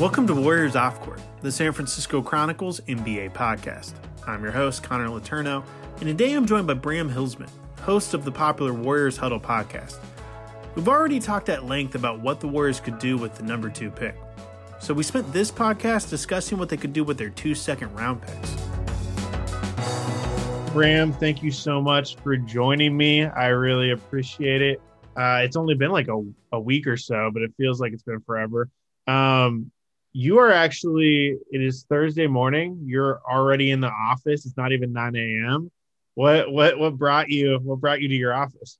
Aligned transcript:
Welcome 0.00 0.26
to 0.28 0.34
Warriors 0.34 0.76
Off 0.76 0.98
Court, 1.02 1.20
the 1.42 1.52
San 1.52 1.72
Francisco 1.72 2.22
Chronicles 2.22 2.80
NBA 2.88 3.34
podcast. 3.34 3.92
I'm 4.26 4.42
your 4.42 4.50
host, 4.50 4.82
Connor 4.82 5.08
Letourneau, 5.08 5.62
and 5.98 6.06
today 6.06 6.32
I'm 6.32 6.46
joined 6.46 6.66
by 6.66 6.72
Bram 6.72 7.10
Hillsman, 7.10 7.50
host 7.82 8.14
of 8.14 8.24
the 8.24 8.32
popular 8.32 8.72
Warriors 8.72 9.18
Huddle 9.18 9.38
podcast. 9.38 9.98
We've 10.74 10.88
already 10.88 11.20
talked 11.20 11.50
at 11.50 11.66
length 11.66 11.96
about 11.96 12.18
what 12.20 12.40
the 12.40 12.48
Warriors 12.48 12.80
could 12.80 12.98
do 12.98 13.18
with 13.18 13.34
the 13.34 13.42
number 13.42 13.68
two 13.68 13.90
pick. 13.90 14.16
So 14.78 14.94
we 14.94 15.02
spent 15.02 15.30
this 15.34 15.50
podcast 15.50 16.08
discussing 16.08 16.56
what 16.56 16.70
they 16.70 16.78
could 16.78 16.94
do 16.94 17.04
with 17.04 17.18
their 17.18 17.28
two 17.28 17.54
second 17.54 17.94
round 17.94 18.22
picks. 18.22 18.56
Bram, 20.72 21.12
thank 21.12 21.42
you 21.42 21.50
so 21.50 21.82
much 21.82 22.16
for 22.16 22.38
joining 22.38 22.96
me. 22.96 23.26
I 23.26 23.48
really 23.48 23.90
appreciate 23.90 24.62
it. 24.62 24.80
Uh, 25.14 25.42
it's 25.44 25.56
only 25.56 25.74
been 25.74 25.90
like 25.90 26.08
a, 26.08 26.24
a 26.52 26.58
week 26.58 26.86
or 26.86 26.96
so, 26.96 27.30
but 27.30 27.42
it 27.42 27.52
feels 27.58 27.82
like 27.82 27.92
it's 27.92 28.02
been 28.02 28.20
forever. 28.20 28.70
Um, 29.06 29.70
you 30.12 30.38
are 30.38 30.50
actually 30.50 31.36
it 31.50 31.62
is 31.62 31.86
thursday 31.88 32.26
morning. 32.26 32.80
You're 32.84 33.20
already 33.30 33.70
in 33.70 33.80
the 33.80 33.90
office. 33.90 34.46
It's 34.46 34.56
not 34.56 34.72
even 34.72 34.92
9 34.92 35.16
a.m 35.16 35.70
what 36.14 36.52
what 36.52 36.78
what 36.78 36.98
brought 36.98 37.28
you 37.28 37.58
what 37.62 37.80
brought 37.80 38.00
you 38.00 38.08
to 38.08 38.14
your 38.14 38.34
office? 38.34 38.78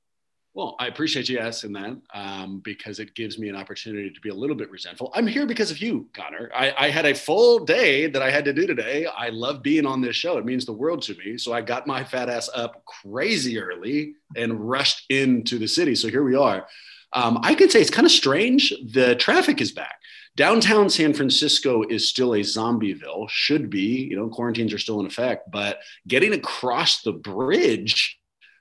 Well 0.53 0.75
i 0.79 0.87
appreciate 0.87 1.29
you 1.29 1.39
asking 1.39 1.73
that 1.73 1.97
um, 2.13 2.59
because 2.63 2.99
it 2.99 3.15
gives 3.15 3.39
me 3.39 3.47
an 3.49 3.55
opportunity 3.55 4.09
to 4.09 4.21
be 4.21 4.29
a 4.29 4.33
little 4.33 4.55
bit 4.55 4.69
resentful. 4.69 5.11
I'm 5.15 5.25
here 5.25 5.45
because 5.45 5.71
of 5.71 5.79
you 5.79 6.09
connor. 6.13 6.51
I, 6.53 6.73
I 6.77 6.89
had 6.89 7.05
a 7.05 7.15
full 7.15 7.65
day 7.65 8.07
that 8.07 8.21
i 8.21 8.29
had 8.29 8.45
to 8.45 8.53
do 8.53 8.67
today. 8.67 9.05
I 9.05 9.29
love 9.29 9.63
being 9.63 9.85
on 9.85 10.01
this 10.01 10.15
show. 10.15 10.37
It 10.37 10.45
means 10.45 10.65
the 10.65 10.73
world 10.73 11.01
to 11.03 11.15
me. 11.15 11.37
So 11.37 11.53
i 11.53 11.61
got 11.61 11.87
my 11.87 12.03
fat 12.03 12.29
ass 12.29 12.49
up 12.53 12.83
crazy 12.85 13.59
early 13.59 14.15
and 14.35 14.59
rushed 14.59 15.09
into 15.09 15.57
the 15.57 15.67
city. 15.67 15.95
So 15.95 16.09
here 16.09 16.23
we 16.23 16.35
are. 16.35 16.67
Um, 17.13 17.39
i 17.43 17.55
can 17.55 17.69
say 17.69 17.81
it's 17.81 17.89
kind 17.89 18.05
of 18.05 18.11
strange. 18.11 18.73
The 18.93 19.15
traffic 19.15 19.61
is 19.61 19.71
back 19.71 19.95
Downtown 20.37 20.89
San 20.89 21.13
Francisco 21.13 21.83
is 21.83 22.09
still 22.09 22.33
a 22.33 22.39
zombieville, 22.39 23.29
should 23.29 23.69
be, 23.69 24.07
you 24.09 24.15
know, 24.15 24.29
quarantines 24.29 24.73
are 24.73 24.77
still 24.77 24.99
in 24.99 25.05
effect, 25.05 25.51
but 25.51 25.79
getting 26.07 26.33
across 26.33 27.01
the 27.01 27.11
bridge 27.11 28.17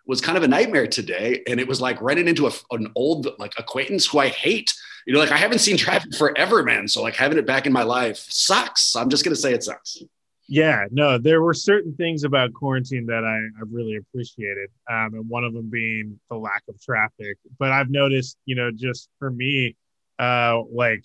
was 0.06 0.20
kind 0.20 0.36
of 0.36 0.42
a 0.42 0.48
nightmare 0.48 0.88
today. 0.88 1.42
And 1.46 1.60
it 1.60 1.68
was 1.68 1.80
like 1.80 2.00
running 2.02 2.26
into 2.26 2.48
a, 2.48 2.52
an 2.72 2.90
old 2.96 3.28
like 3.38 3.52
acquaintance 3.56 4.06
who 4.06 4.18
I 4.18 4.28
hate. 4.28 4.74
You 5.06 5.14
know, 5.14 5.20
like 5.20 5.30
I 5.30 5.36
haven't 5.36 5.60
seen 5.60 5.76
traffic 5.76 6.14
forever, 6.16 6.62
man. 6.64 6.88
So 6.88 7.02
like 7.02 7.14
having 7.14 7.38
it 7.38 7.46
back 7.46 7.66
in 7.66 7.72
my 7.72 7.84
life 7.84 8.18
sucks. 8.18 8.96
I'm 8.96 9.08
just 9.08 9.24
gonna 9.24 9.36
say 9.36 9.54
it 9.54 9.62
sucks. 9.62 10.02
Yeah, 10.48 10.86
no, 10.90 11.16
there 11.16 11.40
were 11.40 11.54
certain 11.54 11.94
things 11.94 12.24
about 12.24 12.52
quarantine 12.52 13.06
that 13.06 13.24
I, 13.24 13.36
I 13.36 13.62
really 13.70 13.94
appreciated. 13.94 14.68
Um, 14.90 15.14
and 15.14 15.28
one 15.28 15.44
of 15.44 15.54
them 15.54 15.70
being 15.70 16.18
the 16.28 16.36
lack 16.36 16.64
of 16.68 16.80
traffic. 16.82 17.38
But 17.60 17.70
I've 17.70 17.88
noticed, 17.88 18.36
you 18.46 18.56
know, 18.56 18.72
just 18.72 19.08
for 19.20 19.30
me, 19.30 19.76
uh, 20.18 20.60
like 20.72 21.04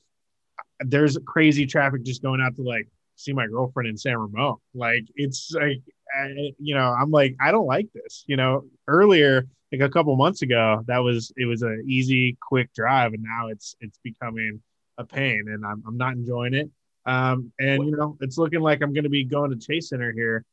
there's 0.79 1.17
crazy 1.25 1.65
traffic 1.65 2.03
just 2.03 2.21
going 2.21 2.41
out 2.41 2.55
to 2.55 2.61
like 2.61 2.87
see 3.15 3.33
my 3.33 3.47
girlfriend 3.47 3.89
in 3.89 3.97
San 3.97 4.17
Ramon. 4.17 4.55
Like 4.73 5.05
it's 5.15 5.51
like 5.53 5.81
I, 6.15 6.53
you 6.59 6.75
know, 6.75 6.93
I'm 6.93 7.11
like 7.11 7.35
I 7.39 7.51
don't 7.51 7.65
like 7.65 7.87
this. 7.93 8.23
You 8.27 8.37
know, 8.37 8.65
earlier 8.87 9.47
like 9.71 9.81
a 9.81 9.89
couple 9.89 10.15
months 10.15 10.41
ago, 10.41 10.83
that 10.87 10.99
was 10.99 11.31
it 11.37 11.45
was 11.45 11.61
an 11.61 11.83
easy, 11.87 12.37
quick 12.41 12.73
drive, 12.73 13.13
and 13.13 13.23
now 13.23 13.47
it's 13.47 13.75
it's 13.81 13.99
becoming 14.03 14.61
a 14.97 15.05
pain, 15.05 15.45
and 15.47 15.65
I'm 15.65 15.83
I'm 15.87 15.97
not 15.97 16.13
enjoying 16.13 16.53
it. 16.53 16.69
Um, 17.05 17.51
and 17.59 17.85
you 17.85 17.95
know, 17.95 18.17
it's 18.21 18.37
looking 18.37 18.61
like 18.61 18.81
I'm 18.81 18.93
going 18.93 19.03
to 19.03 19.09
be 19.09 19.23
going 19.23 19.51
to 19.51 19.57
Chase 19.57 19.89
Center 19.89 20.11
here 20.11 20.43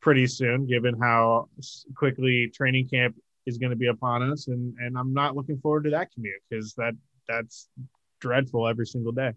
pretty 0.00 0.26
soon, 0.26 0.66
given 0.66 0.98
how 1.00 1.48
quickly 1.94 2.48
training 2.54 2.88
camp 2.88 3.16
is 3.46 3.58
going 3.58 3.70
to 3.70 3.76
be 3.76 3.86
upon 3.86 4.30
us, 4.30 4.48
and 4.48 4.74
and 4.78 4.96
I'm 4.96 5.12
not 5.12 5.36
looking 5.36 5.58
forward 5.58 5.84
to 5.84 5.90
that 5.90 6.12
commute 6.12 6.42
because 6.48 6.74
that 6.74 6.94
that's 7.28 7.68
dreadful 8.20 8.66
every 8.66 8.86
single 8.86 9.12
day 9.12 9.32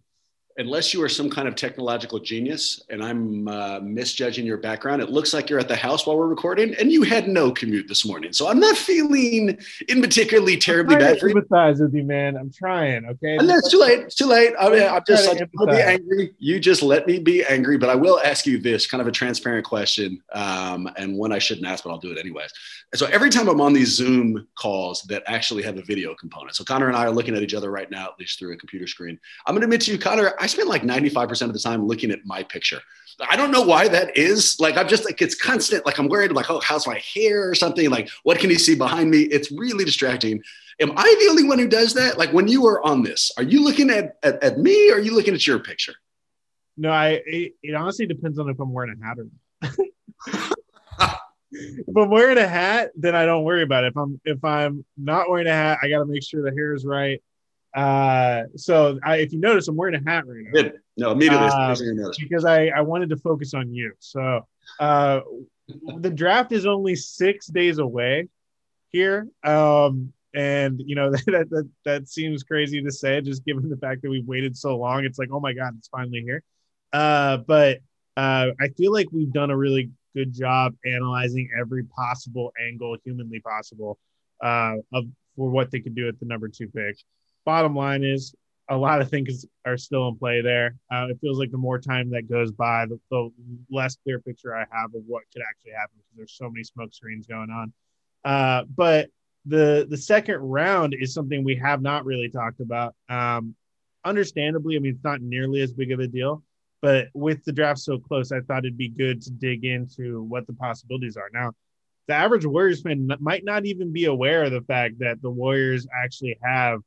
unless 0.60 0.94
you 0.94 1.02
are 1.02 1.08
some 1.08 1.30
kind 1.30 1.48
of 1.48 1.56
technological 1.56 2.20
genius 2.20 2.82
and 2.90 3.02
I'm 3.02 3.48
uh, 3.48 3.80
misjudging 3.80 4.46
your 4.46 4.58
background, 4.58 5.02
it 5.02 5.10
looks 5.10 5.34
like 5.34 5.50
you're 5.50 5.60
at 5.60 5.70
the 5.70 5.76
house 5.76 6.06
while 6.06 6.18
we're 6.18 6.28
recording 6.28 6.76
and 6.76 6.92
you 6.92 7.04
had 7.04 7.30
no 7.30 7.50
commute 7.50 7.88
this 7.88 8.06
morning. 8.06 8.34
So 8.34 8.50
I'm 8.50 8.60
not 8.60 8.76
feeling 8.76 9.58
in 9.88 10.02
particularly 10.02 10.58
terribly 10.58 10.98
bad 10.98 11.18
for 11.18 11.30
you. 11.30 11.36
empathize 11.36 11.80
with 11.80 11.94
you, 11.94 12.04
man. 12.04 12.36
I'm 12.36 12.52
trying. 12.52 13.06
Okay. 13.06 13.38
And 13.38 13.50
it's 13.50 13.72
too 13.72 13.80
late. 13.80 14.00
It's 14.00 14.16
too 14.16 14.26
late. 14.26 14.54
I 14.60 14.70
mean, 14.70 14.84
I'm 14.84 15.02
just 15.08 15.28
like, 15.30 15.50
I'll 15.60 15.66
be 15.66 15.82
angry. 15.82 16.36
You 16.40 16.60
just 16.60 16.84
let 16.84 17.08
me 17.08 17.20
be 17.20 17.44
angry. 17.46 17.78
But 17.78 17.90
I 17.90 17.96
will 17.96 18.20
ask 18.26 18.46
you 18.46 18.58
this 18.58 18.86
kind 18.86 19.00
of 19.00 19.08
a 19.08 19.12
transparent 19.12 19.66
question 19.66 20.22
um, 20.34 20.90
and 20.98 21.18
one 21.18 21.32
I 21.32 21.40
shouldn't 21.40 21.68
ask, 21.68 21.86
but 21.86 21.92
I'll 21.92 22.00
do 22.00 22.12
it 22.12 22.18
anyways. 22.18 22.52
So 22.96 23.06
every 23.08 23.30
time 23.30 23.48
I'm 23.48 23.62
on 23.62 23.72
these 23.72 23.96
Zoom 23.96 24.46
calls 24.56 25.04
that 25.04 25.24
actually 25.26 25.64
have 25.64 25.78
a 25.78 25.84
video 25.84 26.14
component. 26.16 26.56
So 26.58 26.66
Connor 26.66 26.88
and 26.88 26.98
I 26.98 27.06
are 27.06 27.12
looking 27.12 27.36
at 27.36 27.44
each 27.44 27.54
other 27.54 27.72
right 27.72 27.90
now, 27.90 28.06
at 28.06 28.20
least 28.20 28.40
through 28.40 28.52
a 28.52 28.58
computer 28.58 28.88
screen. 28.88 29.18
I'm 29.46 29.54
going 29.54 29.62
to 29.62 29.66
admit 29.66 29.82
to 29.82 29.92
you, 29.92 29.98
Connor, 29.98 30.34
I 30.38 30.49
spend 30.50 30.70
like 30.70 30.84
95% 30.84 31.42
of 31.44 31.54
the 31.54 31.60
time 31.60 31.86
looking 31.86 32.12
at 32.12 32.26
my 32.26 32.44
picture. 32.44 32.80
I 33.30 33.36
don't 33.36 33.52
know 33.52 33.62
why 33.62 33.88
that 33.90 34.18
is. 34.18 34.60
Like, 34.60 34.78
I'm 34.78 34.88
just 34.88 35.04
like, 35.06 35.22
it's 35.22 35.36
constant. 35.36 35.86
Like, 35.86 36.00
I'm 36.00 36.08
worried, 36.08 36.32
like, 36.32 36.50
oh, 36.50 36.62
how's 36.62 36.88
my 36.88 37.02
hair 37.14 37.50
or 37.50 37.56
something? 37.56 37.90
Like, 37.90 38.10
what 38.24 38.40
can 38.40 38.50
you 38.50 38.58
see 38.58 38.76
behind 38.76 39.12
me? 39.12 39.22
It's 39.24 39.52
really 39.52 39.84
distracting. 39.84 40.42
Am 40.80 40.94
I 40.96 41.16
the 41.20 41.30
only 41.30 41.44
one 41.44 41.60
who 41.60 41.68
does 41.68 41.94
that? 41.96 42.18
Like, 42.18 42.32
when 42.32 42.48
you 42.48 42.66
are 42.68 42.86
on 42.86 43.04
this, 43.04 43.32
are 43.36 43.44
you 43.44 43.62
looking 43.64 43.90
at, 43.90 44.18
at, 44.24 44.42
at 44.42 44.58
me 44.58 44.90
or 44.92 44.96
are 44.96 45.00
you 45.00 45.14
looking 45.14 45.34
at 45.34 45.46
your 45.46 45.60
picture? 45.60 45.94
No, 46.78 46.92
I, 46.92 47.22
it, 47.26 47.56
it 47.62 47.76
honestly 47.76 48.06
depends 48.06 48.40
on 48.40 48.50
if 48.50 48.58
I'm 48.60 48.72
wearing 48.72 48.96
a 48.98 49.06
hat 49.06 49.18
or 49.20 49.28
not. 49.62 50.54
if 51.52 51.98
I'm 51.98 52.10
wearing 52.10 52.38
a 52.38 52.48
hat, 52.48 52.92
then 52.96 53.16
I 53.16 53.26
don't 53.26 53.44
worry 53.44 53.64
about 53.64 53.84
it. 53.84 53.88
If 53.88 53.98
I'm 53.98 54.22
if 54.24 54.44
I'm 54.46 54.86
not 54.96 55.30
wearing 55.30 55.48
a 55.48 55.52
hat, 55.52 55.80
I 55.84 55.90
got 55.90 56.00
to 56.00 56.06
make 56.06 56.24
sure 56.24 56.42
the 56.42 56.56
hair 56.56 56.74
is 56.74 56.86
right. 56.86 57.22
Uh, 57.76 58.44
so 58.56 59.00
I, 59.04 59.18
if 59.18 59.32
you 59.32 59.40
notice, 59.40 59.68
I'm 59.68 59.76
wearing 59.76 59.96
a 59.96 60.10
hat 60.10 60.26
right 60.28 60.44
now. 60.44 60.52
Good. 60.52 60.74
No, 60.98 61.12
immediately 61.12 61.48
uh, 61.48 61.76
because 62.20 62.46
I, 62.46 62.68
I 62.68 62.82
wanted 62.82 63.10
to 63.10 63.18
focus 63.18 63.54
on 63.54 63.72
you. 63.74 63.94
So 64.00 64.46
uh, 64.80 65.22
the 65.98 66.10
draft 66.10 66.52
is 66.52 66.66
only 66.66 66.96
six 66.96 67.48
days 67.48 67.78
away 67.78 68.28
here. 68.90 69.28
Um, 69.44 70.14
and 70.34 70.82
you 70.86 70.96
know 70.96 71.12
that, 71.28 71.48
that 71.50 71.70
that 71.86 72.10
seems 72.10 72.44
crazy 72.44 72.82
to 72.82 72.92
say, 72.92 73.22
just 73.22 73.46
given 73.46 73.70
the 73.70 73.78
fact 73.78 74.02
that 74.02 74.10
we've 74.10 74.28
waited 74.28 74.58
so 74.58 74.78
long. 74.78 75.06
It's 75.06 75.20
like, 75.20 75.30
oh 75.32 75.40
my 75.40 75.54
god, 75.54 75.76
it's 75.78 75.88
finally 75.88 76.22
here. 76.22 76.44
Uh, 76.92 77.38
but 77.38 77.80
uh, 78.18 78.48
I 78.60 78.70
feel 78.78 78.92
like 78.92 79.08
we've 79.12 79.32
done 79.32 79.52
a 79.52 79.58
really 79.58 79.92
good 80.16 80.34
job 80.34 80.74
analyzing 80.86 81.50
every 81.60 81.84
possible 81.84 82.52
angle 82.68 82.98
humanly 83.06 83.40
possible 83.40 84.00
uh, 84.44 84.76
of 84.92 85.06
for 85.36 85.50
what 85.50 85.72
they 85.72 85.80
could 85.80 85.96
do 85.96 86.08
at 86.08 86.20
the 86.20 86.26
number 86.26 86.48
two 86.48 86.68
pick 86.68 86.98
bottom 87.46 87.76
line 87.76 88.04
is 88.04 88.34
a 88.70 88.78
lot 88.78 89.02
of 89.02 89.10
things 89.10 89.46
are 89.66 89.78
still 89.78 90.08
in 90.08 90.18
play 90.18 90.42
there. 90.42 90.76
Uh, 90.92 91.08
it 91.10 91.18
feels 91.22 91.40
like 91.40 91.52
the 91.52 91.58
more 91.58 91.80
time 91.80 92.12
that 92.12 92.30
goes 92.30 92.52
by, 92.52 92.86
the, 92.86 93.00
the, 93.10 93.32
less 93.72 93.98
clear 94.04 94.20
picture 94.20 94.56
I 94.56 94.66
have 94.72 94.94
of 94.94 95.02
what 95.08 95.24
could 95.34 95.42
actually 95.42 95.72
happen 95.72 95.98
because 95.98 96.18
there's 96.18 96.34
so 96.34 96.50
many 96.50 96.64
smoke 96.64 96.94
screens 96.94 97.26
going 97.26 97.50
on. 97.50 97.74
Uh, 98.24 98.66
but 98.76 99.10
the 99.46 99.88
the 99.90 99.98
second 99.98 100.36
round 100.36 100.94
is 101.00 101.14
something 101.14 101.44
we 101.44 101.56
have 101.56 101.82
not 101.82 102.06
really 102.06 102.30
talked 102.30 102.60
about. 102.60 102.94
Um, 103.08 103.56
understandably, 104.06 104.76
I 104.76 104.80
mean 104.80 104.94
it's 104.94 105.04
not 105.04 105.22
nearly 105.22 105.62
as 105.62 105.72
big 105.72 105.92
of 105.92 106.00
a 106.00 106.08
deal, 106.08 106.44
but 106.82 107.08
with 107.14 107.44
the 107.46 107.52
draft 107.52 107.80
so 107.80 107.98
close, 107.98 108.32
I 108.32 108.42
thought 108.42 108.60
it'd 108.60 108.78
be 108.78 108.90
good 108.90 109.22
to 109.24 109.32
dig 109.32 109.66
into 109.66 110.24
what 110.24 110.46
the 110.46 110.54
possibilities 110.54 111.18
are. 111.18 111.30
Now, 111.34 111.54
the 112.08 112.14
average 112.14 112.46
Warriors 112.46 112.82
fan 112.82 113.10
might 113.20 113.46
not 113.46 113.66
even 113.66 113.94
be 113.94 114.06
aware 114.06 114.44
of 114.44 114.52
the 114.52 114.62
fact 114.62 115.00
that 115.00 115.22
the 115.22 115.30
Warriors 115.30 115.88
actually 116.04 116.38
have 116.44 116.82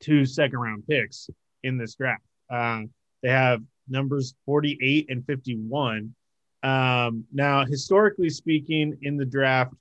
two 0.00 0.24
second 0.24 0.58
round 0.58 0.86
picks 0.86 1.28
in 1.62 1.78
this 1.78 1.94
draft. 1.94 2.22
Uh, 2.50 2.82
they 3.22 3.30
have 3.30 3.62
numbers 3.88 4.34
48 4.46 5.06
and 5.08 5.24
51. 5.26 6.14
Um, 6.62 7.24
now, 7.32 7.64
historically 7.64 8.30
speaking, 8.30 8.96
in 9.02 9.16
the 9.16 9.26
draft, 9.26 9.74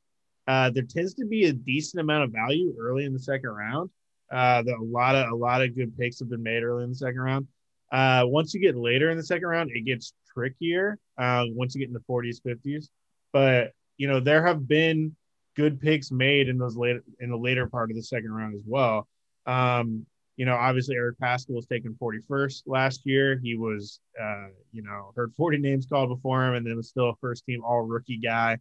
uh, 0.47 0.69
there 0.69 0.83
tends 0.83 1.13
to 1.15 1.25
be 1.25 1.45
a 1.45 1.53
decent 1.53 2.01
amount 2.01 2.25
of 2.25 2.31
value 2.31 2.75
early 2.79 3.05
in 3.05 3.13
the 3.13 3.19
second 3.19 3.49
round. 3.49 3.89
Uh, 4.31 4.63
a 4.67 4.83
lot 4.83 5.15
of 5.15 5.31
a 5.31 5.35
lot 5.35 5.61
of 5.61 5.75
good 5.75 5.95
picks 5.97 6.19
have 6.19 6.29
been 6.29 6.43
made 6.43 6.63
early 6.63 6.83
in 6.83 6.89
the 6.89 6.95
second 6.95 7.19
round. 7.19 7.47
Uh, 7.91 8.23
once 8.25 8.53
you 8.53 8.59
get 8.59 8.75
later 8.75 9.11
in 9.11 9.17
the 9.17 9.23
second 9.23 9.47
round, 9.47 9.69
it 9.73 9.85
gets 9.85 10.13
trickier. 10.33 10.97
Uh, 11.17 11.45
once 11.49 11.75
you 11.75 11.79
get 11.79 11.87
in 11.87 11.93
the 11.93 12.03
40s, 12.09 12.41
50s, 12.41 12.87
but 13.31 13.71
you 13.97 14.07
know, 14.07 14.19
there 14.19 14.45
have 14.45 14.67
been 14.67 15.15
good 15.55 15.79
picks 15.79 16.11
made 16.11 16.49
in 16.49 16.57
those 16.57 16.75
later 16.75 17.03
in 17.19 17.29
the 17.29 17.37
later 17.37 17.67
part 17.67 17.91
of 17.91 17.95
the 17.95 18.03
second 18.03 18.31
round 18.31 18.55
as 18.55 18.63
well. 18.65 19.07
Um, 19.45 20.05
you 20.35 20.45
know, 20.45 20.55
obviously 20.55 20.95
Eric 20.95 21.17
Paschall 21.21 21.55
was 21.55 21.67
taken 21.67 21.95
41st 22.01 22.63
last 22.65 23.01
year. 23.05 23.39
He 23.41 23.55
was, 23.55 23.99
uh, 24.19 24.47
you 24.71 24.81
know, 24.81 25.11
heard 25.15 25.31
40 25.35 25.59
names 25.59 25.85
called 25.85 26.09
before 26.09 26.43
him, 26.47 26.55
and 26.55 26.65
then 26.65 26.75
was 26.75 26.89
still 26.89 27.09
a 27.09 27.15
first 27.21 27.45
team 27.45 27.61
all 27.63 27.81
rookie 27.81 28.17
guy. 28.17 28.57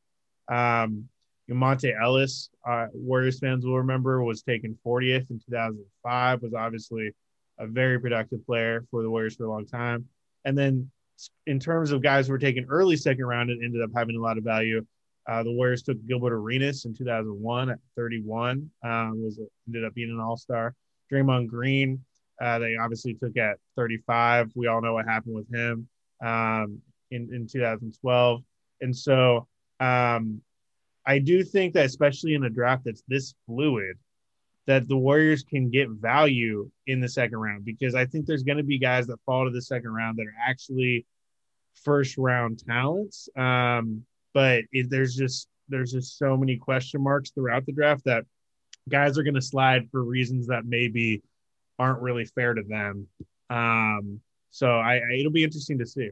Um, 0.49 1.08
Monta 1.50 1.93
Ellis, 2.00 2.50
uh, 2.67 2.87
Warriors 2.93 3.38
fans 3.38 3.64
will 3.64 3.79
remember, 3.79 4.23
was 4.23 4.43
taken 4.43 4.79
40th 4.87 5.31
in 5.31 5.40
2005. 5.46 6.43
Was 6.43 6.55
obviously 6.55 7.12
a 7.58 7.67
very 7.67 7.99
productive 8.00 8.44
player 8.46 8.84
for 8.90 9.02
the 9.02 9.11
Warriors 9.11 9.37
for 9.37 9.44
a 9.44 9.50
long 9.50 9.67
time. 9.67 10.06
And 10.44 10.56
then, 10.56 10.90
in 11.46 11.61
terms 11.61 11.93
of 11.93 12.02
guys 12.02 12.26
who 12.26 12.32
were 12.32 12.38
taken 12.38 12.67
early 12.69 12.96
second 12.96 13.25
round 13.26 13.50
and 13.50 13.62
ended 13.62 13.82
up 13.82 13.90
having 13.94 14.17
a 14.17 14.20
lot 14.20 14.38
of 14.38 14.44
value, 14.44 14.84
uh, 15.28 15.42
the 15.42 15.52
Warriors 15.52 15.82
took 15.82 16.04
Gilbert 16.06 16.32
Arenas 16.32 16.84
in 16.84 16.94
2001 16.94 17.70
at 17.70 17.78
31. 17.96 18.70
Um, 18.84 19.22
was 19.22 19.38
ended 19.66 19.84
up 19.84 19.94
being 19.94 20.10
an 20.10 20.20
All 20.20 20.36
Star. 20.36 20.74
Draymond 21.12 21.48
Green, 21.48 22.02
uh, 22.40 22.58
they 22.58 22.76
obviously 22.76 23.14
took 23.14 23.36
at 23.36 23.58
35. 23.76 24.50
We 24.54 24.66
all 24.66 24.80
know 24.80 24.94
what 24.94 25.06
happened 25.06 25.34
with 25.34 25.52
him 25.52 25.88
um, 26.24 26.80
in 27.10 27.32
in 27.32 27.46
2012, 27.46 28.42
and 28.80 28.96
so 28.96 29.46
um, 29.80 30.40
I 31.06 31.19
do 31.19 31.42
think 31.44 31.74
that 31.74 31.86
especially 31.86 32.34
in 32.34 32.44
a 32.44 32.50
draft 32.50 32.84
that's 32.84 33.02
this 33.08 33.34
fluid, 33.46 33.98
that 34.66 34.88
the 34.88 34.96
Warriors 34.96 35.42
can 35.42 35.70
get 35.70 35.88
value 35.88 36.70
in 36.86 37.00
the 37.00 37.08
second 37.08 37.38
round 37.38 37.64
because 37.64 37.94
I 37.94 38.06
think 38.06 38.26
there's 38.26 38.44
going 38.44 38.58
to 38.58 38.64
be 38.64 38.78
guys 38.78 39.06
that 39.08 39.19
fall 39.26 39.44
to 39.44 39.50
the 39.50 39.62
second 39.62 39.92
round 39.92 40.19
that 40.19 40.26
are 40.26 40.48
actually 40.48 41.04
first 41.84 42.16
round 42.16 42.64
talents. 42.64 43.28
Um, 43.36 44.04
but 44.34 44.64
it, 44.73 44.90
there's 44.90 45.14
just 45.14 45.49
there's 45.69 45.93
just 45.93 46.19
so 46.19 46.37
many 46.37 46.56
question 46.56 47.02
marks 47.02 47.31
throughout 47.31 47.67
the 47.67 47.73
draft 47.73 48.05
that 48.05 48.25
guys 48.88 49.19
are 49.19 49.23
going 49.23 49.34
to 49.34 49.43
slide 49.43 49.88
for 49.90 50.02
reasons 50.02 50.49
that 50.49 50.64
maybe 50.64 51.23
aren't 51.79 52.00
really 52.00 52.25
fair 52.25 52.55
to 52.55 52.62
them. 52.62 53.06
Um, 53.49 54.20
so 54.50 54.69
I, 54.69 54.96
I, 54.96 55.17
it'll 55.19 55.32
be 55.32 55.44
interesting 55.44 55.79
to 55.79 55.87
see. 55.87 56.11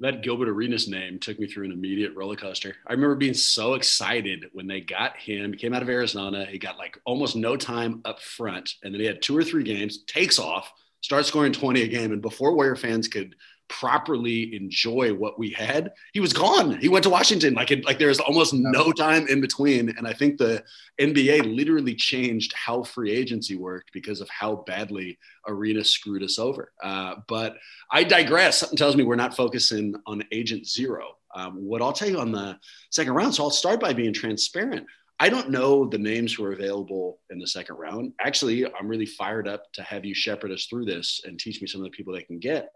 That 0.00 0.22
Gilbert 0.22 0.48
Arenas 0.48 0.88
name 0.88 1.18
took 1.18 1.38
me 1.38 1.46
through 1.46 1.66
an 1.66 1.72
immediate 1.72 2.14
roller 2.14 2.36
coaster. 2.36 2.74
I 2.86 2.92
remember 2.92 3.14
being 3.14 3.34
so 3.34 3.74
excited 3.74 4.46
when 4.52 4.66
they 4.66 4.80
got 4.80 5.16
him. 5.16 5.52
He 5.52 5.58
came 5.58 5.72
out 5.72 5.82
of 5.82 5.88
Arizona. 5.88 6.44
He 6.46 6.58
got 6.58 6.78
like 6.78 6.98
almost 7.04 7.36
no 7.36 7.56
time 7.56 8.00
up 8.04 8.20
front, 8.20 8.74
and 8.82 8.92
then 8.92 9.00
he 9.00 9.06
had 9.06 9.22
two 9.22 9.36
or 9.36 9.44
three 9.44 9.62
games, 9.62 10.04
takes 10.04 10.38
off, 10.38 10.72
starts 11.00 11.28
scoring 11.28 11.52
20 11.52 11.82
a 11.82 11.88
game, 11.88 12.12
and 12.12 12.20
before 12.20 12.54
Warrior 12.54 12.76
fans 12.76 13.06
could 13.06 13.36
properly 13.68 14.54
enjoy 14.54 15.12
what 15.14 15.38
we 15.38 15.50
had, 15.50 15.92
he 16.12 16.20
was 16.20 16.32
gone. 16.32 16.78
He 16.80 16.88
went 16.88 17.02
to 17.04 17.10
Washington. 17.10 17.54
Like 17.54 17.70
it, 17.70 17.84
like 17.84 17.98
there's 17.98 18.20
almost 18.20 18.52
no 18.54 18.92
time 18.92 19.26
in 19.28 19.40
between. 19.40 19.90
And 19.96 20.06
I 20.06 20.12
think 20.12 20.38
the 20.38 20.62
NBA 21.00 21.54
literally 21.54 21.94
changed 21.94 22.52
how 22.54 22.82
free 22.82 23.10
agency 23.10 23.56
worked 23.56 23.92
because 23.92 24.20
of 24.20 24.28
how 24.28 24.64
badly 24.66 25.18
Arena 25.46 25.84
screwed 25.84 26.22
us 26.22 26.38
over. 26.38 26.72
Uh, 26.82 27.16
but 27.28 27.56
I 27.90 28.04
digress. 28.04 28.58
Something 28.58 28.78
tells 28.78 28.96
me 28.96 29.04
we're 29.04 29.16
not 29.16 29.36
focusing 29.36 29.94
on 30.06 30.24
Agent 30.32 30.66
Zero. 30.66 31.16
Um, 31.34 31.64
what 31.64 31.82
I'll 31.82 31.92
tell 31.92 32.08
you 32.08 32.20
on 32.20 32.32
the 32.32 32.58
second 32.90 33.14
round. 33.14 33.34
So 33.34 33.44
I'll 33.44 33.50
start 33.50 33.80
by 33.80 33.92
being 33.92 34.12
transparent. 34.12 34.86
I 35.20 35.28
don't 35.28 35.50
know 35.50 35.86
the 35.86 35.98
names 35.98 36.34
who 36.34 36.44
are 36.44 36.52
available 36.52 37.20
in 37.30 37.38
the 37.38 37.46
second 37.46 37.76
round. 37.76 38.12
Actually, 38.20 38.66
I'm 38.66 38.88
really 38.88 39.06
fired 39.06 39.46
up 39.46 39.72
to 39.74 39.82
have 39.82 40.04
you 40.04 40.14
shepherd 40.14 40.50
us 40.50 40.66
through 40.66 40.86
this 40.86 41.20
and 41.24 41.38
teach 41.38 41.60
me 41.60 41.68
some 41.68 41.80
of 41.80 41.84
the 41.84 41.96
people 41.96 42.12
they 42.12 42.22
can 42.22 42.38
get. 42.38 42.70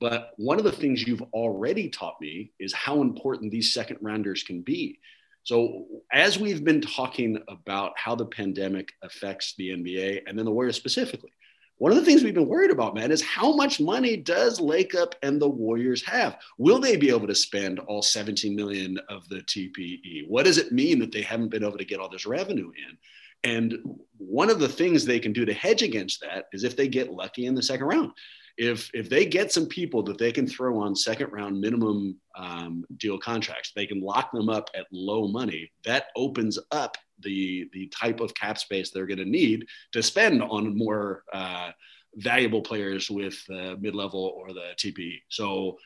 But 0.00 0.32
one 0.36 0.58
of 0.58 0.64
the 0.64 0.72
things 0.72 1.06
you've 1.06 1.22
already 1.32 1.88
taught 1.88 2.20
me 2.20 2.52
is 2.58 2.72
how 2.72 3.00
important 3.00 3.50
these 3.50 3.72
second 3.72 3.98
rounders 4.02 4.42
can 4.42 4.60
be. 4.60 4.98
So, 5.42 5.86
as 6.12 6.38
we've 6.38 6.64
been 6.64 6.80
talking 6.80 7.38
about 7.48 7.92
how 7.96 8.14
the 8.14 8.26
pandemic 8.26 8.92
affects 9.02 9.54
the 9.56 9.70
NBA 9.70 10.22
and 10.26 10.36
then 10.36 10.44
the 10.44 10.50
Warriors 10.50 10.76
specifically, 10.76 11.30
one 11.78 11.92
of 11.92 11.98
the 11.98 12.04
things 12.04 12.22
we've 12.22 12.34
been 12.34 12.48
worried 12.48 12.70
about, 12.70 12.94
man, 12.94 13.12
is 13.12 13.22
how 13.22 13.54
much 13.54 13.80
money 13.80 14.16
does 14.16 14.60
Lacob 14.60 15.12
and 15.22 15.40
the 15.40 15.48
Warriors 15.48 16.04
have? 16.06 16.38
Will 16.58 16.78
they 16.78 16.96
be 16.96 17.10
able 17.10 17.26
to 17.26 17.34
spend 17.34 17.78
all 17.80 18.02
17 18.02 18.56
million 18.56 18.98
of 19.08 19.28
the 19.28 19.36
TPE? 19.42 20.26
What 20.26 20.46
does 20.46 20.58
it 20.58 20.72
mean 20.72 20.98
that 20.98 21.12
they 21.12 21.22
haven't 21.22 21.50
been 21.50 21.64
able 21.64 21.78
to 21.78 21.84
get 21.84 22.00
all 22.00 22.08
this 22.08 22.26
revenue 22.26 22.70
in? 22.70 22.98
And 23.44 23.78
one 24.16 24.50
of 24.50 24.58
the 24.58 24.68
things 24.68 25.04
they 25.04 25.20
can 25.20 25.32
do 25.32 25.44
to 25.44 25.54
hedge 25.54 25.82
against 25.82 26.22
that 26.22 26.46
is 26.52 26.64
if 26.64 26.76
they 26.76 26.88
get 26.88 27.12
lucky 27.12 27.46
in 27.46 27.54
the 27.54 27.62
second 27.62 27.86
round 27.86 28.12
if 28.56 28.90
if 28.94 29.08
they 29.10 29.26
get 29.26 29.52
some 29.52 29.66
people 29.66 30.02
that 30.04 30.18
they 30.18 30.32
can 30.32 30.46
throw 30.46 30.80
on 30.80 30.94
second 30.96 31.30
round 31.32 31.60
minimum 31.60 32.16
um, 32.36 32.84
deal 32.96 33.18
contracts, 33.18 33.72
they 33.74 33.86
can 33.86 34.00
lock 34.00 34.32
them 34.32 34.48
up 34.48 34.70
at 34.74 34.86
low 34.90 35.28
money. 35.28 35.70
That 35.84 36.06
opens 36.16 36.58
up 36.70 36.96
the 37.20 37.68
the 37.72 37.88
type 37.88 38.20
of 38.20 38.34
cap 38.34 38.58
space 38.58 38.90
they're 38.90 39.06
going 39.06 39.18
to 39.18 39.24
need 39.24 39.66
to 39.92 40.02
spend 40.02 40.42
on 40.42 40.76
more 40.76 41.24
uh, 41.32 41.70
valuable 42.14 42.62
players 42.62 43.10
with 43.10 43.38
uh, 43.50 43.76
mid 43.78 43.94
level 43.94 44.32
or 44.36 44.52
the 44.52 44.72
TPE. 44.76 45.20
So 45.28 45.78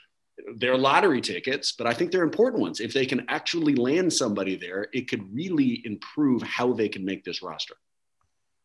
they're 0.57 0.79
lottery 0.79 1.21
tickets, 1.21 1.73
but 1.73 1.87
I 1.87 1.93
think 1.93 2.13
they're 2.13 2.23
important 2.23 2.63
ones. 2.63 2.81
If 2.81 2.95
they 2.95 3.05
can 3.05 3.27
actually 3.29 3.75
land 3.75 4.13
somebody 4.13 4.57
there, 4.57 4.87
it 4.93 5.09
could 5.09 5.35
really 5.35 5.83
improve 5.85 6.43
how 6.43 6.73
they 6.73 6.89
can 6.89 7.05
make 7.05 7.25
this 7.25 7.43
roster. 7.43 7.75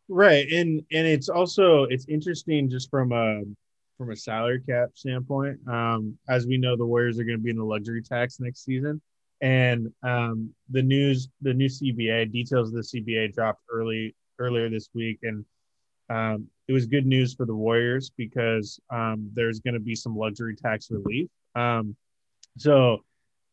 Right, 0.08 0.48
and 0.52 0.84
and 0.92 1.08
it's 1.08 1.30
also 1.30 1.86
it's 1.86 2.06
interesting 2.08 2.70
just 2.70 2.92
from 2.92 3.12
a 3.12 3.42
from 3.98 4.12
a 4.12 4.16
salary 4.16 4.62
cap 4.68 4.90
standpoint. 4.94 5.60
Um, 5.68 6.18
as 6.30 6.48
we 6.48 6.58
know, 6.58 6.76
the 6.76 6.86
Warriors 6.86 7.20
are 7.20 7.24
going 7.24 7.38
to 7.38 7.44
be 7.44 7.50
in 7.50 7.58
the 7.58 7.64
luxury 7.64 8.02
tax 8.02 8.40
next 8.40 8.64
season, 8.64 9.02
and 9.42 9.92
um, 10.04 10.50
the 10.70 10.82
news, 10.82 11.30
the 11.42 11.54
new 11.54 11.68
CBA 11.68 12.32
details 12.32 12.70
of 12.70 12.76
the 12.76 12.82
CBA 12.82 13.34
dropped 13.34 13.62
early 13.72 14.16
earlier 14.40 14.70
this 14.70 14.90
week, 14.94 15.20
and 15.24 15.46
um, 16.10 16.48
it 16.68 16.74
was 16.74 16.86
good 16.86 17.06
news 17.06 17.34
for 17.34 17.46
the 17.46 17.56
Warriors 17.56 18.12
because 18.16 18.80
um, 18.90 19.30
there's 19.34 19.60
going 19.60 19.74
to 19.74 19.80
be 19.80 19.96
some 19.96 20.18
luxury 20.18 20.56
tax 20.56 20.90
relief. 20.92 21.30
Um, 21.56 21.96
so, 22.58 23.04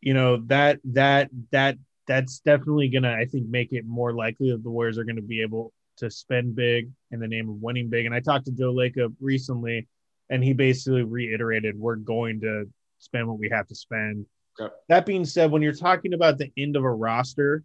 you 0.01 0.15
know 0.15 0.39
that 0.47 0.81
that 0.85 1.31
that 1.51 1.77
that's 2.07 2.41
definitely 2.41 2.89
going 2.89 3.05
to, 3.05 3.13
I 3.13 3.25
think, 3.25 3.49
make 3.49 3.73
it 3.73 3.87
more 3.87 4.13
likely 4.13 4.51
that 4.51 4.63
the 4.63 4.71
Warriors 4.71 4.99
are 4.99 5.05
going 5.05 5.17
to 5.17 5.23
be 5.23 5.41
able 5.41 5.73
to 5.99 6.11
spend 6.11 6.55
big 6.55 6.91
in 7.11 7.21
the 7.21 7.29
name 7.29 7.49
of 7.49 7.57
winning 7.57 7.89
big. 7.89 8.07
And 8.07 8.15
I 8.15 8.21
talked 8.21 8.47
to 8.47 8.53
Joe 8.53 8.73
Lacob 8.73 9.15
recently 9.21 9.87
and 10.33 10.43
he 10.43 10.55
basically 10.55 11.03
reiterated 11.03 11.79
we're 11.79 11.95
going 11.95 12.41
to 12.41 12.65
spend 12.99 13.29
what 13.29 13.39
we 13.39 13.51
have 13.51 13.69
to 13.69 13.75
spend. 13.75 14.25
Okay. 14.59 14.73
That 14.89 15.05
being 15.05 15.27
said, 15.27 15.51
when 15.51 15.61
you're 15.61 15.75
talking 15.75 16.15
about 16.15 16.39
the 16.39 16.51
end 16.57 16.75
of 16.75 16.85
a 16.85 16.91
roster, 16.91 17.63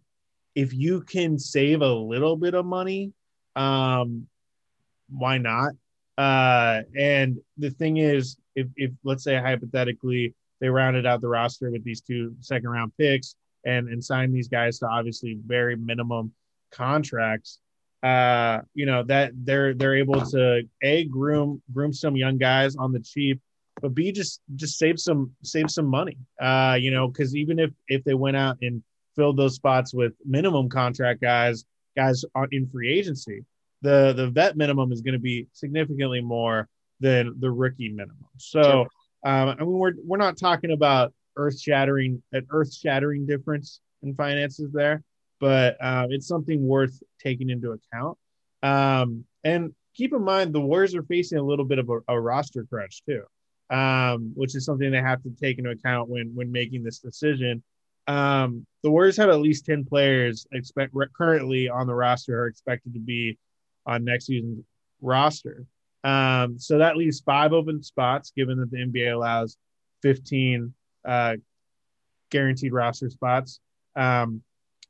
if 0.54 0.74
you 0.74 1.00
can 1.00 1.38
save 1.38 1.80
a 1.80 1.92
little 1.92 2.36
bit 2.36 2.54
of 2.54 2.66
money, 2.66 3.12
um, 3.56 4.26
why 5.08 5.38
not? 5.38 5.72
Uh, 6.18 6.82
and 6.98 7.38
the 7.56 7.70
thing 7.70 7.96
is, 7.96 8.36
if, 8.54 8.66
if 8.76 8.90
let's 9.02 9.24
say 9.24 9.36
hypothetically 9.36 10.34
they 10.60 10.68
rounded 10.68 11.06
out 11.06 11.22
the 11.22 11.28
roster 11.28 11.70
with 11.70 11.84
these 11.84 12.02
two 12.02 12.34
second 12.40 12.68
round 12.68 12.92
picks 12.98 13.36
and 13.64 13.88
and 13.88 14.04
signed 14.04 14.34
these 14.34 14.48
guys 14.48 14.78
to 14.80 14.86
obviously 14.86 15.38
very 15.46 15.76
minimum 15.76 16.32
contracts, 16.70 17.60
uh, 18.02 18.60
you 18.74 18.86
know 18.86 19.02
that 19.04 19.32
they're 19.34 19.74
they're 19.74 19.96
able 19.96 20.20
to 20.20 20.62
a 20.82 21.04
groom 21.04 21.60
groom 21.72 21.92
some 21.92 22.16
young 22.16 22.38
guys 22.38 22.76
on 22.76 22.92
the 22.92 23.00
cheap, 23.00 23.40
but 23.80 23.94
b 23.94 24.12
just 24.12 24.40
just 24.54 24.78
save 24.78 25.00
some 25.00 25.32
save 25.42 25.70
some 25.70 25.86
money. 25.86 26.16
Uh, 26.40 26.76
you 26.78 26.90
know, 26.90 27.08
because 27.08 27.34
even 27.34 27.58
if 27.58 27.70
if 27.88 28.04
they 28.04 28.14
went 28.14 28.36
out 28.36 28.56
and 28.62 28.82
filled 29.16 29.36
those 29.36 29.56
spots 29.56 29.92
with 29.92 30.12
minimum 30.24 30.68
contract 30.68 31.20
guys, 31.20 31.64
guys 31.96 32.24
in 32.52 32.68
free 32.68 32.92
agency, 32.92 33.44
the 33.82 34.12
the 34.12 34.30
vet 34.30 34.56
minimum 34.56 34.92
is 34.92 35.00
going 35.00 35.14
to 35.14 35.18
be 35.18 35.46
significantly 35.52 36.20
more 36.20 36.68
than 37.00 37.34
the 37.40 37.50
rookie 37.50 37.88
minimum. 37.88 38.16
So, 38.36 38.62
sure. 38.62 39.32
um, 39.32 39.48
I 39.48 39.54
mean, 39.56 39.70
we're 39.70 39.94
we're 40.04 40.18
not 40.18 40.36
talking 40.36 40.70
about 40.70 41.12
earth 41.36 41.60
shattering 41.60 42.22
an 42.32 42.46
earth 42.50 42.72
shattering 42.72 43.26
difference 43.26 43.80
in 44.02 44.14
finances 44.14 44.70
there 44.72 45.02
but 45.40 45.76
uh, 45.80 46.06
it's 46.10 46.26
something 46.26 46.66
worth 46.66 47.02
taking 47.20 47.50
into 47.50 47.72
account. 47.72 48.18
Um, 48.62 49.24
and 49.44 49.74
keep 49.94 50.12
in 50.12 50.22
mind, 50.22 50.52
the 50.52 50.60
Warriors 50.60 50.94
are 50.94 51.02
facing 51.02 51.38
a 51.38 51.42
little 51.42 51.64
bit 51.64 51.78
of 51.78 51.88
a, 51.90 51.98
a 52.08 52.20
roster 52.20 52.64
crunch 52.64 53.02
too, 53.04 53.22
um, 53.70 54.32
which 54.34 54.54
is 54.54 54.64
something 54.64 54.90
they 54.90 54.98
have 54.98 55.22
to 55.22 55.30
take 55.40 55.58
into 55.58 55.70
account 55.70 56.08
when 56.08 56.32
when 56.34 56.50
making 56.50 56.82
this 56.82 56.98
decision. 56.98 57.62
Um, 58.06 58.66
the 58.82 58.90
Warriors 58.90 59.16
have 59.18 59.28
at 59.28 59.40
least 59.40 59.66
ten 59.66 59.84
players 59.84 60.46
expect 60.52 60.94
currently 61.16 61.68
on 61.68 61.86
the 61.86 61.94
roster 61.94 62.42
are 62.42 62.46
expected 62.46 62.94
to 62.94 63.00
be 63.00 63.38
on 63.86 64.04
next 64.04 64.26
season's 64.26 64.64
roster. 65.00 65.66
Um, 66.04 66.58
so 66.58 66.78
that 66.78 66.96
leaves 66.96 67.20
five 67.20 67.52
open 67.52 67.82
spots, 67.82 68.32
given 68.36 68.58
that 68.60 68.70
the 68.70 68.78
NBA 68.78 69.12
allows 69.12 69.56
15 70.02 70.72
uh, 71.04 71.36
guaranteed 72.30 72.72
roster 72.72 73.10
spots. 73.10 73.60
Um, 73.96 74.42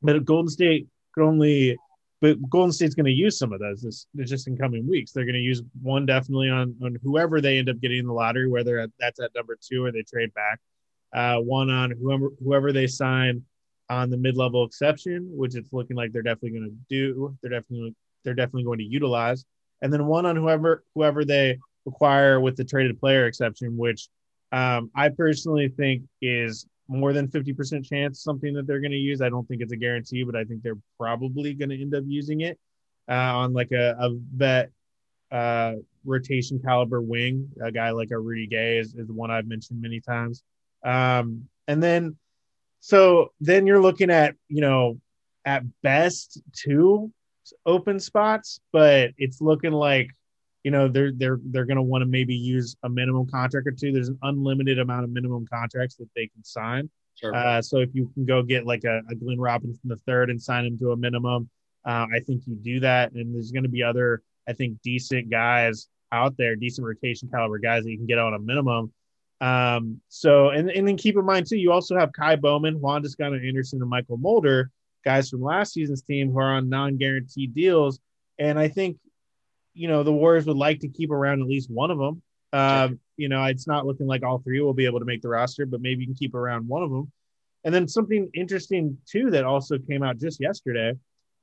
but 0.02 0.24
Golden 0.24 0.48
State 0.48 0.88
could 1.14 1.24
only, 1.24 1.76
but 2.20 2.36
Golden 2.50 2.72
State's 2.72 2.94
going 2.94 3.06
to 3.06 3.12
use 3.12 3.38
some 3.38 3.52
of 3.52 3.60
those 3.60 3.82
this, 3.82 4.06
just 4.28 4.48
in 4.48 4.56
coming 4.56 4.88
weeks. 4.88 5.12
They're 5.12 5.24
going 5.24 5.34
to 5.34 5.40
use 5.40 5.62
one 5.82 6.06
definitely 6.06 6.50
on 6.50 6.74
on 6.82 6.96
whoever 7.02 7.40
they 7.40 7.58
end 7.58 7.68
up 7.68 7.80
getting 7.80 7.98
in 7.98 8.06
the 8.06 8.12
lottery, 8.12 8.48
whether 8.48 8.86
that's 8.98 9.20
at 9.20 9.34
number 9.34 9.56
two 9.60 9.84
or 9.84 9.92
they 9.92 10.02
trade 10.02 10.32
back. 10.34 10.60
Uh, 11.14 11.38
one 11.38 11.70
on 11.70 11.90
whoever 11.90 12.30
whoever 12.42 12.72
they 12.72 12.86
sign 12.86 13.42
on 13.90 14.10
the 14.10 14.16
mid-level 14.16 14.64
exception, 14.64 15.30
which 15.34 15.56
it's 15.56 15.72
looking 15.72 15.96
like 15.96 16.12
they're 16.12 16.22
definitely 16.22 16.58
going 16.58 16.70
to 16.70 16.76
do. 16.88 17.36
They're 17.40 17.60
definitely 17.60 17.94
they're 18.24 18.34
definitely 18.34 18.64
going 18.64 18.78
to 18.78 18.84
utilize, 18.84 19.44
and 19.80 19.92
then 19.92 20.06
one 20.06 20.26
on 20.26 20.36
whoever 20.36 20.84
whoever 20.94 21.24
they 21.24 21.58
acquire 21.86 22.40
with 22.40 22.56
the 22.56 22.64
traded 22.64 23.00
player 23.00 23.26
exception, 23.26 23.76
which 23.76 24.08
um, 24.52 24.90
I 24.94 25.08
personally 25.08 25.68
think 25.68 26.02
is 26.20 26.66
more 26.88 27.12
than 27.12 27.28
50% 27.28 27.84
chance 27.84 28.22
something 28.22 28.54
that 28.54 28.66
they're 28.66 28.80
going 28.80 28.92
to 28.92 28.96
use. 28.96 29.20
I 29.20 29.28
don't 29.28 29.46
think 29.46 29.60
it's 29.60 29.72
a 29.72 29.76
guarantee, 29.76 30.24
but 30.24 30.34
I 30.34 30.44
think 30.44 30.62
they're 30.62 30.78
probably 30.98 31.54
going 31.54 31.68
to 31.68 31.80
end 31.80 31.94
up 31.94 32.04
using 32.06 32.40
it 32.40 32.58
uh, 33.08 33.12
on 33.12 33.52
like 33.52 33.72
a, 33.72 33.96
a 33.98 34.10
vet 34.34 34.70
uh, 35.30 35.74
rotation 36.04 36.58
caliber 36.58 37.02
wing. 37.02 37.50
A 37.62 37.70
guy 37.70 37.90
like 37.90 38.10
a 38.10 38.18
Rudy 38.18 38.46
Gay 38.46 38.78
is, 38.78 38.94
is 38.94 39.06
the 39.06 39.12
one 39.12 39.30
I've 39.30 39.46
mentioned 39.46 39.80
many 39.82 40.00
times. 40.00 40.42
Um, 40.82 41.48
and 41.66 41.82
then, 41.82 42.16
so 42.80 43.32
then 43.40 43.66
you're 43.66 43.82
looking 43.82 44.10
at, 44.10 44.34
you 44.48 44.62
know, 44.62 44.98
at 45.44 45.64
best 45.82 46.40
two 46.52 47.12
open 47.66 48.00
spots, 48.00 48.60
but 48.72 49.10
it's 49.18 49.40
looking 49.40 49.72
like 49.72 50.10
you 50.68 50.72
know 50.72 50.86
they're 50.86 51.12
they're 51.12 51.40
they're 51.44 51.64
going 51.64 51.78
to 51.78 51.82
want 51.82 52.02
to 52.02 52.06
maybe 52.06 52.34
use 52.34 52.76
a 52.82 52.90
minimum 52.90 53.26
contract 53.26 53.66
or 53.66 53.70
two. 53.70 53.90
There's 53.90 54.10
an 54.10 54.18
unlimited 54.20 54.78
amount 54.78 55.04
of 55.04 55.08
minimum 55.08 55.46
contracts 55.50 55.94
that 55.94 56.10
they 56.14 56.26
can 56.26 56.44
sign. 56.44 56.90
Sure. 57.14 57.34
Uh, 57.34 57.62
so 57.62 57.78
if 57.78 57.88
you 57.94 58.10
can 58.12 58.26
go 58.26 58.42
get 58.42 58.66
like 58.66 58.84
a, 58.84 59.00
a 59.10 59.14
Glenn 59.14 59.40
Robinson 59.40 59.80
the 59.84 59.96
third 59.96 60.28
and 60.28 60.40
sign 60.40 60.66
him 60.66 60.78
to 60.80 60.92
a 60.92 60.96
minimum, 60.98 61.48
uh, 61.86 62.04
I 62.14 62.20
think 62.20 62.42
you 62.46 62.54
do 62.56 62.80
that. 62.80 63.12
And 63.12 63.34
there's 63.34 63.50
going 63.50 63.62
to 63.62 63.70
be 63.70 63.82
other, 63.82 64.20
I 64.46 64.52
think, 64.52 64.76
decent 64.82 65.30
guys 65.30 65.88
out 66.12 66.36
there, 66.36 66.54
decent 66.54 66.86
rotation 66.86 67.30
caliber 67.32 67.58
guys 67.58 67.84
that 67.84 67.90
you 67.90 67.96
can 67.96 68.06
get 68.06 68.18
on 68.18 68.34
a 68.34 68.38
minimum. 68.38 68.92
Um, 69.40 70.02
so 70.10 70.50
and 70.50 70.70
and 70.70 70.86
then 70.86 70.98
keep 70.98 71.16
in 71.16 71.24
mind 71.24 71.46
too, 71.46 71.56
you 71.56 71.72
also 71.72 71.96
have 71.96 72.10
Ky 72.12 72.36
Bowman, 72.36 72.78
Juan 72.78 73.02
Toscano 73.02 73.36
Anderson, 73.36 73.80
and 73.80 73.90
Mychal 73.90 74.20
Mulder, 74.20 74.70
guys 75.02 75.30
from 75.30 75.40
last 75.40 75.72
season's 75.72 76.02
team 76.02 76.30
who 76.30 76.38
are 76.40 76.56
on 76.56 76.68
non-guaranteed 76.68 77.54
deals. 77.54 78.00
And 78.38 78.58
I 78.58 78.68
think 78.68 78.98
you 79.78 79.88
know 79.88 80.02
the 80.02 80.12
Warriors 80.12 80.46
would 80.46 80.56
like 80.56 80.80
to 80.80 80.88
keep 80.88 81.10
around 81.10 81.40
at 81.40 81.46
least 81.46 81.70
one 81.70 81.90
of 81.90 81.98
them. 81.98 82.22
Um, 82.52 82.98
you 83.16 83.28
know, 83.28 83.44
it's 83.44 83.66
not 83.66 83.86
looking 83.86 84.06
like 84.06 84.24
all 84.24 84.38
three 84.38 84.60
will 84.60 84.74
be 84.74 84.86
able 84.86 84.98
to 84.98 85.04
make 85.04 85.22
the 85.22 85.28
roster, 85.28 85.66
but 85.66 85.80
maybe 85.80 86.00
you 86.00 86.06
can 86.06 86.14
keep 86.14 86.34
around 86.34 86.66
one 86.66 86.82
of 86.82 86.90
them. 86.90 87.12
And 87.64 87.74
then 87.74 87.86
something 87.86 88.30
interesting 88.34 88.98
too 89.06 89.30
that 89.30 89.44
also 89.44 89.78
came 89.78 90.02
out 90.02 90.18
just 90.18 90.40
yesterday 90.40 90.94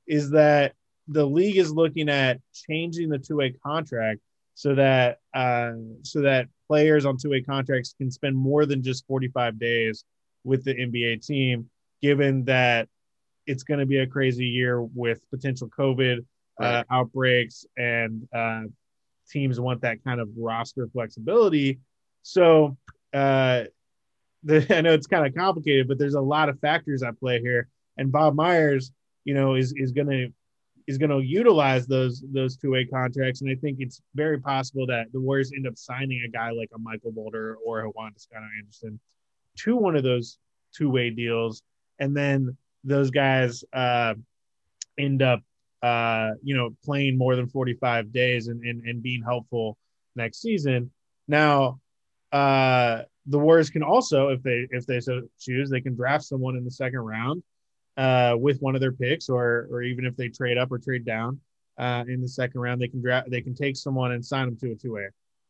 is 0.06 0.30
that 0.30 0.74
the 1.08 1.24
league 1.24 1.56
is 1.56 1.72
looking 1.72 2.08
at 2.08 2.40
changing 2.52 3.08
the 3.08 3.18
two-way 3.18 3.54
contract 3.64 4.20
so 4.54 4.74
that 4.74 5.18
uh, 5.34 5.72
so 6.02 6.22
that 6.22 6.48
players 6.68 7.06
on 7.06 7.16
two-way 7.16 7.40
contracts 7.40 7.94
can 7.96 8.10
spend 8.10 8.36
more 8.36 8.66
than 8.66 8.82
just 8.82 9.06
45 9.06 9.58
days 9.58 10.04
with 10.44 10.64
the 10.64 10.74
NBA 10.74 11.24
team, 11.24 11.70
given 12.02 12.44
that 12.44 12.88
it's 13.46 13.62
going 13.62 13.80
to 13.80 13.86
be 13.86 13.98
a 13.98 14.06
crazy 14.06 14.46
year 14.46 14.82
with 14.82 15.20
potential 15.30 15.68
COVID 15.68 16.24
uh, 16.60 16.84
outbreaks, 16.90 17.66
and 17.76 18.26
uh, 18.34 18.62
teams 19.28 19.60
want 19.60 19.82
that 19.82 20.02
kind 20.04 20.20
of 20.20 20.28
roster 20.36 20.88
flexibility. 20.92 21.80
So 22.22 22.76
uh, 23.12 23.64
the, 24.42 24.66
I 24.76 24.80
know 24.80 24.92
it's 24.92 25.06
kind 25.06 25.26
of 25.26 25.34
complicated, 25.34 25.88
but 25.88 25.98
there's 25.98 26.14
a 26.14 26.20
lot 26.20 26.48
of 26.48 26.58
factors 26.60 27.02
at 27.02 27.18
play 27.18 27.40
here. 27.40 27.68
And 27.96 28.12
Bob 28.12 28.34
Myers, 28.34 28.92
you 29.24 29.34
know, 29.34 29.54
is 29.54 29.72
is 29.76 29.92
going 29.92 30.08
to 30.08 30.32
is 30.86 30.98
going 30.98 31.10
to 31.10 31.20
utilize 31.20 31.86
those 31.86 32.22
those 32.32 32.56
two 32.56 32.70
way 32.70 32.84
contracts, 32.84 33.40
and 33.40 33.50
I 33.50 33.54
think 33.56 33.78
it's 33.80 34.00
very 34.14 34.38
possible 34.38 34.86
that 34.86 35.06
the 35.12 35.20
Warriors 35.20 35.52
end 35.54 35.66
up 35.66 35.76
signing 35.76 36.22
a 36.26 36.28
guy 36.28 36.50
like 36.50 36.70
a 36.74 36.78
Mychal 36.78 37.14
Mulder 37.14 37.56
or 37.64 37.80
a 37.80 37.88
Juan 37.88 38.12
Toscano 38.12 38.46
Anderson 38.58 39.00
to 39.58 39.76
one 39.76 39.96
of 39.96 40.04
those 40.04 40.38
two 40.74 40.90
way 40.90 41.10
deals, 41.10 41.62
and 41.98 42.16
then 42.16 42.56
those 42.84 43.10
guys 43.10 43.64
uh, 43.72 44.14
end 44.98 45.22
up 45.22 45.42
uh, 45.82 46.30
you 46.42 46.56
know, 46.56 46.70
playing 46.84 47.18
more 47.18 47.36
than 47.36 47.48
45 47.48 48.12
days 48.12 48.48
and, 48.48 48.62
and, 48.64 48.84
and 48.84 49.02
being 49.02 49.22
helpful 49.22 49.76
next 50.14 50.40
season. 50.40 50.90
Now, 51.28 51.80
uh, 52.32 53.02
the 53.26 53.38
Warriors 53.38 53.70
can 53.70 53.82
also, 53.82 54.28
if 54.28 54.42
they 54.42 54.68
if 54.70 54.86
they 54.86 55.00
so 55.00 55.22
choose, 55.38 55.68
they 55.68 55.80
can 55.80 55.94
draft 55.96 56.24
someone 56.24 56.56
in 56.56 56.64
the 56.64 56.70
second 56.70 57.00
round 57.00 57.42
uh, 57.96 58.36
with 58.38 58.60
one 58.60 58.74
of 58.74 58.80
their 58.80 58.92
picks, 58.92 59.28
or 59.28 59.68
or 59.70 59.82
even 59.82 60.04
if 60.04 60.16
they 60.16 60.28
trade 60.28 60.58
up 60.58 60.70
or 60.70 60.78
trade 60.78 61.04
down 61.04 61.40
uh, 61.78 62.04
in 62.08 62.20
the 62.20 62.28
second 62.28 62.60
round, 62.60 62.80
they 62.80 62.88
can 62.88 63.02
draft 63.02 63.30
they 63.30 63.40
can 63.40 63.54
take 63.54 63.76
someone 63.76 64.12
and 64.12 64.24
sign 64.24 64.46
them 64.46 64.56
to 64.58 64.72
a 64.72 64.74
two 64.74 64.92
way 64.92 65.08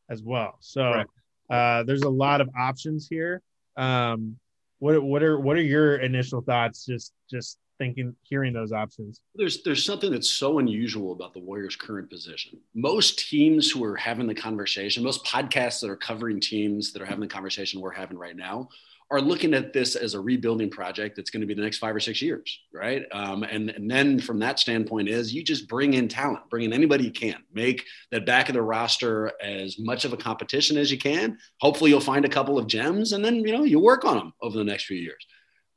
as 0.09 0.23
well. 0.23 0.57
So 0.61 0.83
right. 0.85 1.07
uh, 1.51 1.83
there's 1.83 2.03
a 2.03 2.09
lot 2.09 2.41
of 2.41 2.49
options 2.59 3.07
here. 3.09 3.43
Um, 3.77 4.37
what 4.79 5.03
what 5.03 5.23
are 5.23 5.39
what 5.39 5.57
are 5.57 5.63
your 5.63 5.97
initial 5.97 6.41
thoughts? 6.41 6.85
Just 6.87 7.13
just 7.31 7.59
thinking 7.79 8.15
hearing 8.23 8.53
those 8.53 8.73
options 8.73 9.21
there's 9.35 9.63
there's 9.63 9.85
something 9.85 10.11
that's 10.11 10.31
so 10.31 10.59
unusual 10.59 11.13
about 11.13 11.33
the 11.33 11.41
warriors 11.41 11.77
current 11.77 12.09
position 12.11 12.59
most 12.75 13.19
teams 13.19 13.71
who 13.71 13.85
are 13.85 13.97
having 13.97 14.27
the 14.27 14.35
conversation 14.35 15.03
most 15.03 15.25
podcasts 15.25 15.81
that 15.81 15.91
are 15.91 15.97
covering 15.97 16.41
teams 16.41 16.93
that 16.93 17.03
are 17.03 17.07
having 17.07 17.21
the 17.21 17.27
conversation 17.27 17.81
we're 17.81 17.91
having 17.91 18.19
right 18.19 18.37
now 18.37 18.69
are 19.11 19.21
looking 19.21 19.55
at 19.55 19.73
this 19.73 19.95
as 19.95 20.15
a 20.15 20.21
rebuilding 20.21 20.69
project 20.69 21.15
that's 21.15 21.31
going 21.31 21.41
to 21.41 21.47
be 21.47 21.55
the 21.55 21.63
next 21.63 21.79
five 21.79 21.95
or 21.95 22.01
six 22.01 22.21
years, 22.21 22.61
right? 22.73 23.05
Um, 23.13 23.45
and, 23.45 23.71
and 23.71 23.89
then 23.89 24.19
from 24.19 24.41
that 24.41 24.59
standpoint 24.59 25.09
is 25.09 25.33
you 25.33 25.45
just 25.45 25.69
bring 25.69 25.95
in 25.95 26.09
talent, 26.09 26.51
bring 26.51 26.65
in 26.65 26.73
anybody 26.73 27.05
you 27.05 27.13
can, 27.13 27.37
make 27.53 27.85
that 28.11 28.27
back 28.27 28.49
of 28.49 28.55
the 28.55 28.63
roster 28.63 29.31
as 29.41 29.79
much 29.79 30.05
of 30.05 30.13
a 30.13 30.17
competition 30.17 30.77
as 30.77 30.91
you 30.91 30.99
can. 30.99 31.39
Hopefully 31.61 31.91
you'll 31.91 32.01
find 32.01 32.25
a 32.25 32.29
couple 32.29 32.59
of 32.59 32.67
gems 32.67 33.13
and 33.13 33.25
then, 33.25 33.37
you 33.37 33.53
know, 33.53 33.63
you 33.63 33.79
work 33.79 34.05
on 34.05 34.17
them 34.17 34.33
over 34.43 34.59
the 34.59 34.65
next 34.65 34.87
few 34.87 34.99
years. 34.99 35.25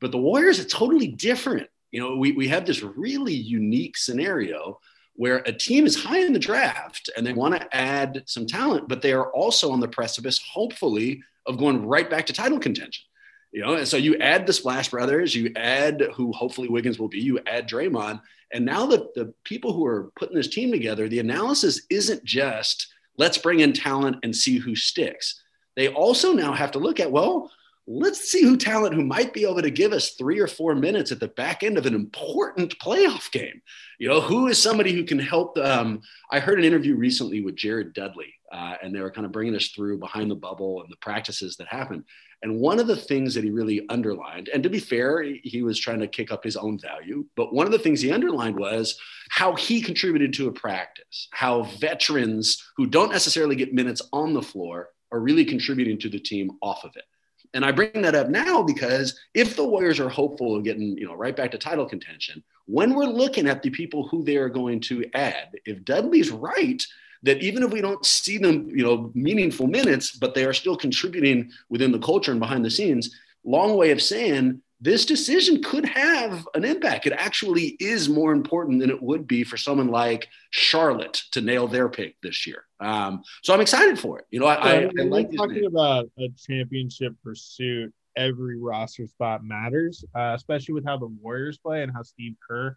But 0.00 0.10
the 0.10 0.18
Warriors 0.18 0.58
are 0.58 0.64
totally 0.64 1.08
different 1.08 1.68
you 1.90 2.00
know, 2.00 2.16
we, 2.16 2.32
we 2.32 2.48
have 2.48 2.66
this 2.66 2.82
really 2.82 3.34
unique 3.34 3.96
scenario 3.96 4.78
where 5.14 5.38
a 5.38 5.52
team 5.52 5.86
is 5.86 6.02
high 6.02 6.20
in 6.20 6.32
the 6.32 6.38
draft 6.38 7.10
and 7.16 7.26
they 7.26 7.32
want 7.32 7.54
to 7.54 7.76
add 7.76 8.22
some 8.26 8.46
talent, 8.46 8.88
but 8.88 9.02
they 9.02 9.12
are 9.12 9.30
also 9.32 9.70
on 9.70 9.80
the 9.80 9.88
precipice, 9.88 10.38
hopefully, 10.38 11.22
of 11.46 11.58
going 11.58 11.86
right 11.86 12.08
back 12.08 12.26
to 12.26 12.32
title 12.32 12.58
contention. 12.58 13.04
You 13.52 13.62
know, 13.62 13.74
and 13.74 13.88
so 13.88 13.96
you 13.96 14.16
add 14.18 14.46
the 14.46 14.52
Splash 14.52 14.90
Brothers, 14.90 15.34
you 15.34 15.52
add 15.56 16.02
who 16.14 16.32
hopefully 16.32 16.68
Wiggins 16.68 16.98
will 16.98 17.08
be, 17.08 17.18
you 17.18 17.40
add 17.46 17.68
Draymond, 17.68 18.20
and 18.52 18.64
now 18.64 18.86
that 18.86 19.14
the 19.14 19.34
people 19.44 19.72
who 19.72 19.84
are 19.84 20.12
putting 20.16 20.36
this 20.36 20.48
team 20.48 20.70
together, 20.70 21.08
the 21.08 21.18
analysis 21.18 21.82
isn't 21.90 22.24
just 22.24 22.92
let's 23.16 23.38
bring 23.38 23.60
in 23.60 23.72
talent 23.72 24.16
and 24.22 24.34
see 24.34 24.56
who 24.56 24.74
sticks. 24.74 25.42
They 25.76 25.88
also 25.88 26.32
now 26.32 26.52
have 26.52 26.70
to 26.72 26.78
look 26.78 27.00
at 27.00 27.12
well, 27.12 27.50
let's 27.86 28.30
see 28.30 28.42
who 28.42 28.56
talent 28.56 28.94
who 28.94 29.04
might 29.04 29.32
be 29.32 29.44
able 29.44 29.60
to 29.60 29.70
give 29.70 29.92
us 29.92 30.10
three 30.10 30.38
or 30.38 30.46
four 30.46 30.74
minutes 30.74 31.10
at 31.10 31.20
the 31.20 31.28
back 31.28 31.62
end 31.62 31.76
of 31.76 31.86
an 31.86 31.94
important 31.94 32.78
playoff 32.78 33.30
game. 33.32 33.60
You 33.98 34.08
know, 34.08 34.20
who 34.20 34.46
is 34.46 34.62
somebody 34.62 34.92
who 34.92 35.04
can 35.04 35.18
help? 35.18 35.58
Um, 35.58 36.00
I 36.30 36.40
heard 36.40 36.58
an 36.58 36.64
interview 36.64 36.94
recently 36.94 37.40
with 37.40 37.56
Jared 37.56 37.92
Dudley, 37.92 38.32
uh, 38.52 38.74
and 38.82 38.94
they 38.94 39.00
were 39.00 39.10
kind 39.10 39.24
of 39.24 39.32
bringing 39.32 39.56
us 39.56 39.68
through 39.68 39.98
behind 39.98 40.30
the 40.30 40.36
bubble 40.36 40.82
and 40.82 40.90
the 40.90 40.96
practices 40.96 41.56
that 41.56 41.68
happened. 41.68 42.04
And 42.42 42.58
one 42.58 42.78
of 42.78 42.86
the 42.86 42.96
things 42.96 43.34
that 43.34 43.44
he 43.44 43.50
really 43.50 43.84
underlined, 43.90 44.48
and 44.48 44.62
to 44.62 44.70
be 44.70 44.78
fair, 44.78 45.22
he 45.22 45.62
was 45.62 45.78
trying 45.78 46.00
to 46.00 46.06
kick 46.06 46.32
up 46.32 46.42
his 46.42 46.56
own 46.56 46.78
value, 46.78 47.26
but 47.36 47.52
one 47.52 47.66
of 47.66 47.72
the 47.72 47.78
things 47.78 48.00
he 48.00 48.12
underlined 48.12 48.56
was 48.56 48.98
how 49.28 49.54
he 49.56 49.82
contributed 49.82 50.32
to 50.34 50.48
a 50.48 50.52
practice, 50.52 51.28
how 51.32 51.64
veterans 51.64 52.64
who 52.76 52.86
don't 52.86 53.12
necessarily 53.12 53.56
get 53.56 53.74
minutes 53.74 54.00
on 54.12 54.32
the 54.32 54.40
floor 54.40 54.88
are 55.12 55.20
really 55.20 55.44
contributing 55.44 55.98
to 55.98 56.08
the 56.08 56.18
team 56.18 56.52
off 56.62 56.84
of 56.84 56.92
it. 56.96 57.04
And 57.52 57.64
I 57.64 57.72
bring 57.72 58.02
that 58.02 58.14
up 58.14 58.28
now 58.28 58.62
because 58.62 59.18
if 59.34 59.56
the 59.56 59.66
Warriors 59.66 59.98
are 59.98 60.08
hopeful 60.08 60.56
of 60.56 60.64
getting, 60.64 60.96
you 60.96 61.06
know, 61.06 61.14
right 61.14 61.34
back 61.34 61.50
to 61.50 61.58
title 61.58 61.86
contention, 61.86 62.42
when 62.66 62.94
we're 62.94 63.04
looking 63.04 63.48
at 63.48 63.62
the 63.62 63.70
people 63.70 64.06
who 64.06 64.22
they 64.22 64.36
are 64.36 64.48
going 64.48 64.80
to 64.82 65.04
add, 65.14 65.48
if 65.64 65.84
Dudley's 65.84 66.30
right, 66.30 66.82
that 67.22 67.42
even 67.42 67.62
if 67.62 67.72
we 67.72 67.80
don't 67.80 68.06
see 68.06 68.38
them, 68.38 68.68
you 68.70 68.84
know, 68.84 69.10
meaningful 69.14 69.66
minutes, 69.66 70.12
but 70.12 70.34
they 70.34 70.44
are 70.44 70.52
still 70.52 70.76
contributing 70.76 71.50
within 71.68 71.92
the 71.92 71.98
culture 71.98 72.30
and 72.30 72.40
behind 72.40 72.64
the 72.64 72.70
scenes, 72.70 73.14
long 73.44 73.76
way 73.76 73.90
of 73.90 74.00
saying 74.00 74.62
this 74.80 75.04
decision 75.04 75.62
could 75.62 75.84
have 75.84 76.48
an 76.54 76.64
impact. 76.64 77.06
It 77.06 77.12
actually 77.12 77.76
is 77.80 78.08
more 78.08 78.32
important 78.32 78.80
than 78.80 78.88
it 78.88 79.02
would 79.02 79.26
be 79.26 79.44
for 79.44 79.56
someone 79.56 79.88
like 79.88 80.28
Charlotte 80.50 81.22
to 81.32 81.42
nail 81.42 81.68
their 81.68 81.88
pick 81.88 82.16
this 82.22 82.46
year. 82.46 82.64
Um, 82.80 83.22
so 83.42 83.52
I'm 83.52 83.60
excited 83.60 83.98
for 83.98 84.18
it. 84.18 84.24
You 84.30 84.40
know, 84.40 84.46
I, 84.46 84.54
I, 84.54 84.90
I 84.98 85.02
like 85.02 85.30
talking 85.36 85.66
about 85.66 86.06
a 86.18 86.28
championship 86.38 87.14
pursuit. 87.22 87.92
Every 88.16 88.58
roster 88.58 89.06
spot 89.06 89.44
matters, 89.44 90.04
uh, 90.16 90.32
especially 90.34 90.74
with 90.74 90.84
how 90.84 90.96
the 90.96 91.06
Warriors 91.06 91.58
play 91.58 91.82
and 91.82 91.92
how 91.92 92.02
Steve 92.02 92.34
Kerr 92.46 92.76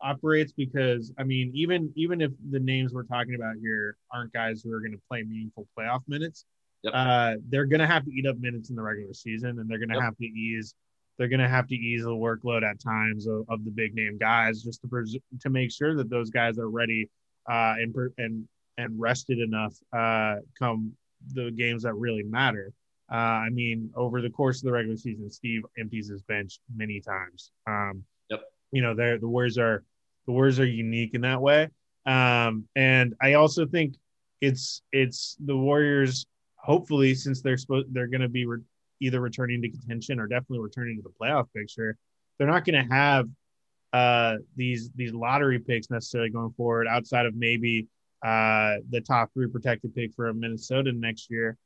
operates. 0.00 0.52
Because 0.52 1.12
I 1.18 1.22
mean, 1.22 1.52
even 1.54 1.92
even 1.94 2.20
if 2.20 2.32
the 2.50 2.58
names 2.58 2.92
we're 2.92 3.04
talking 3.04 3.34
about 3.34 3.56
here 3.60 3.96
aren't 4.12 4.32
guys 4.32 4.62
who 4.62 4.72
are 4.72 4.80
going 4.80 4.92
to 4.92 5.00
play 5.08 5.22
meaningful 5.22 5.68
playoff 5.78 6.00
minutes, 6.08 6.46
yep. 6.82 6.94
uh, 6.96 7.34
they're 7.48 7.66
going 7.66 7.80
to 7.80 7.86
have 7.86 8.04
to 8.06 8.10
eat 8.10 8.26
up 8.26 8.38
minutes 8.38 8.70
in 8.70 8.76
the 8.76 8.82
regular 8.82 9.14
season, 9.14 9.60
and 9.60 9.70
they're 9.70 9.78
going 9.78 9.90
to 9.90 9.94
yep. 9.94 10.02
have 10.02 10.16
to 10.16 10.24
ease 10.24 10.74
they're 11.22 11.28
going 11.28 11.38
to 11.38 11.48
have 11.48 11.68
to 11.68 11.76
ease 11.76 12.02
the 12.02 12.10
workload 12.10 12.68
at 12.68 12.80
times 12.80 13.28
of, 13.28 13.44
of 13.48 13.64
the 13.64 13.70
big 13.70 13.94
name 13.94 14.18
guys 14.18 14.60
just 14.60 14.80
to 14.80 14.88
pres- 14.88 15.16
to 15.40 15.50
make 15.50 15.70
sure 15.70 15.94
that 15.94 16.10
those 16.10 16.30
guys 16.30 16.58
are 16.58 16.68
ready 16.68 17.08
uh, 17.48 17.74
and 17.78 17.94
and 18.18 18.48
and 18.76 18.98
rested 18.98 19.38
enough 19.38 19.72
uh, 19.96 20.34
come 20.58 20.90
the 21.34 21.52
games 21.52 21.84
that 21.84 21.94
really 21.94 22.24
matter. 22.24 22.72
Uh, 23.08 23.14
I 23.46 23.50
mean, 23.50 23.88
over 23.94 24.20
the 24.20 24.30
course 24.30 24.58
of 24.58 24.64
the 24.64 24.72
regular 24.72 24.96
season, 24.96 25.30
Steve 25.30 25.62
empties 25.78 26.08
his 26.08 26.22
bench 26.22 26.58
many 26.74 27.00
times. 27.00 27.52
Um, 27.68 28.02
yep. 28.28 28.40
You 28.72 28.82
know, 28.82 28.92
the 28.92 29.18
Warriors 29.22 29.58
are 29.58 29.84
the 30.26 30.32
Warriors 30.32 30.58
are 30.58 30.66
unique 30.66 31.14
in 31.14 31.20
that 31.20 31.40
way. 31.40 31.68
Um, 32.04 32.64
and 32.74 33.14
I 33.22 33.34
also 33.34 33.64
think 33.64 33.94
it's 34.40 34.82
it's 34.90 35.36
the 35.38 35.56
Warriors. 35.56 36.26
Hopefully, 36.56 37.14
since 37.14 37.42
they're 37.42 37.56
supposed 37.56 37.94
they're 37.94 38.08
going 38.08 38.22
to 38.22 38.28
be 38.28 38.44
re- 38.44 38.58
either 39.02 39.20
returning 39.20 39.60
to 39.62 39.68
contention 39.68 40.20
or 40.20 40.26
definitely 40.26 40.60
returning 40.60 40.96
to 40.96 41.02
the 41.02 41.10
playoff 41.20 41.46
picture, 41.54 41.96
they're 42.38 42.46
not 42.46 42.64
going 42.64 42.88
to 42.88 42.94
have 42.94 43.28
uh, 43.92 44.36
these 44.56 44.90
these 44.94 45.12
lottery 45.12 45.58
picks 45.58 45.90
necessarily 45.90 46.30
going 46.30 46.52
forward 46.52 46.86
outside 46.86 47.26
of 47.26 47.34
maybe 47.34 47.86
uh, 48.24 48.76
the 48.90 49.00
top 49.00 49.30
three 49.34 49.48
protected 49.48 49.94
pick 49.94 50.12
for 50.14 50.32
Minnesota 50.32 50.92
next 50.92 51.30
year. 51.30 51.56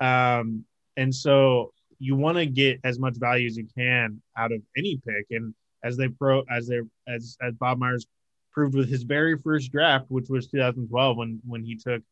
Um, 0.00 0.64
and 0.96 1.14
so 1.14 1.72
you 1.98 2.16
want 2.16 2.38
to 2.38 2.46
get 2.46 2.80
as 2.84 2.98
much 2.98 3.16
value 3.16 3.46
as 3.46 3.56
you 3.56 3.66
can 3.76 4.20
out 4.36 4.52
of 4.52 4.62
any 4.76 5.00
pick. 5.06 5.26
And 5.30 5.54
as 5.84 5.96
they 5.96 6.08
pro 6.08 6.42
as 6.50 6.66
they 6.66 6.80
as 7.06 7.36
as 7.40 7.54
Bob 7.54 7.78
Myers 7.78 8.06
proved 8.52 8.74
with 8.74 8.88
his 8.88 9.02
very 9.02 9.38
first 9.38 9.70
draft, 9.70 10.06
which 10.08 10.28
was 10.28 10.48
2012 10.48 11.16
when 11.16 11.40
when 11.46 11.62
he 11.62 11.76
took 11.76 12.02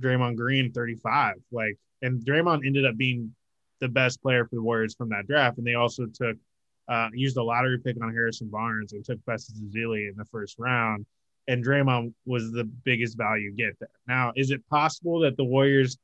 Draymond 0.00 0.36
Green 0.36 0.70
35. 0.72 1.34
Like 1.50 1.76
and 2.02 2.24
Draymond 2.24 2.64
ended 2.64 2.86
up 2.86 2.96
being 2.96 3.34
the 3.80 3.88
best 3.88 4.22
player 4.22 4.44
for 4.44 4.56
the 4.56 4.62
Warriors 4.62 4.94
from 4.94 5.08
that 5.10 5.26
draft. 5.26 5.58
And 5.58 5.66
they 5.66 5.74
also 5.74 6.06
took 6.06 6.36
uh, 6.88 7.08
used 7.12 7.36
a 7.36 7.42
lottery 7.42 7.78
pick 7.78 7.96
on 8.02 8.12
Harrison 8.12 8.48
Barnes 8.48 8.92
and 8.92 9.04
took 9.04 9.24
Festus 9.24 9.60
Ezeli 9.60 10.08
in 10.10 10.14
the 10.16 10.24
first 10.24 10.58
round. 10.58 11.06
And 11.46 11.64
Draymond 11.64 12.12
was 12.26 12.50
the 12.52 12.64
biggest 12.64 13.16
value 13.16 13.52
get 13.52 13.78
there. 13.78 13.88
Now, 14.08 14.32
is 14.36 14.50
it 14.50 14.66
possible 14.68 15.20
that 15.20 15.36
the 15.36 15.44
Warriors 15.44 15.98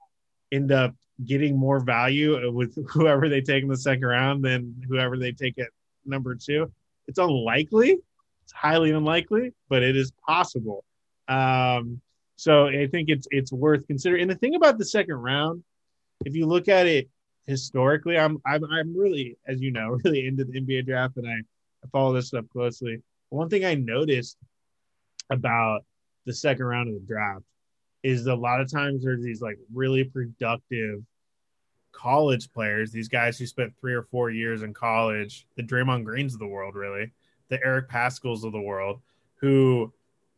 end 0.53 0.71
up 0.71 0.95
getting 1.25 1.57
more 1.59 1.81
value 1.81 2.53
with 2.53 2.77
whoever 2.91 3.29
they 3.29 3.41
take 3.41 3.63
in 3.63 3.69
the 3.69 3.77
second 3.77 4.07
round 4.07 4.45
than 4.45 4.75
whoever 4.89 5.17
they 5.17 5.33
take 5.33 5.59
at 5.59 5.69
number 6.05 6.35
two? 6.35 6.71
It's 7.09 7.19
unlikely. 7.19 7.99
It's 8.45 8.53
highly 8.53 8.93
unlikely, 8.93 9.53
but 9.69 9.83
it 9.83 9.97
is 9.97 10.13
possible. 10.25 10.85
Um, 11.27 12.01
so 12.37 12.67
I 12.67 12.87
think 12.87 13.09
it's 13.09 13.27
it's 13.31 13.53
worth 13.53 13.87
considering. 13.89 14.23
And 14.23 14.31
the 14.31 14.37
thing 14.37 14.55
about 14.55 14.79
the 14.79 14.85
second 14.85 15.17
round, 15.17 15.65
if 16.25 16.37
you 16.37 16.47
look 16.47 16.69
at 16.69 16.87
it 16.87 17.09
historically, 17.47 18.19
I'm 18.19 18.39
I'm 18.45 18.65
I'm 18.65 18.97
really, 18.97 19.37
as 19.47 19.61
you 19.61 19.73
know, 19.73 19.99
really 20.05 20.27
into 20.27 20.45
the 20.45 20.61
NBA 20.61 20.87
draft, 20.87 21.17
and 21.17 21.27
I, 21.27 21.35
I 21.35 21.89
follow 21.93 22.13
this 22.13 22.29
stuff 22.29 22.45
closely. 22.53 23.03
One 23.31 23.49
thing 23.49 23.65
I 23.65 23.75
noticed 23.75 24.37
about 25.31 25.85
the 26.25 26.35
second 26.35 26.65
round 26.65 26.89
of 26.89 26.95
the 26.95 27.07
draft 27.07 27.45
is 28.03 28.27
a 28.27 28.35
lot 28.35 28.61
of 28.61 28.71
times 28.71 29.03
there's 29.03 29.23
these 29.23 29.41
like 29.41 29.59
really 29.73 30.05
productive 30.05 31.03
college 31.93 32.53
players, 32.53 32.93
these 32.93 33.09
guys 33.09 33.39
who 33.39 33.47
spent 33.47 33.73
three 33.81 33.95
or 33.95 34.03
four 34.03 34.31
years 34.31 34.63
in 34.63 34.75
college, 34.75 35.47
the 35.57 35.63
Draymond 35.63 36.05
Greens 36.05 36.35
of 36.35 36.41
the 36.41 36.47
world, 36.47 36.75
really, 36.75 37.11
the 37.49 37.59
Eric 37.65 37.89
Paschalls 37.89 38.45
of 38.45 38.53
the 38.53 38.61
world, 38.61 39.01
who 39.37 39.93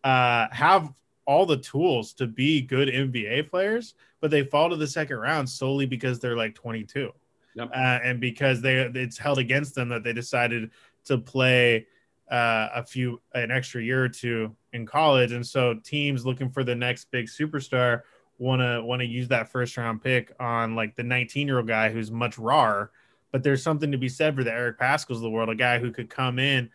uh, 0.04 0.46
have 0.52 0.92
all 1.28 1.44
the 1.44 1.58
tools 1.58 2.14
to 2.14 2.26
be 2.26 2.62
good 2.62 2.88
NBA 2.88 3.50
players, 3.50 3.94
but 4.20 4.30
they 4.30 4.42
fall 4.44 4.70
to 4.70 4.76
the 4.76 4.86
second 4.86 5.18
round 5.18 5.46
solely 5.48 5.84
because 5.84 6.18
they're 6.18 6.36
like 6.36 6.54
22. 6.54 7.12
Yep. 7.54 7.70
Uh, 7.70 7.98
and 8.02 8.18
because 8.18 8.62
they 8.62 8.76
it's 8.76 9.18
held 9.18 9.38
against 9.38 9.74
them 9.74 9.90
that 9.90 10.02
they 10.02 10.14
decided 10.14 10.70
to 11.04 11.18
play 11.18 11.86
uh, 12.30 12.68
a 12.74 12.82
few 12.82 13.20
an 13.34 13.50
extra 13.50 13.82
year 13.82 14.02
or 14.02 14.08
two 14.08 14.56
in 14.72 14.86
college, 14.86 15.32
and 15.32 15.46
so 15.46 15.74
teams 15.84 16.24
looking 16.24 16.48
for 16.48 16.64
the 16.64 16.74
next 16.74 17.10
big 17.10 17.26
superstar 17.26 18.02
want 18.38 18.62
to 18.62 18.82
want 18.82 19.00
to 19.00 19.06
use 19.06 19.28
that 19.28 19.50
first 19.50 19.76
round 19.76 20.02
pick 20.02 20.32
on 20.40 20.74
like 20.74 20.96
the 20.96 21.02
19 21.02 21.46
year 21.46 21.58
old 21.58 21.66
guy 21.66 21.90
who's 21.90 22.10
much 22.10 22.38
rawer. 22.38 22.90
But 23.32 23.42
there's 23.42 23.62
something 23.62 23.92
to 23.92 23.98
be 23.98 24.08
said 24.08 24.34
for 24.34 24.44
the 24.44 24.52
Eric 24.52 24.78
Paschalls 24.78 25.16
of 25.16 25.20
the 25.20 25.30
world, 25.30 25.50
a 25.50 25.54
guy 25.54 25.78
who 25.78 25.90
could 25.90 26.08
come 26.08 26.38
in 26.38 26.70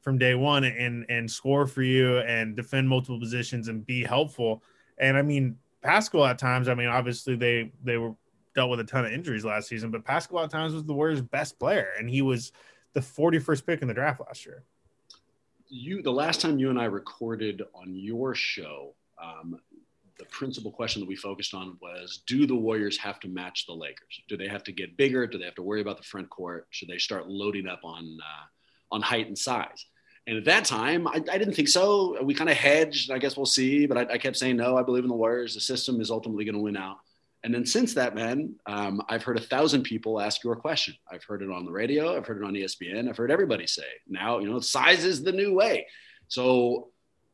from 0.00 0.18
day 0.18 0.34
one 0.34 0.64
and 0.64 1.04
and 1.08 1.30
score 1.30 1.66
for 1.66 1.82
you 1.82 2.18
and 2.18 2.56
defend 2.56 2.88
multiple 2.88 3.18
positions 3.18 3.68
and 3.68 3.84
be 3.84 4.02
helpful. 4.02 4.62
And 4.98 5.16
I 5.16 5.22
mean, 5.22 5.56
Paschall 5.84 6.28
at 6.28 6.38
times, 6.38 6.68
I 6.68 6.74
mean, 6.74 6.88
obviously 6.88 7.36
they 7.36 7.72
they 7.82 7.98
were 7.98 8.14
dealt 8.54 8.70
with 8.70 8.80
a 8.80 8.84
ton 8.84 9.04
of 9.04 9.12
injuries 9.12 9.44
last 9.44 9.68
season, 9.68 9.90
but 9.90 10.04
Paschall 10.04 10.42
at 10.42 10.50
times 10.50 10.74
was 10.74 10.84
the 10.84 10.94
Warriors' 10.94 11.22
best 11.22 11.58
player, 11.58 11.88
and 11.98 12.10
he 12.10 12.22
was 12.22 12.52
the 12.94 13.00
41st 13.00 13.66
pick 13.66 13.82
in 13.82 13.88
the 13.88 13.94
draft 13.94 14.20
last 14.20 14.44
year. 14.44 14.64
You, 15.68 16.02
the 16.02 16.10
last 16.10 16.40
time 16.40 16.58
you 16.58 16.68
and 16.70 16.80
I 16.80 16.86
recorded 16.86 17.62
on 17.74 17.94
your 17.94 18.34
show, 18.34 18.94
um, 19.22 19.60
the 20.18 20.24
principal 20.24 20.72
question 20.72 21.00
that 21.00 21.08
we 21.08 21.14
focused 21.14 21.54
on 21.54 21.78
was: 21.80 22.22
Do 22.26 22.46
the 22.46 22.56
Warriors 22.56 22.98
have 22.98 23.20
to 23.20 23.28
match 23.28 23.66
the 23.66 23.74
Lakers? 23.74 24.20
Do 24.28 24.36
they 24.36 24.48
have 24.48 24.64
to 24.64 24.72
get 24.72 24.96
bigger? 24.96 25.26
Do 25.26 25.38
they 25.38 25.44
have 25.44 25.54
to 25.56 25.62
worry 25.62 25.80
about 25.80 25.98
the 25.98 26.02
front 26.02 26.28
court? 26.28 26.66
Should 26.70 26.88
they 26.88 26.98
start 26.98 27.28
loading 27.28 27.68
up 27.68 27.80
on 27.84 28.18
uh, 28.20 28.46
on 28.90 29.02
height 29.02 29.28
and 29.28 29.38
size. 29.38 29.86
And 30.26 30.36
at 30.36 30.44
that 30.44 30.64
time, 30.64 31.08
I, 31.08 31.14
I 31.14 31.38
didn't 31.38 31.54
think 31.54 31.68
so. 31.68 32.22
We 32.22 32.34
kind 32.34 32.50
of 32.50 32.56
hedged. 32.56 33.10
I 33.10 33.18
guess 33.18 33.36
we'll 33.36 33.46
see. 33.46 33.86
But 33.86 33.98
I, 33.98 34.14
I, 34.14 34.18
kept 34.18 34.36
saying, 34.36 34.56
no, 34.56 34.76
I 34.76 34.82
believe 34.82 35.02
in 35.02 35.08
the 35.08 35.16
Warriors. 35.16 35.54
The 35.54 35.60
system 35.60 36.00
is 36.00 36.10
ultimately 36.10 36.44
going 36.44 36.54
to 36.54 36.60
win 36.60 36.76
out. 36.76 36.98
And 37.42 37.54
then 37.54 37.64
since 37.64 37.94
that, 37.94 38.14
man, 38.14 38.54
um, 38.66 39.02
I've 39.08 39.22
heard 39.22 39.38
a 39.38 39.42
thousand 39.42 39.82
people 39.82 40.20
ask 40.20 40.44
your 40.44 40.56
question. 40.56 40.94
I've 41.10 41.24
heard 41.24 41.42
it 41.42 41.50
on 41.50 41.64
the 41.64 41.72
radio. 41.72 42.16
I've 42.16 42.26
heard 42.26 42.42
it 42.42 42.44
on 42.44 42.52
ESPN. 42.52 43.08
I've 43.08 43.16
heard 43.16 43.30
everybody 43.30 43.66
say, 43.66 43.86
now, 44.06 44.40
you 44.40 44.50
know, 44.50 44.60
size 44.60 45.04
is 45.04 45.22
the 45.22 45.32
new 45.32 45.54
way. 45.54 45.86
So 46.28 46.90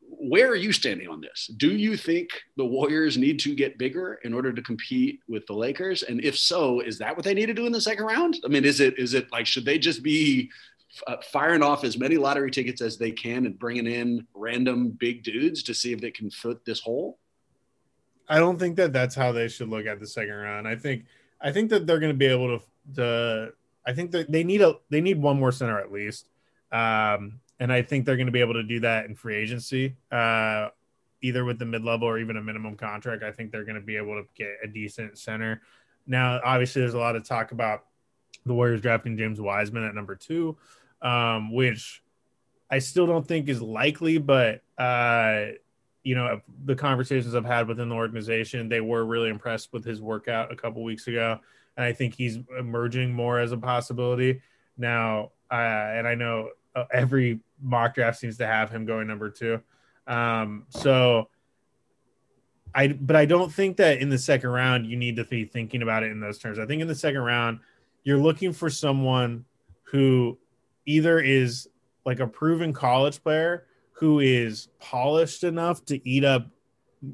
where 0.09 0.49
are 0.49 0.55
you 0.55 0.71
standing 0.71 1.09
on 1.09 1.19
this? 1.19 1.51
Do 1.57 1.69
you 1.69 1.97
think 1.97 2.29
the 2.55 2.65
Warriors 2.65 3.17
need 3.17 3.39
to 3.39 3.53
get 3.53 3.77
bigger 3.77 4.19
in 4.23 4.33
order 4.33 4.53
to 4.53 4.61
compete 4.61 5.19
with 5.27 5.45
the 5.47 5.53
Lakers? 5.53 6.03
And 6.03 6.23
if 6.23 6.37
so, 6.37 6.79
is 6.79 6.97
that 6.99 7.15
what 7.15 7.25
they 7.25 7.33
need 7.33 7.47
to 7.47 7.53
do 7.53 7.65
in 7.65 7.73
the 7.73 7.81
second 7.81 8.05
round? 8.05 8.39
I 8.45 8.47
mean, 8.47 8.63
is 8.63 8.79
it 8.79 8.97
is 8.97 9.13
it 9.13 9.31
like 9.31 9.45
should 9.45 9.65
they 9.65 9.77
just 9.77 10.03
be 10.03 10.49
uh, 11.05 11.17
firing 11.21 11.61
off 11.61 11.83
as 11.83 11.97
many 11.97 12.17
lottery 12.17 12.51
tickets 12.51 12.81
as 12.81 12.97
they 12.97 13.11
can 13.11 13.45
and 13.45 13.57
bringing 13.59 13.87
in 13.87 14.25
random 14.33 14.89
big 14.89 15.23
dudes 15.23 15.63
to 15.63 15.73
see 15.73 15.93
if 15.93 16.01
they 16.01 16.11
can 16.11 16.29
foot 16.29 16.63
this 16.65 16.79
hole? 16.79 17.19
I 18.29 18.39
don't 18.39 18.59
think 18.59 18.75
that 18.77 18.93
that's 18.93 19.15
how 19.15 19.31
they 19.31 19.47
should 19.47 19.69
look 19.69 19.85
at 19.85 19.99
the 19.99 20.07
second 20.07 20.35
round. 20.35 20.67
I 20.67 20.75
think 20.75 21.05
I 21.39 21.51
think 21.51 21.69
that 21.69 21.87
they're 21.87 21.99
going 21.99 22.13
to 22.13 22.17
be 22.17 22.25
able 22.25 22.59
to. 22.59 22.65
to 22.95 23.53
I 23.85 23.93
think 23.93 24.11
that 24.11 24.29
they 24.29 24.43
need 24.43 24.61
a 24.61 24.75
they 24.89 24.99
need 24.99 25.21
one 25.21 25.39
more 25.39 25.51
center 25.51 25.79
at 25.79 25.93
least, 25.93 26.27
um, 26.73 27.39
and 27.59 27.71
I 27.71 27.81
think 27.81 28.05
they're 28.05 28.17
going 28.17 28.27
to 28.27 28.33
be 28.33 28.41
able 28.41 28.55
to 28.55 28.63
do 28.63 28.81
that 28.81 29.05
in 29.05 29.15
free 29.15 29.35
agency, 29.35 29.95
uh, 30.11 30.69
either 31.21 31.45
with 31.45 31.57
the 31.57 31.65
mid 31.65 31.85
level 31.85 32.05
or 32.05 32.19
even 32.19 32.35
a 32.35 32.41
minimum 32.41 32.75
contract. 32.75 33.23
I 33.23 33.31
think 33.31 33.51
they're 33.51 33.63
going 33.63 33.75
to 33.75 33.81
be 33.81 33.95
able 33.95 34.21
to 34.21 34.27
get 34.35 34.57
a 34.61 34.67
decent 34.67 35.17
center. 35.17 35.61
Now, 36.05 36.41
obviously, 36.43 36.81
there's 36.81 36.95
a 36.95 36.99
lot 36.99 37.15
of 37.15 37.23
talk 37.23 37.53
about 37.53 37.85
the 38.45 38.53
Warriors 38.53 38.81
drafting 38.81 39.17
James 39.17 39.39
Wiseman 39.39 39.83
at 39.83 39.95
number 39.95 40.15
two, 40.15 40.57
um, 41.01 41.53
which 41.53 42.03
I 42.69 42.79
still 42.79 43.07
don't 43.07 43.27
think 43.27 43.49
is 43.49 43.61
likely, 43.61 44.17
but 44.17 44.61
uh, 44.77 45.47
you 46.03 46.15
know, 46.15 46.41
the 46.65 46.75
conversations 46.75 47.35
I've 47.35 47.45
had 47.45 47.67
within 47.67 47.89
the 47.89 47.95
organization, 47.95 48.69
they 48.69 48.81
were 48.81 49.05
really 49.05 49.29
impressed 49.29 49.73
with 49.73 49.83
his 49.83 50.01
workout 50.01 50.51
a 50.51 50.55
couple 50.55 50.83
weeks 50.83 51.07
ago, 51.07 51.39
and 51.75 51.85
I 51.85 51.93
think 51.93 52.15
he's 52.15 52.39
emerging 52.57 53.13
more 53.13 53.39
as 53.39 53.51
a 53.51 53.57
possibility 53.57 54.41
now. 54.77 55.31
Uh, 55.51 55.55
and 55.55 56.07
I 56.07 56.15
know 56.15 56.49
uh, 56.75 56.85
every 56.91 57.39
mock 57.61 57.95
draft 57.95 58.19
seems 58.19 58.37
to 58.37 58.47
have 58.47 58.69
him 58.69 58.85
going 58.85 59.07
number 59.07 59.29
two. 59.29 59.61
Um, 60.05 60.65
so 60.69 61.29
I, 62.73 62.87
but 62.89 63.15
I 63.15 63.25
don't 63.25 63.51
think 63.51 63.77
that 63.77 63.99
in 63.99 64.09
the 64.09 64.17
second 64.17 64.49
round 64.49 64.85
you 64.85 64.95
need 64.95 65.15
to 65.17 65.25
be 65.25 65.45
thinking 65.45 65.81
about 65.81 66.03
it 66.03 66.11
in 66.11 66.19
those 66.19 66.37
terms. 66.37 66.59
I 66.59 66.65
think 66.65 66.81
in 66.81 66.87
the 66.87 66.95
second 66.95 67.21
round 67.21 67.59
you're 68.03 68.17
looking 68.17 68.53
for 68.53 68.69
someone 68.69 69.45
who 69.83 70.37
either 70.87 71.19
is 71.19 71.69
like 72.05 72.19
a 72.19 72.27
proven 72.27 72.73
college 72.73 73.21
player 73.21 73.65
who 73.91 74.19
is 74.19 74.69
polished 74.79 75.43
enough 75.43 75.83
to 75.85 76.07
eat 76.07 76.23
up 76.23 76.47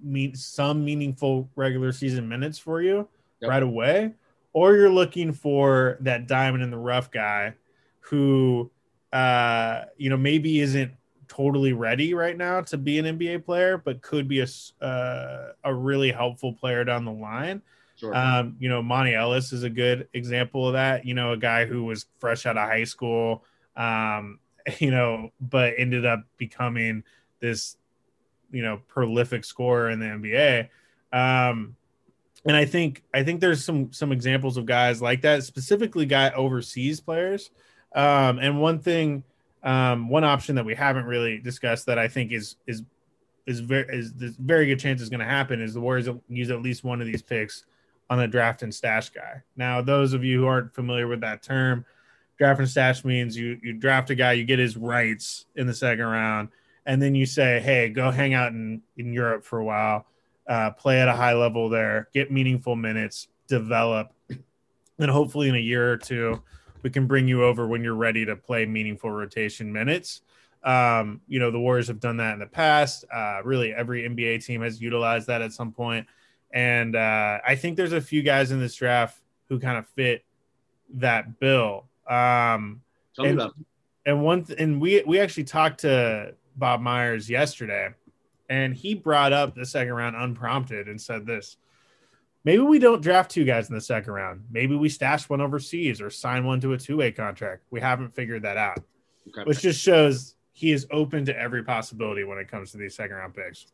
meet 0.01 0.37
some 0.37 0.85
meaningful 0.85 1.49
regular 1.55 1.91
season 1.91 2.27
minutes 2.29 2.57
for 2.57 2.81
you 2.81 3.07
yep. 3.41 3.49
right 3.49 3.63
away 3.63 4.13
or 4.53 4.75
you're 4.75 4.89
looking 4.89 5.33
for 5.33 5.97
that 5.99 6.27
diamond 6.27 6.63
in 6.63 6.71
the 6.71 6.77
rough 6.77 7.11
guy 7.11 7.53
who 7.99 8.71
uh 9.11 9.81
you 9.97 10.09
know 10.09 10.17
maybe 10.17 10.61
isn't 10.61 10.91
totally 11.27 11.73
ready 11.73 12.13
right 12.13 12.37
now 12.37 12.61
to 12.61 12.77
be 12.77 12.99
an 12.99 13.17
NBA 13.17 13.43
player 13.43 13.77
but 13.77 14.01
could 14.01 14.27
be 14.27 14.39
a 14.39 14.83
uh, 14.85 15.51
a 15.63 15.73
really 15.73 16.11
helpful 16.11 16.53
player 16.53 16.83
down 16.83 17.03
the 17.03 17.11
line 17.11 17.61
Sure. 17.95 18.15
Um, 18.15 18.55
you 18.59 18.69
know, 18.69 18.81
Monta 18.81 19.13
Ellis 19.13 19.53
is 19.53 19.63
a 19.63 19.69
good 19.69 20.07
example 20.13 20.67
of 20.67 20.73
that. 20.73 21.05
You 21.05 21.13
know, 21.13 21.33
a 21.33 21.37
guy 21.37 21.65
who 21.65 21.83
was 21.83 22.05
fresh 22.19 22.45
out 22.45 22.57
of 22.57 22.67
high 22.67 22.83
school, 22.83 23.43
um, 23.75 24.39
you 24.79 24.91
know, 24.91 25.31
but 25.41 25.73
ended 25.77 26.05
up 26.05 26.23
becoming 26.37 27.03
this, 27.39 27.77
you 28.51 28.61
know, 28.61 28.81
prolific 28.87 29.43
scorer 29.43 29.89
in 29.89 29.99
the 29.99 30.05
NBA. 30.05 30.69
Um, 31.11 31.75
and 32.45 32.57
I 32.57 32.65
think 32.65 33.03
I 33.13 33.23
think 33.23 33.39
there's 33.39 33.63
some 33.63 33.93
some 33.93 34.11
examples 34.11 34.57
of 34.57 34.65
guys 34.65 35.01
like 35.01 35.21
that, 35.21 35.43
specifically 35.43 36.05
guy 36.05 36.31
overseas 36.31 36.99
players. 36.99 37.51
Um, 37.95 38.39
and 38.39 38.59
one 38.59 38.79
thing, 38.79 39.23
um, 39.63 40.09
one 40.09 40.23
option 40.23 40.55
that 40.55 40.65
we 40.65 40.75
haven't 40.75 41.05
really 41.05 41.37
discussed 41.37 41.85
that 41.85 41.97
I 41.97 42.07
think 42.07 42.31
is 42.31 42.57
is 42.67 42.83
is 43.45 43.59
very 43.59 43.85
is 43.97 44.13
this 44.13 44.35
very 44.35 44.65
good 44.65 44.79
chance 44.79 45.01
is 45.01 45.09
going 45.09 45.19
to 45.19 45.25
happen 45.25 45.61
is 45.61 45.73
the 45.73 45.81
Warriors 45.81 46.09
use 46.27 46.49
at 46.49 46.61
least 46.61 46.83
one 46.83 46.99
of 47.01 47.07
these 47.07 47.21
picks 47.21 47.65
on 48.09 48.19
a 48.19 48.27
draft 48.27 48.61
and 48.61 48.73
stash 48.73 49.09
guy. 49.09 49.41
Now, 49.55 49.81
those 49.81 50.13
of 50.13 50.23
you 50.23 50.41
who 50.41 50.45
aren't 50.45 50.73
familiar 50.73 51.07
with 51.07 51.21
that 51.21 51.41
term, 51.41 51.85
draft 52.43 52.59
and 52.59 52.69
stash 52.69 53.05
means 53.05 53.37
you 53.37 53.57
you 53.63 53.71
draft 53.71 54.09
a 54.09 54.15
guy, 54.15 54.33
you 54.33 54.43
get 54.43 54.59
his 54.59 54.75
rights 54.75 55.45
in 55.55 55.65
the 55.65 55.73
second 55.73 56.03
round, 56.03 56.49
and 56.85 57.01
then 57.01 57.15
you 57.15 57.25
say, 57.25 57.61
hey, 57.61 57.87
go 57.87 58.11
hang 58.11 58.33
out 58.33 58.51
in 58.51 58.81
in 58.97 59.13
Europe 59.13 59.45
for 59.45 59.59
a 59.59 59.63
while, 59.63 60.05
uh, 60.45 60.71
play 60.71 60.99
at 60.99 61.07
a 61.07 61.15
high 61.15 61.35
level 61.35 61.69
there, 61.69 62.09
get 62.13 62.31
meaningful 62.31 62.75
minutes, 62.75 63.29
develop, 63.47 64.11
and 64.99 65.09
hopefully 65.09 65.47
in 65.47 65.55
a 65.55 65.59
year 65.59 65.89
or 65.89 65.95
two, 65.95 66.43
we 66.81 66.89
can 66.89 67.07
bring 67.07 67.29
you 67.29 67.45
over 67.45 67.65
when 67.65 67.81
you're 67.81 67.95
ready 67.95 68.25
to 68.25 68.35
play 68.35 68.65
meaningful 68.65 69.09
rotation 69.09 69.71
minutes. 69.71 70.19
Um, 70.65 71.21
you 71.29 71.39
know, 71.39 71.49
the 71.49 71.59
Warriors 71.59 71.87
have 71.87 72.01
done 72.01 72.17
that 72.17 72.33
in 72.33 72.39
the 72.39 72.45
past. 72.45 73.05
Uh, 73.09 73.39
really, 73.45 73.73
every 73.73 74.03
NBA 74.03 74.45
team 74.45 74.63
has 74.63 74.81
utilized 74.81 75.27
that 75.27 75.41
at 75.41 75.53
some 75.53 75.71
point. 75.71 76.07
And 76.51 76.97
uh, 76.97 77.39
I 77.47 77.55
think 77.55 77.77
there's 77.77 77.93
a 77.93 78.01
few 78.01 78.21
guys 78.21 78.51
in 78.51 78.59
this 78.59 78.75
draft 78.75 79.17
who 79.47 79.59
kind 79.61 79.77
of 79.77 79.87
fit 79.87 80.25
that 80.95 81.39
bill. 81.39 81.85
Um, 82.07 82.81
Tell 83.15 83.25
and, 83.25 83.41
and 84.05 84.23
one 84.23 84.43
th- 84.43 84.59
and 84.59 84.81
we 84.81 85.03
we 85.05 85.19
actually 85.19 85.45
talked 85.45 85.81
to 85.81 86.33
Bob 86.55 86.81
Myers 86.81 87.29
yesterday, 87.29 87.89
and 88.49 88.73
he 88.73 88.93
brought 88.95 89.33
up 89.33 89.55
the 89.55 89.65
second 89.65 89.93
round 89.93 90.15
unprompted 90.15 90.87
and 90.87 90.99
said 90.99 91.25
this. 91.25 91.57
Maybe 92.45 92.61
we 92.61 92.77
don't 92.77 93.01
draft 93.01 93.31
two 93.31 93.45
guys 93.45 93.69
in 93.69 93.75
the 93.75 93.79
second 93.81 94.11
round. 94.11 94.43
Maybe 94.51 94.75
we 94.75 94.89
stash 94.89 95.29
one 95.29 95.39
overseas 95.39 96.01
or 96.01 96.09
sign 96.09 96.43
one 96.45 96.59
to 96.61 96.73
a 96.73 96.77
two 96.77 96.97
way 96.97 97.11
contract. 97.11 97.63
We 97.71 97.79
haven't 97.79 98.13
figured 98.13 98.41
that 98.41 98.57
out, 98.57 98.79
Okay. 99.29 99.43
which 99.45 99.61
just 99.61 99.79
shows 99.79 100.35
he 100.51 100.71
is 100.73 100.85
open 100.91 101.23
to 101.25 101.39
every 101.39 101.63
possibility 101.63 102.25
when 102.25 102.37
it 102.37 102.49
comes 102.49 102.71
to 102.71 102.77
these 102.77 102.95
second 102.95 103.15
round 103.15 103.33
picks. 103.33 103.67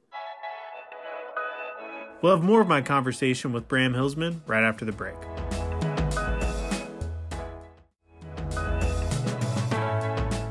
We'll 2.22 2.36
have 2.36 2.44
more 2.46 2.62
of 2.62 2.68
my 2.68 2.82
conversation 2.82 3.54
with 3.54 3.68
Bram 3.68 3.94
Hillsman 3.94 4.42
right 4.46 4.64
after 4.64 4.86
the 4.86 4.92
break. 4.92 5.16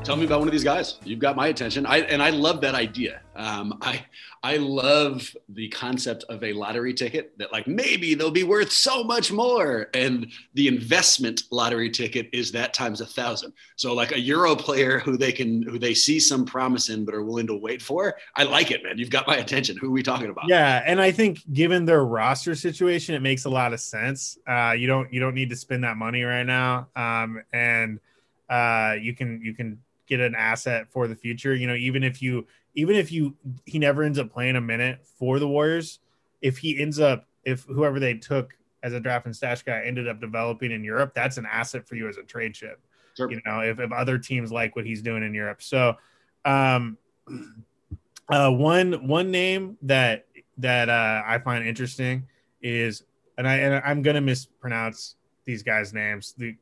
Tell 0.09 0.17
me 0.17 0.25
about 0.25 0.39
one 0.39 0.47
of 0.47 0.51
these 0.51 0.63
guys. 0.63 0.97
You've 1.03 1.19
got 1.19 1.35
my 1.35 1.49
attention. 1.49 1.85
I 1.85 1.99
and 1.99 2.19
I 2.19 2.31
love 2.31 2.61
that 2.61 2.73
idea. 2.73 3.21
Um, 3.35 3.77
I 3.79 4.03
I 4.41 4.57
love 4.57 5.31
the 5.49 5.69
concept 5.69 6.23
of 6.29 6.43
a 6.43 6.51
lottery 6.51 6.95
ticket 6.95 7.37
that 7.37 7.51
like 7.51 7.67
maybe 7.67 8.15
they'll 8.15 8.31
be 8.31 8.43
worth 8.43 8.71
so 8.71 9.03
much 9.03 9.31
more, 9.31 9.87
and 9.93 10.25
the 10.55 10.67
investment 10.67 11.43
lottery 11.51 11.91
ticket 11.91 12.27
is 12.33 12.51
that 12.53 12.73
times 12.73 13.01
a 13.01 13.05
thousand. 13.05 13.53
So 13.75 13.93
like 13.93 14.11
a 14.11 14.19
Euro 14.19 14.55
player 14.55 14.97
who 14.97 15.15
they 15.15 15.31
can 15.31 15.61
who 15.61 15.77
they 15.77 15.93
see 15.93 16.19
some 16.19 16.43
promise 16.43 16.89
in 16.89 17.05
but 17.05 17.13
are 17.13 17.21
willing 17.21 17.45
to 17.45 17.55
wait 17.55 17.79
for. 17.79 18.15
I 18.35 18.45
like 18.45 18.71
it, 18.71 18.83
man. 18.83 18.97
You've 18.97 19.11
got 19.11 19.27
my 19.27 19.37
attention. 19.37 19.77
Who 19.77 19.89
are 19.89 19.91
we 19.91 20.01
talking 20.01 20.31
about? 20.31 20.45
Yeah, 20.47 20.81
and 20.87 20.99
I 20.99 21.11
think 21.11 21.43
given 21.53 21.85
their 21.85 22.03
roster 22.03 22.55
situation, 22.55 23.13
it 23.13 23.21
makes 23.21 23.45
a 23.45 23.49
lot 23.51 23.73
of 23.73 23.79
sense. 23.79 24.39
Uh, 24.47 24.71
you 24.71 24.87
don't 24.87 25.13
you 25.13 25.19
don't 25.19 25.35
need 25.35 25.51
to 25.51 25.55
spend 25.55 25.83
that 25.83 25.97
money 25.97 26.23
right 26.23 26.47
now, 26.47 26.87
um, 26.95 27.43
and 27.53 27.99
uh, 28.49 28.95
you 28.99 29.13
can 29.13 29.39
you 29.43 29.53
can 29.53 29.79
get 30.09 30.19
an 30.19 30.35
asset 30.35 30.91
for 30.91 31.07
the 31.07 31.15
future. 31.15 31.55
You 31.55 31.67
know, 31.67 31.75
even 31.75 32.03
if 32.03 32.21
you 32.21 32.47
even 32.75 32.95
if 32.95 33.11
you 33.11 33.35
he 33.65 33.79
never 33.79 34.03
ends 34.03 34.19
up 34.19 34.31
playing 34.31 34.55
a 34.55 34.61
minute 34.61 35.05
for 35.17 35.39
the 35.39 35.47
Warriors, 35.47 35.99
if 36.41 36.57
he 36.57 36.79
ends 36.81 36.99
up 36.99 37.27
if 37.45 37.63
whoever 37.63 37.99
they 37.99 38.15
took 38.15 38.55
as 38.83 38.93
a 38.93 38.99
draft 38.99 39.25
and 39.25 39.35
stash 39.35 39.61
guy 39.63 39.83
ended 39.85 40.07
up 40.07 40.19
developing 40.19 40.71
in 40.71 40.83
Europe, 40.83 41.13
that's 41.13 41.37
an 41.37 41.45
asset 41.45 41.87
for 41.87 41.95
you 41.95 42.07
as 42.09 42.17
a 42.17 42.23
trade 42.23 42.53
chip. 42.53 42.81
Sure. 43.15 43.29
You 43.29 43.41
know, 43.45 43.59
if, 43.59 43.79
if 43.79 43.91
other 43.91 44.17
teams 44.17 44.51
like 44.51 44.75
what 44.75 44.85
he's 44.85 45.01
doing 45.01 45.23
in 45.23 45.33
Europe. 45.33 45.61
So 45.61 45.95
um 46.43 46.97
uh 48.29 48.51
one 48.51 49.07
one 49.07 49.31
name 49.31 49.77
that 49.83 50.25
that 50.57 50.89
uh 50.89 51.23
I 51.25 51.39
find 51.39 51.65
interesting 51.65 52.27
is 52.61 53.03
and 53.37 53.47
I 53.47 53.55
and 53.57 53.81
I'm 53.85 54.01
gonna 54.01 54.21
mispronounce 54.21 55.15
these 55.45 55.63
guys' 55.63 55.93
names, 55.93 56.35
the, 56.37 56.55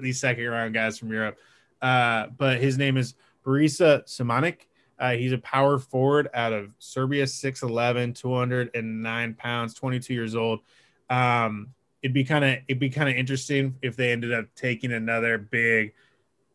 these 0.00 0.18
second 0.18 0.44
round 0.44 0.74
guys 0.74 0.98
from 0.98 1.12
Europe. 1.12 1.38
Uh, 1.82 2.28
but 2.38 2.60
his 2.60 2.78
name 2.78 2.96
is 2.96 3.14
Borisa 3.44 4.04
Simanic. 4.04 4.68
Uh, 4.98 5.12
he's 5.12 5.32
a 5.32 5.38
power 5.38 5.78
forward 5.78 6.28
out 6.32 6.52
of 6.52 6.70
Serbia, 6.78 7.24
6'11, 7.24 8.14
209 8.14 9.34
pounds, 9.34 9.74
22 9.74 10.14
years 10.14 10.36
old. 10.36 10.60
Um, 11.10 11.74
it'd 12.02 12.14
be 12.14 12.24
kind 12.24 12.44
of 12.44 12.58
it'd 12.68 12.78
be 12.78 12.90
kind 12.90 13.08
of 13.08 13.16
interesting 13.16 13.76
if 13.82 13.96
they 13.96 14.12
ended 14.12 14.32
up 14.32 14.46
taking 14.54 14.92
another 14.92 15.38
big 15.38 15.94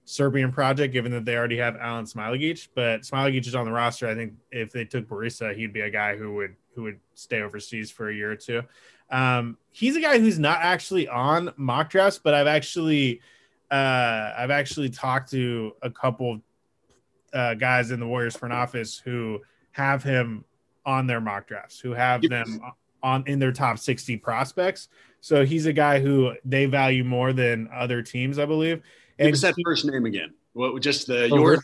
Serbian 0.06 0.52
project, 0.54 0.94
given 0.94 1.12
that 1.12 1.26
they 1.26 1.36
already 1.36 1.58
have 1.58 1.76
Alen 1.76 2.12
Smailagic. 2.12 2.70
But 2.74 3.02
Smailagic 3.02 3.46
is 3.48 3.56
on 3.56 3.66
the 3.66 3.72
roster. 3.72 4.08
I 4.08 4.16
think 4.16 4.34
if 4.52 4.72
they 4.72 4.86
took 4.86 5.08
Barisa, 5.08 5.54
he'd 5.54 5.74
be 5.74 5.82
a 5.82 5.90
guy 5.90 6.16
who 6.16 6.36
would 6.36 6.56
who 6.74 6.84
would 6.84 7.00
stay 7.16 7.42
overseas 7.42 7.92
for 7.92 8.10
a 8.10 8.16
year 8.16 8.32
or 8.32 8.36
two. 8.36 8.64
Um, 9.10 9.58
he's 9.72 9.96
a 9.96 10.02
guy 10.02 10.20
who's 10.20 10.40
not 10.40 10.60
actually 10.62 11.08
on 11.08 11.54
mock 11.58 11.90
drafts, 11.90 12.20
but 12.24 12.34
I've 12.34 12.48
actually 12.48 13.22
uh, 13.72 14.34
I've 14.38 14.52
actually 14.52 14.90
talked 14.90 15.32
to 15.32 15.74
a 15.82 15.90
couple 15.90 16.40
uh, 17.34 17.54
guys 17.56 17.92
in 17.92 18.00
the 18.00 18.08
Warriors 18.08 18.36
front 18.36 18.54
office 18.54 18.98
who 18.98 19.42
have 19.72 20.04
him 20.04 20.46
on 20.86 21.06
their 21.08 21.20
mock 21.20 21.48
drafts, 21.48 21.80
who 21.80 21.92
have 21.92 22.24
Yep. 22.24 22.30
them 22.30 22.62
on 23.04 23.24
in 23.28 23.40
their 23.40 23.52
top 23.52 23.78
60 23.78 24.18
prospects. 24.18 24.88
So 25.22 25.46
he's 25.46 25.66
a 25.66 25.74
guy 25.74 26.00
who 26.00 26.34
they 26.46 26.66
value 26.66 27.04
more 27.04 27.34
than 27.34 27.70
other 27.74 28.02
teams, 28.02 28.40
I 28.40 28.46
believe. 28.46 28.82
Give 29.20 29.34
us 29.34 29.42
that 29.42 29.56
first 29.66 29.86
name 29.86 30.06
again. 30.06 30.34
What 30.54 30.82
just 30.82 31.08
the 31.08 31.28
your 31.30 31.58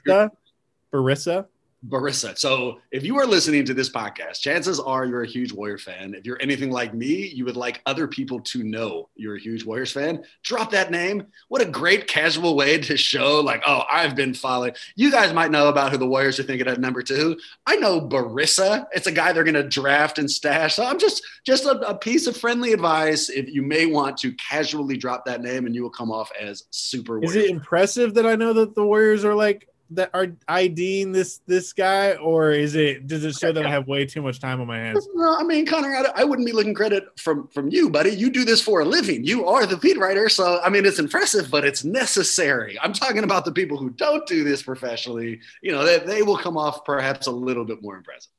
Borisa, 0.94 1.48
Borisa. 1.88 2.38
So 2.38 2.80
if 2.92 3.04
you 3.04 3.20
are 3.20 3.26
listening 3.26 3.66
to 3.66 3.74
this 3.74 3.90
podcast, 3.90 4.40
chances 4.40 4.80
are 4.80 5.06
you're 5.06 5.24
a 5.24 5.28
huge 5.28 5.52
Warrior 5.52 5.78
fan. 5.78 6.14
If 6.14 6.26
you're 6.26 6.42
anything 6.42 6.72
like 6.72 6.94
me, 6.94 7.28
you 7.28 7.44
would 7.46 7.58
like 7.58 7.82
other 7.86 8.08
people 8.08 8.40
to 8.40 8.64
know 8.64 9.10
you're 9.16 9.36
a 9.36 9.40
huge 9.40 9.66
Warriors 9.66 9.92
fan. 9.92 10.24
Drop 10.44 10.72
that 10.72 10.92
name. 10.92 11.28
What 11.50 11.62
a 11.62 11.66
great 11.66 12.08
casual 12.08 12.56
way 12.56 12.78
to 12.80 12.96
show, 12.96 13.42
like, 13.42 13.64
oh, 13.68 13.84
I've 13.92 14.16
been 14.16 14.34
following. 14.34 14.74
You 14.96 15.12
guys 15.12 15.34
might 15.34 15.52
know 15.52 15.68
about 15.68 15.92
who 15.92 15.98
the 15.98 16.08
Warriors 16.08 16.40
are 16.40 16.44
thinking 16.44 16.68
at 16.68 16.80
number 16.80 17.02
two. 17.02 17.38
I 17.66 17.76
know 17.76 18.00
Borisa. 18.00 18.86
It's 18.94 19.08
a 19.08 19.12
guy 19.12 19.34
they're 19.34 19.44
going 19.44 19.54
to 19.56 19.68
draft 19.68 20.20
and 20.20 20.32
stash. 20.32 20.76
So 20.76 20.86
I'm 20.86 21.00
just 21.00 21.22
just 21.46 21.66
a, 21.66 21.78
a 21.82 21.98
piece 21.98 22.28
of 22.28 22.38
friendly 22.38 22.72
advice. 22.72 23.30
If 23.30 23.50
you 23.50 23.62
may 23.62 23.88
want 23.88 24.18
to 24.18 24.32
casually 24.34 24.96
drop 24.96 25.26
that 25.26 25.42
name, 25.42 25.66
and 25.66 25.76
you 25.76 25.84
will 25.84 25.90
come 25.90 26.12
off 26.12 26.32
as 26.40 26.64
super. 26.72 27.22
Is 27.22 27.34
Warriors 27.34 27.46
it 27.46 27.52
impressive 27.52 28.14
that 28.14 28.26
I 28.26 28.36
know 28.36 28.54
that 28.54 28.74
the 28.74 28.86
Warriors 28.86 29.26
are 29.26 29.36
like 29.36 29.68
that 29.92 30.10
are 30.14 30.28
IDing 30.48 31.12
this 31.12 31.40
this 31.46 31.74
guy, 31.74 32.14
or 32.14 32.52
is 32.52 32.76
it 32.76 33.08
does 33.08 33.24
it 33.24 33.36
show 33.36 33.52
that 33.52 33.66
I 33.66 33.70
have 33.70 33.88
way 33.88 34.06
too 34.06 34.22
much 34.22 34.40
time 34.40 34.60
on 34.62 34.68
my 34.68 34.78
hands? 34.78 35.08
No, 35.14 35.38
I 35.38 35.44
mean, 35.44 35.66
Connor, 35.66 35.96
I, 35.96 36.22
I 36.22 36.24
wouldn't 36.24 36.46
be 36.46 36.52
looking 36.52 36.74
credit 36.74 37.06
from 37.18 37.48
from 37.50 37.70
you, 37.70 37.90
buddy. 37.90 38.12
You 38.12 38.30
do 38.30 38.46
this 38.46 38.62
for 38.62 38.82
a 38.82 38.86
living. 38.86 39.24
You 39.24 39.48
are 39.48 39.66
the 39.66 39.78
beat 39.78 39.98
writer, 39.98 40.30
so 40.30 40.60
I 40.64 40.70
mean, 40.70 40.86
it's 40.86 41.00
impressive, 41.00 41.50
but 41.52 41.66
it's 41.66 41.84
necessary. 41.84 42.78
I'm 42.82 42.94
talking 42.94 43.24
about 43.24 43.46
the 43.46 43.52
people 43.52 43.78
who 43.78 43.90
don't 43.92 44.26
do 44.28 44.44
this 44.44 44.64
professionally. 44.64 45.40
You 45.62 45.72
know, 45.72 45.86
they, 45.86 46.00
they 46.00 46.24
will 46.24 46.38
come 46.38 46.58
off 46.58 46.84
perhaps 46.86 47.28
a 47.28 47.32
little 47.32 47.66
bit 47.66 47.82
more 47.82 47.96
impressive. 47.96 48.32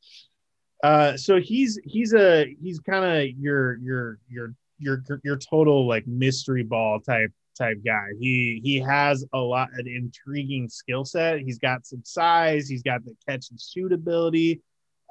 Uh, 0.82 1.16
so 1.16 1.40
he's 1.40 1.78
he's 1.84 2.12
a 2.14 2.54
he's 2.60 2.78
kind 2.80 3.04
of 3.04 3.38
your 3.38 3.76
your 3.78 4.18
your 4.28 4.54
your 4.78 5.04
your 5.22 5.36
total 5.36 5.86
like 5.86 6.06
mystery 6.06 6.62
ball 6.62 7.00
type 7.00 7.32
type 7.56 7.78
guy. 7.84 8.08
He 8.18 8.60
he 8.62 8.80
has 8.80 9.24
a 9.32 9.38
lot 9.38 9.70
an 9.74 9.86
intriguing 9.86 10.68
skill 10.68 11.04
set. 11.04 11.40
He's 11.40 11.58
got 11.58 11.86
some 11.86 12.02
size. 12.04 12.68
He's 12.68 12.82
got 12.82 13.04
the 13.04 13.14
catch 13.28 13.50
and 13.50 13.60
shoot 13.60 13.92
ability, 13.92 14.60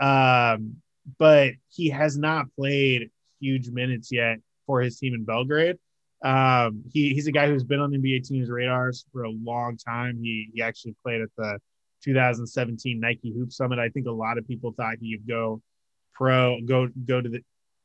um, 0.02 0.78
but 1.18 1.54
he 1.70 1.90
has 1.90 2.18
not 2.18 2.48
played 2.56 3.10
huge 3.40 3.70
minutes 3.70 4.12
yet 4.12 4.38
for 4.66 4.82
his 4.82 4.98
team 4.98 5.14
in 5.14 5.26
Belgrade. 5.26 5.78
Um, 6.24 6.84
he, 6.94 7.14
he's 7.14 7.28
a 7.28 7.34
guy 7.34 7.48
who's 7.48 7.66
been 7.66 7.82
on 7.82 7.92
NBA 7.92 8.26
teams' 8.26 8.50
radars 8.50 9.06
for 9.12 9.24
a 9.24 9.30
long 9.30 9.78
time. 9.78 10.20
He 10.22 10.50
he 10.54 10.62
actually 10.62 10.96
played 11.04 11.22
at 11.22 11.30
the 11.38 11.60
2017 12.04 13.00
Nike 13.00 13.34
Hoop 13.34 13.52
Summit. 13.52 13.80
I 13.80 13.90
think 13.90 14.08
a 14.08 14.12
lot 14.12 14.38
of 14.38 14.48
people 14.48 14.74
thought 14.76 14.96
he'd 15.02 15.28
go 15.28 15.62
pro, 16.14 16.60
go 16.66 16.88
go 17.06 17.22
to 17.22 17.30
the 17.30 17.42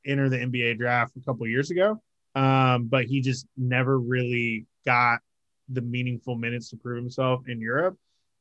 enter 0.07 0.29
the 0.29 0.39
NBA 0.39 0.79
draft 0.79 1.17
a 1.17 1.21
couple 1.21 1.47
years 1.47 1.71
ago, 1.71 2.01
um, 2.35 2.87
but 2.87 3.07
he 3.07 3.21
just 3.21 3.47
never 3.57 3.99
really 3.99 4.67
got 4.87 5.21
the 5.69 5.81
meaningful 5.81 6.37
minutes 6.37 6.71
to 6.71 6.77
prove 6.77 6.97
himself 6.97 7.43
in 7.49 7.61
Europe. 7.61 7.97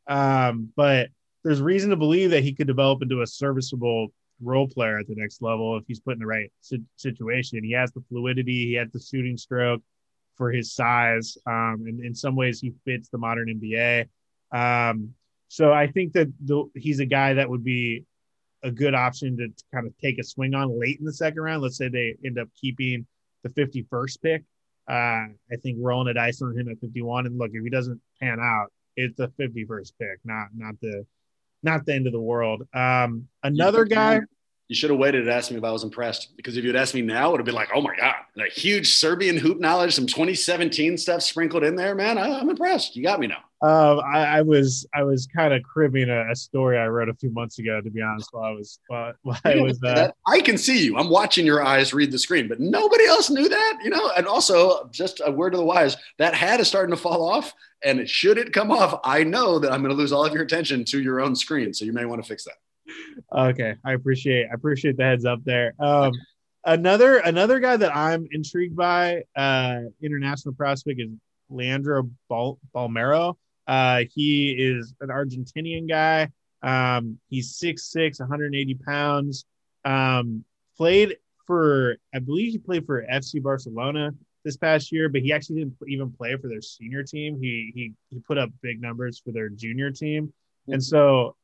Um, 0.07 0.71
but 0.75 1.09
there's 1.43 1.61
reason 1.61 1.89
to 1.89 1.95
believe 1.95 2.31
that 2.31 2.43
he 2.43 2.53
could 2.53 2.67
develop 2.67 3.01
into 3.01 3.21
a 3.21 3.27
serviceable 3.27 4.09
role 4.41 4.67
player 4.67 4.99
at 4.99 5.07
the 5.07 5.15
next 5.15 5.41
level 5.41 5.77
if 5.77 5.83
he's 5.87 5.99
put 5.99 6.13
in 6.13 6.19
the 6.19 6.25
right 6.25 6.51
situation. 6.95 7.63
He 7.63 7.71
has 7.71 7.91
the 7.91 8.03
fluidity, 8.09 8.67
he 8.67 8.73
has 8.75 8.89
the 8.91 8.99
shooting 8.99 9.37
stroke 9.37 9.81
for 10.35 10.51
his 10.51 10.73
size, 10.73 11.37
um, 11.47 11.83
and 11.87 11.99
in 11.99 12.13
some 12.13 12.35
ways 12.35 12.59
he 12.59 12.73
fits 12.85 13.09
the 13.09 13.17
modern 13.17 13.47
NBA. 13.47 14.07
Um, 14.51 15.13
so 15.49 15.73
I 15.73 15.87
think 15.87 16.13
that 16.13 16.31
the, 16.45 16.65
he's 16.75 16.99
a 16.99 17.05
guy 17.05 17.33
that 17.33 17.49
would 17.49 17.63
be 17.63 18.05
a 18.63 18.71
good 18.71 18.93
option 18.93 19.37
to, 19.37 19.47
to 19.47 19.63
kind 19.73 19.87
of 19.87 19.97
take 19.97 20.19
a 20.19 20.23
swing 20.23 20.53
on 20.53 20.79
late 20.79 20.99
in 20.99 21.05
the 21.05 21.13
second 21.13 21.41
round. 21.41 21.61
Let's 21.61 21.77
say 21.77 21.89
they 21.89 22.15
end 22.23 22.37
up 22.37 22.49
keeping 22.59 23.05
the 23.43 23.49
51st 23.49 24.21
pick. 24.21 24.43
Uh, 24.89 25.27
I 25.51 25.55
think 25.61 25.77
rolling 25.81 26.07
a 26.07 26.13
dice 26.13 26.41
on 26.41 26.57
him 26.57 26.69
at 26.69 26.79
51. 26.79 27.25
And 27.25 27.37
look, 27.37 27.51
if 27.53 27.63
he 27.63 27.69
doesn't 27.69 27.99
pan 28.21 28.39
out, 28.39 28.71
it's 28.95 29.17
the 29.17 29.27
51st 29.39 29.93
pick, 29.99 30.19
not 30.23 30.47
not 30.55 30.75
the 30.81 31.05
not 31.63 31.85
the 31.85 31.93
end 31.93 32.07
of 32.07 32.13
the 32.13 32.21
world. 32.21 32.63
Um, 32.73 33.27
another 33.43 33.85
guy, 33.85 34.21
You 34.67 34.75
should 34.75 34.89
have 34.89 34.99
waited 34.99 35.23
to 35.23 35.33
ask 35.33 35.49
me 35.49 35.57
if 35.57 35.63
I 35.63 35.71
was 35.71 35.83
impressed 35.83 36.35
because 36.35 36.57
if 36.57 36.65
you'd 36.65 36.75
asked 36.75 36.93
me 36.93 37.01
now, 37.01 37.29
it 37.29 37.31
would 37.31 37.39
have 37.39 37.45
been 37.45 37.55
like, 37.55 37.69
oh 37.73 37.81
my 37.81 37.95
God, 37.95 38.15
a 38.37 38.49
huge 38.51 38.93
Serbian 38.95 39.37
hoop 39.37 39.59
knowledge, 39.59 39.95
some 39.95 40.07
2017 40.07 40.97
stuff 40.97 41.21
sprinkled 41.21 41.63
in 41.63 41.75
there, 41.75 41.95
man. 41.95 42.17
I, 42.17 42.27
am 42.27 42.41
I'm 42.41 42.49
impressed. 42.49 42.95
You 42.95 43.03
got 43.03 43.21
me 43.21 43.27
now. 43.27 43.43
Um, 43.59 44.01
I, 44.05 44.25
I, 44.25 44.41
was 44.41 44.85
I 44.93 45.03
was 45.03 45.25
kind 45.25 45.51
of 45.51 45.63
cribbing 45.63 46.09
a, 46.09 46.29
a, 46.29 46.35
story 46.35 46.77
I 46.77 46.85
wrote 46.87 47.09
a 47.09 47.13
few 47.15 47.31
months 47.31 47.57
ago, 47.57 47.81
to 47.81 47.89
be 47.89 48.01
honest. 48.01 48.29
While 48.31 48.43
I 48.43 48.51
was 48.51 48.79
while, 48.87 49.13
while 49.23 49.39
I 49.45 49.55
was, 49.55 49.81
uh, 49.81 50.11
I 50.27 50.41
can 50.41 50.59
see 50.59 50.85
you. 50.85 50.95
I'm 50.97 51.09
watching 51.09 51.43
your 51.43 51.63
eyes 51.63 51.91
read 51.91 52.11
the 52.11 52.19
screen, 52.19 52.47
but 52.47 52.59
nobody 52.59 53.05
else 53.05 53.31
knew 53.31 53.49
that, 53.49 53.79
you 53.83 53.89
know. 53.89 54.11
And 54.15 54.27
also, 54.27 54.87
just 54.89 55.21
a 55.25 55.31
word 55.31 55.55
of 55.55 55.59
the 55.59 55.65
wise, 55.65 55.97
that 56.19 56.35
hat 56.35 56.59
is 56.59 56.67
starting 56.67 56.91
to 56.91 57.01
fall 57.01 57.27
off, 57.27 57.51
and 57.83 58.07
should 58.07 58.37
it 58.37 58.53
come 58.53 58.69
off, 58.69 58.99
I 59.03 59.23
know 59.23 59.57
that 59.57 59.71
I'm 59.71 59.81
going 59.81 59.95
to 59.95 59.97
lose 59.97 60.11
all 60.11 60.25
of 60.25 60.33
your 60.33 60.43
attention 60.43 60.83
to 60.85 61.01
your 61.01 61.19
own 61.19 61.35
screen. 61.35 61.73
So 61.73 61.83
you 61.83 61.93
may 61.93 62.05
want 62.05 62.21
to 62.21 62.27
fix 62.27 62.43
that. 62.43 62.57
Okay, 63.35 63.75
I 63.85 63.93
appreciate 63.93 64.47
I 64.49 64.53
appreciate 64.53 64.97
the 64.97 65.03
heads 65.03 65.25
up 65.25 65.43
there. 65.43 65.73
Um, 65.79 66.11
another 66.63 67.17
another 67.17 67.59
guy 67.59 67.77
that 67.77 67.95
I'm 67.95 68.27
intrigued 68.31 68.75
by, 68.75 69.23
uh, 69.35 69.81
international 70.01 70.53
prospect 70.53 70.99
is 70.99 71.09
Leandro 71.49 72.09
Bal- 72.29 72.59
Bolmaro. 72.73 73.35
Uh, 73.67 74.03
he 74.13 74.51
is 74.51 74.93
an 75.01 75.09
Argentinian 75.09 75.87
guy. 75.89 76.29
Um, 76.63 77.19
he's 77.29 77.59
6'6, 77.59 78.19
180 78.19 78.75
pounds. 78.75 79.45
Um, 79.85 80.43
played 80.77 81.17
for, 81.45 81.97
I 82.13 82.19
believe 82.19 82.51
he 82.51 82.57
played 82.57 82.85
for 82.85 83.03
FC 83.03 83.41
Barcelona 83.41 84.11
this 84.43 84.57
past 84.57 84.91
year, 84.91 85.09
but 85.09 85.21
he 85.21 85.33
actually 85.33 85.59
didn't 85.59 85.75
even 85.87 86.11
play 86.11 86.35
for 86.37 86.47
their 86.47 86.61
senior 86.61 87.03
team. 87.03 87.37
He 87.41 87.71
he 87.75 87.93
he 88.09 88.19
put 88.19 88.37
up 88.37 88.49
big 88.61 88.81
numbers 88.81 89.19
for 89.23 89.31
their 89.31 89.49
junior 89.49 89.91
team, 89.91 90.31
and 90.67 90.83
so 90.83 91.35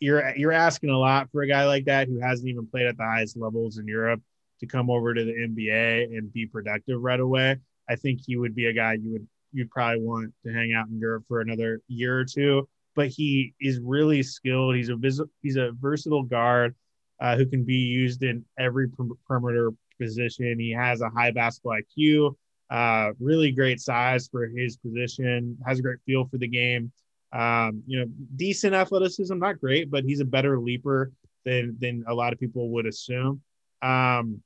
you're 0.00 0.36
you're 0.36 0.52
asking 0.52 0.90
a 0.90 0.98
lot 0.98 1.28
for 1.30 1.42
a 1.42 1.48
guy 1.48 1.66
like 1.66 1.84
that 1.86 2.08
who 2.08 2.20
hasn't 2.20 2.48
even 2.48 2.66
played 2.66 2.86
at 2.86 2.96
the 2.96 3.04
highest 3.04 3.36
levels 3.36 3.78
in 3.78 3.86
Europe 3.86 4.20
to 4.60 4.66
come 4.66 4.90
over 4.90 5.14
to 5.14 5.24
the 5.24 5.32
NBA 5.32 6.16
and 6.16 6.32
be 6.32 6.46
productive 6.46 7.00
right 7.00 7.20
away. 7.20 7.56
I 7.88 7.96
think 7.96 8.20
he 8.24 8.36
would 8.36 8.54
be 8.54 8.66
a 8.66 8.72
guy 8.72 8.94
you 8.94 9.12
would 9.12 9.26
you'd 9.52 9.70
probably 9.70 10.02
want 10.02 10.32
to 10.44 10.52
hang 10.52 10.72
out 10.74 10.88
in 10.88 10.98
Europe 10.98 11.24
for 11.26 11.40
another 11.40 11.80
year 11.88 12.18
or 12.18 12.24
two. 12.24 12.68
But 12.94 13.08
he 13.08 13.54
is 13.60 13.80
really 13.80 14.22
skilled. 14.22 14.74
He's 14.76 14.90
a 14.90 14.96
he's 15.42 15.56
a 15.56 15.72
versatile 15.72 16.24
guard 16.24 16.74
uh, 17.20 17.36
who 17.36 17.46
can 17.46 17.64
be 17.64 17.74
used 17.74 18.22
in 18.22 18.44
every 18.58 18.88
perimeter 19.26 19.72
position. 20.00 20.58
He 20.58 20.72
has 20.72 21.00
a 21.00 21.08
high 21.08 21.30
basketball 21.30 21.78
IQ, 21.78 22.34
uh, 22.70 23.12
really 23.20 23.52
great 23.52 23.80
size 23.80 24.28
for 24.28 24.46
his 24.46 24.76
position. 24.76 25.58
Has 25.66 25.78
a 25.78 25.82
great 25.82 25.98
feel 26.06 26.26
for 26.26 26.38
the 26.38 26.48
game. 26.48 26.92
Um, 27.32 27.82
you 27.86 28.00
know, 28.00 28.06
decent 28.36 28.74
athleticism, 28.74 29.38
not 29.38 29.60
great, 29.60 29.90
but 29.90 30.04
he's 30.04 30.20
a 30.20 30.24
better 30.24 30.58
leaper 30.58 31.12
than 31.44 31.76
than 31.78 32.04
a 32.06 32.14
lot 32.14 32.32
of 32.32 32.40
people 32.40 32.70
would 32.70 32.86
assume. 32.86 33.42
Um, 33.82 34.42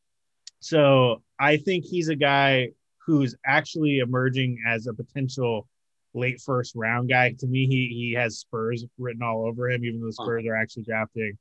so 0.61 1.23
I 1.39 1.57
think 1.57 1.85
he's 1.85 2.09
a 2.09 2.17
guy 2.17 2.71
who's 3.05 3.35
actually 3.45 3.99
emerging 3.99 4.63
as 4.67 4.87
a 4.87 4.95
potential 4.95 5.69
late 6.15 6.41
first 6.41 6.75
round 6.75 7.09
guy. 7.09 7.33
To 7.39 7.47
me, 7.47 7.67
he 7.67 7.89
he 7.89 8.13
has 8.15 8.39
Spurs 8.39 8.85
written 8.99 9.23
all 9.23 9.47
over 9.47 9.71
him, 9.71 9.85
even 9.85 10.01
though 10.01 10.07
the 10.07 10.13
Spurs 10.13 10.45
are 10.47 10.57
actually 10.57 10.85
drafting 10.85 11.39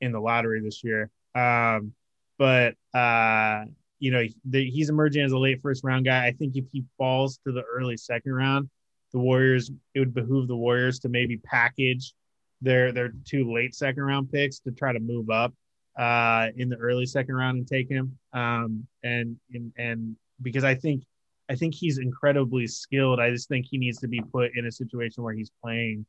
in 0.00 0.12
the 0.12 0.20
lottery 0.20 0.60
this 0.60 0.82
year. 0.84 1.10
Um, 1.34 1.92
but 2.38 2.74
uh, 2.94 3.64
you 3.98 4.10
know, 4.10 4.24
the, 4.44 4.68
he's 4.70 4.88
emerging 4.88 5.24
as 5.24 5.32
a 5.32 5.38
late 5.38 5.60
first 5.60 5.84
round 5.84 6.06
guy. 6.06 6.26
I 6.26 6.32
think 6.32 6.56
if 6.56 6.64
he 6.72 6.84
falls 6.98 7.38
to 7.46 7.52
the 7.52 7.62
early 7.62 7.96
second 7.96 8.32
round, 8.32 8.68
the 9.12 9.18
Warriors 9.18 9.70
it 9.94 9.98
would 9.98 10.14
behoove 10.14 10.48
the 10.48 10.56
Warriors 10.56 10.98
to 11.00 11.08
maybe 11.08 11.36
package 11.38 12.14
their 12.62 12.92
their 12.92 13.12
two 13.24 13.52
late 13.52 13.74
second 13.74 14.02
round 14.02 14.30
picks 14.30 14.60
to 14.60 14.70
try 14.70 14.92
to 14.92 15.00
move 15.00 15.30
up 15.30 15.54
uh, 15.98 16.48
in 16.56 16.68
the 16.68 16.76
early 16.76 17.06
second 17.06 17.34
round 17.34 17.58
and 17.58 17.66
take 17.66 17.88
him. 17.88 18.18
Um, 18.32 18.86
and 19.02 19.36
and 19.52 19.72
and 19.76 20.16
because 20.42 20.64
I 20.64 20.74
think 20.74 21.04
I 21.48 21.56
think 21.56 21.74
he's 21.74 21.98
incredibly 21.98 22.66
skilled. 22.66 23.18
I 23.18 23.30
just 23.30 23.48
think 23.48 23.66
he 23.68 23.78
needs 23.78 23.98
to 23.98 24.08
be 24.08 24.20
put 24.20 24.52
in 24.56 24.66
a 24.66 24.72
situation 24.72 25.24
where 25.24 25.34
he's 25.34 25.50
playing 25.62 26.06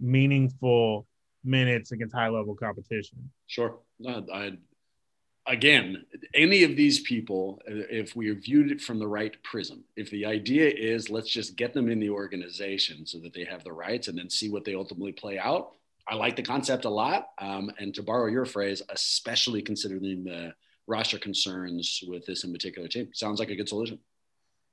meaningful 0.00 1.06
minutes 1.44 1.92
against 1.92 2.14
high 2.14 2.28
level 2.28 2.54
competition. 2.54 3.30
Sure. 3.46 3.78
I, 4.06 4.52
again, 5.48 6.04
any 6.34 6.62
of 6.62 6.76
these 6.76 7.00
people, 7.00 7.60
if 7.66 8.14
we 8.14 8.30
viewed 8.30 8.70
it 8.70 8.80
from 8.80 8.98
the 8.98 9.08
right 9.08 9.34
prism, 9.42 9.82
if 9.96 10.10
the 10.10 10.26
idea 10.26 10.68
is 10.68 11.10
let's 11.10 11.30
just 11.30 11.56
get 11.56 11.72
them 11.74 11.90
in 11.90 11.98
the 11.98 12.10
organization 12.10 13.06
so 13.06 13.18
that 13.18 13.32
they 13.32 13.44
have 13.44 13.64
the 13.64 13.72
rights 13.72 14.08
and 14.08 14.18
then 14.18 14.30
see 14.30 14.50
what 14.50 14.64
they 14.64 14.74
ultimately 14.74 15.12
play 15.12 15.38
out, 15.38 15.72
I 16.06 16.14
like 16.14 16.36
the 16.36 16.42
concept 16.42 16.84
a 16.84 16.90
lot. 16.90 17.30
Um, 17.38 17.70
and 17.78 17.94
to 17.94 18.02
borrow 18.02 18.26
your 18.26 18.44
phrase, 18.44 18.82
especially 18.90 19.62
considering 19.62 20.24
the 20.24 20.54
roster 20.86 21.18
concerns 21.18 22.02
with 22.06 22.24
this 22.26 22.44
in 22.44 22.52
particular 22.52 22.88
team. 22.88 23.08
Sounds 23.12 23.40
like 23.40 23.50
a 23.50 23.56
good 23.56 23.68
solution. 23.68 23.98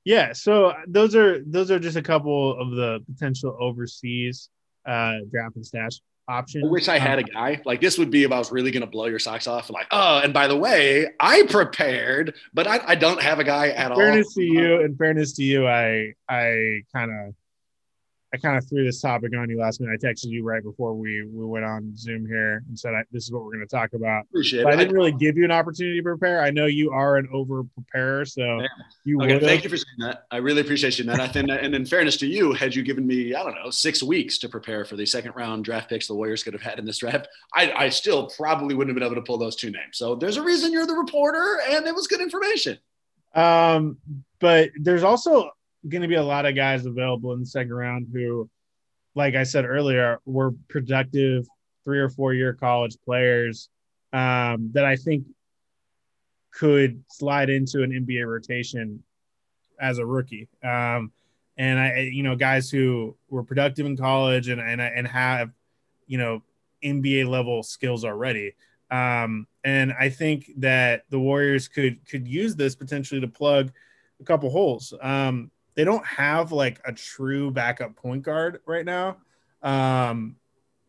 Yeah, 0.04 0.32
so 0.32 0.72
those 0.86 1.16
are 1.16 1.42
those 1.44 1.70
are 1.70 1.80
just 1.80 1.96
a 1.96 2.02
couple 2.02 2.58
of 2.60 2.70
the 2.70 3.00
potential 3.06 3.56
overseas 3.58 4.50
uh, 4.86 5.14
draft 5.30 5.56
and 5.56 5.66
stash 5.66 5.98
options. 6.28 6.64
I 6.64 6.68
wish 6.68 6.88
I 6.88 6.98
had 6.98 7.18
a 7.18 7.22
um, 7.22 7.28
guy 7.32 7.62
like 7.64 7.80
this. 7.80 7.98
Would 7.98 8.10
be 8.10 8.24
if 8.24 8.32
I 8.32 8.38
was 8.38 8.50
really 8.52 8.70
going 8.70 8.82
to 8.82 8.86
blow 8.86 9.06
your 9.06 9.18
socks 9.18 9.46
off. 9.46 9.70
Like, 9.70 9.86
oh, 9.90 10.20
and 10.22 10.32
by 10.32 10.46
the 10.46 10.56
way, 10.56 11.08
I 11.20 11.44
prepared, 11.44 12.34
but 12.54 12.66
I, 12.66 12.80
I 12.86 12.94
don't 12.94 13.22
have 13.22 13.38
a 13.38 13.44
guy 13.44 13.68
at 13.68 13.92
all. 13.92 13.98
Fairness 13.98 14.34
to 14.34 14.42
you, 14.42 14.80
in 14.80 14.96
fairness 14.96 15.32
to 15.34 15.44
you, 15.44 15.66
I 15.66 16.12
I 16.28 16.82
kind 16.92 17.10
of 17.10 17.34
I 18.36 18.38
kind 18.38 18.58
of 18.58 18.68
threw 18.68 18.84
this 18.84 19.00
topic 19.00 19.32
on 19.34 19.48
you 19.48 19.58
last 19.58 19.80
minute. 19.80 19.98
I 20.02 20.06
texted 20.06 20.26
you 20.26 20.44
right 20.44 20.62
before 20.62 20.94
we 20.94 21.24
we 21.24 21.46
went 21.46 21.64
on 21.64 21.96
Zoom 21.96 22.26
here 22.26 22.62
and 22.68 22.78
said 22.78 22.92
I, 22.92 23.02
this 23.10 23.24
is 23.24 23.32
what 23.32 23.42
we're 23.44 23.52
going 23.52 23.66
to 23.66 23.74
talk 23.74 23.94
about. 23.94 24.24
Appreciate 24.24 24.64
but 24.64 24.74
it. 24.74 24.76
I 24.76 24.76
didn't 24.76 24.94
really 24.94 25.12
give 25.12 25.38
you 25.38 25.44
an 25.44 25.50
opportunity 25.50 25.98
to 25.98 26.02
prepare. 26.02 26.42
I 26.42 26.50
know 26.50 26.66
you 26.66 26.90
are 26.90 27.16
an 27.16 27.28
over 27.32 27.64
preparer, 27.64 28.26
so 28.26 28.60
yeah. 28.60 28.66
you. 29.04 29.22
Okay, 29.22 29.38
thank 29.38 29.64
you 29.64 29.70
for 29.70 29.78
saying 29.78 30.00
that. 30.00 30.26
I 30.30 30.36
really 30.36 30.60
appreciate 30.60 30.98
you 30.98 31.04
that. 31.06 31.18
I 31.18 31.28
think, 31.28 31.48
and 31.50 31.74
in 31.74 31.86
fairness 31.86 32.18
to 32.18 32.26
you, 32.26 32.52
had 32.52 32.74
you 32.74 32.82
given 32.82 33.06
me 33.06 33.34
I 33.34 33.42
don't 33.42 33.54
know 33.54 33.70
six 33.70 34.02
weeks 34.02 34.36
to 34.38 34.50
prepare 34.50 34.84
for 34.84 34.96
the 34.96 35.06
second 35.06 35.32
round 35.34 35.64
draft 35.64 35.88
picks 35.88 36.06
the 36.06 36.14
Warriors 36.14 36.42
could 36.42 36.52
have 36.52 36.62
had 36.62 36.78
in 36.78 36.84
this 36.84 36.98
draft, 36.98 37.28
I, 37.54 37.72
I 37.72 37.88
still 37.88 38.28
probably 38.36 38.74
wouldn't 38.74 38.90
have 38.90 39.00
been 39.00 39.06
able 39.06 39.20
to 39.20 39.26
pull 39.26 39.38
those 39.38 39.56
two 39.56 39.70
names. 39.70 39.96
So 39.96 40.14
there's 40.14 40.36
a 40.36 40.42
reason 40.42 40.72
you're 40.72 40.86
the 40.86 40.94
reporter, 40.94 41.60
and 41.70 41.86
it 41.86 41.94
was 41.94 42.06
good 42.06 42.20
information. 42.20 42.78
Um, 43.34 43.96
but 44.40 44.70
there's 44.78 45.02
also 45.02 45.50
going 45.88 46.02
to 46.02 46.08
be 46.08 46.14
a 46.14 46.22
lot 46.22 46.46
of 46.46 46.54
guys 46.54 46.86
available 46.86 47.32
in 47.32 47.40
the 47.40 47.46
second 47.46 47.74
round 47.74 48.08
who, 48.12 48.48
like 49.14 49.34
I 49.34 49.44
said 49.44 49.64
earlier, 49.64 50.20
were 50.24 50.52
productive 50.68 51.46
three 51.84 51.98
or 51.98 52.08
four 52.08 52.34
year 52.34 52.52
college 52.52 52.96
players 53.04 53.68
um, 54.12 54.70
that 54.72 54.84
I 54.84 54.96
think 54.96 55.24
could 56.52 57.02
slide 57.08 57.50
into 57.50 57.82
an 57.82 57.90
NBA 57.90 58.26
rotation 58.26 59.02
as 59.80 59.98
a 59.98 60.06
rookie. 60.06 60.48
Um, 60.62 61.12
and 61.58 61.78
I, 61.78 62.10
you 62.12 62.22
know, 62.22 62.36
guys 62.36 62.70
who 62.70 63.16
were 63.28 63.42
productive 63.42 63.86
in 63.86 63.96
college 63.96 64.48
and 64.48 64.60
and 64.60 64.80
and 64.80 65.06
have, 65.06 65.50
you 66.06 66.18
know, 66.18 66.42
NBA 66.82 67.28
level 67.28 67.62
skills 67.62 68.04
already. 68.04 68.54
Um, 68.90 69.46
and 69.64 69.92
I 69.98 70.10
think 70.10 70.50
that 70.58 71.04
the 71.10 71.18
Warriors 71.18 71.68
could 71.68 72.06
could 72.08 72.28
use 72.28 72.56
this 72.56 72.74
potentially 72.74 73.20
to 73.20 73.28
plug 73.28 73.72
a 74.20 74.24
couple 74.24 74.50
holes. 74.50 74.92
Um, 75.00 75.50
they 75.76 75.84
don't 75.84 76.04
have 76.04 76.50
like 76.50 76.80
a 76.84 76.92
true 76.92 77.50
backup 77.50 77.94
point 77.94 78.22
guard 78.22 78.60
right 78.66 78.84
now. 78.84 79.18
Um, 79.62 80.36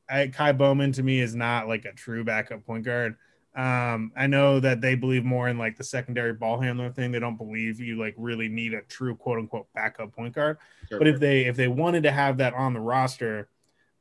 I, 0.10 0.28
Ky 0.28 0.54
Bowman 0.54 0.94
to 0.94 1.04
me 1.04 1.20
is 1.20 1.36
not 1.36 1.68
like 1.68 1.86
a 1.86 1.92
true 1.92 2.24
backup 2.24 2.66
point 2.66 2.86
guard. 2.86 3.18
Um, 3.56 4.12
I 4.16 4.28
know 4.28 4.60
that 4.60 4.82
they 4.82 4.96
believe 4.96 5.26
more 5.26 5.50
in 5.50 5.58
like 5.58 5.78
the 5.78 5.84
secondary 5.84 6.34
ball 6.34 6.62
handler 6.62 6.90
thing. 6.92 7.12
They 7.12 7.20
don't 7.20 7.38
believe 7.38 7.80
you 7.80 8.00
like 8.00 8.16
really 8.18 8.48
need 8.48 8.74
a 8.74 8.82
true 8.84 9.16
quote 9.16 9.40
unquote 9.40 9.68
backup 9.74 10.14
point 10.14 10.36
guard. 10.36 10.58
Sure. 10.88 11.00
But 11.00 11.08
if 11.08 11.20
they 11.20 11.46
if 11.46 11.58
they 11.58 11.68
wanted 11.68 12.04
to 12.04 12.12
have 12.12 12.38
that 12.38 12.54
on 12.54 12.74
the 12.74 12.80
roster, 12.80 13.50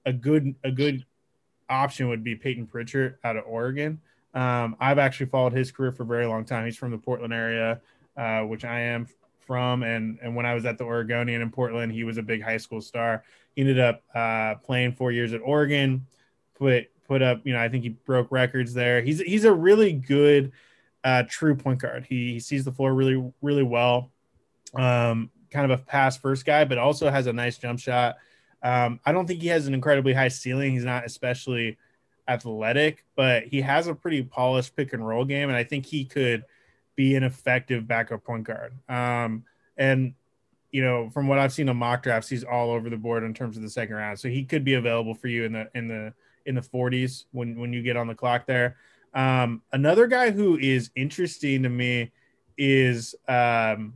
a 0.05 0.13
good 0.13 0.55
a 0.63 0.71
good 0.71 1.05
option 1.69 2.09
would 2.09 2.23
be 2.23 2.37
Payton 2.37 2.67
Pritchard 2.67 3.19
out 3.25 3.37
of 3.37 3.45
Oregon. 3.47 4.01
Um, 4.35 4.77
I've 4.79 4.99
actually 4.99 5.27
followed 5.27 5.55
his 5.55 5.73
career 5.73 5.91
for 5.91 6.05
a 6.05 6.07
very 6.07 6.27
long 6.27 6.45
time. 6.45 6.67
He's 6.67 6.77
from 6.77 6.91
the 6.91 6.99
Portland 6.99 7.33
area, 7.33 7.81
uh, 8.17 8.43
which 8.43 8.65
I 8.65 8.81
am 8.81 9.09
from. 9.47 9.83
And 9.83 10.19
and 10.23 10.35
when 10.35 10.47
I 10.47 10.55
was 10.55 10.65
at 10.67 10.79
the 10.79 10.85
Oregonian 10.85 11.43
in 11.43 11.51
Portland, 11.51 11.93
he 11.93 12.05
was 12.05 12.19
a 12.19 12.23
big 12.23 12.43
high 12.43 12.57
school 12.57 12.81
star. 12.81 13.25
He 13.55 13.63
ended 13.63 13.79
up 13.79 14.03
uh, 14.15 14.57
playing 14.57 14.93
four 14.93 15.13
years 15.13 15.33
at 15.33 15.41
Oregon, 15.43 16.07
put 16.59 16.91
put 17.07 17.23
up, 17.23 17.41
you 17.45 17.53
know, 17.53 17.61
I 17.61 17.69
think 17.69 17.85
he 17.85 17.91
broke 17.91 18.31
records 18.31 18.75
there. 18.75 19.01
He's 19.01 19.21
he's 19.21 19.45
a 19.45 19.53
really 19.53 19.93
good 19.93 20.53
uh, 21.05 21.23
true 21.29 21.55
point 21.55 21.81
guard. 21.81 22.05
He, 22.09 22.33
he 22.33 22.41
sees 22.41 22.65
the 22.65 22.73
floor 22.73 22.93
really 22.95 23.33
really 23.41 23.63
well. 23.63 24.11
Um, 24.75 25.31
kind 25.51 25.71
of 25.71 25.79
a 25.79 25.83
pass 25.83 26.19
first 26.19 26.45
guy, 26.45 26.65
but 26.65 26.79
also 26.79 27.09
has 27.09 27.27
a 27.27 27.33
nice 27.33 27.57
jump 27.57 27.79
shot. 27.79 28.17
Um, 28.63 29.01
I 29.07 29.13
don't 29.13 29.27
think 29.27 29.41
he 29.41 29.49
has 29.49 29.67
an 29.67 29.75
incredibly 29.75 30.13
high 30.13 30.29
ceiling. 30.29 30.73
He's 30.73 30.85
not 30.85 31.07
especially 31.07 31.79
athletic, 32.29 33.05
but 33.15 33.45
he 33.45 33.61
has 33.61 33.87
a 33.87 33.95
pretty 33.95 34.23
polished 34.23 34.75
pick 34.75 34.93
and 34.93 35.07
roll 35.07 35.25
game, 35.25 35.49
and 35.49 35.57
I 35.57 35.65
think 35.65 35.87
he 35.87 36.05
could 36.05 36.45
be 36.97 37.15
an 37.15 37.23
effective 37.23 37.87
backup 37.87 38.25
point 38.25 38.45
guard. 38.45 38.73
Um, 38.89 39.45
and 39.77 40.15
you 40.73 40.83
know, 40.83 41.09
from 41.11 41.29
what 41.29 41.39
I've 41.39 41.53
seen 41.53 41.69
on 41.69 41.77
mock 41.77 42.03
drafts, 42.03 42.29
he's 42.29 42.45
all 42.45 42.71
over 42.71 42.91
the 42.91 42.97
board 42.97 43.23
in 43.23 43.33
terms 43.33 43.57
of 43.57 43.63
the 43.63 43.71
second 43.71 43.95
round. 43.95 44.19
So 44.19 44.29
he 44.29 44.45
could 44.45 44.65
be 44.65 44.75
available 44.75 45.15
for 45.15 45.29
you 45.29 45.45
in 45.45 45.53
the 45.53 45.71
in 45.75 45.89
the 45.89 46.13
in 46.45 46.55
the 46.55 46.61
40s 46.61 47.25
when 47.33 47.59
when 47.59 47.73
you 47.73 47.83
get 47.83 47.97
on 47.97 48.07
the 48.07 48.15
clock 48.15 48.47
there. 48.47 48.77
Um, 49.15 49.63
another 49.73 50.07
guy 50.07 50.31
who 50.31 50.59
is 50.59 50.91
interesting 50.95 51.63
to 51.63 51.69
me 51.69 52.13
is 52.59 53.15
um, 53.29 53.95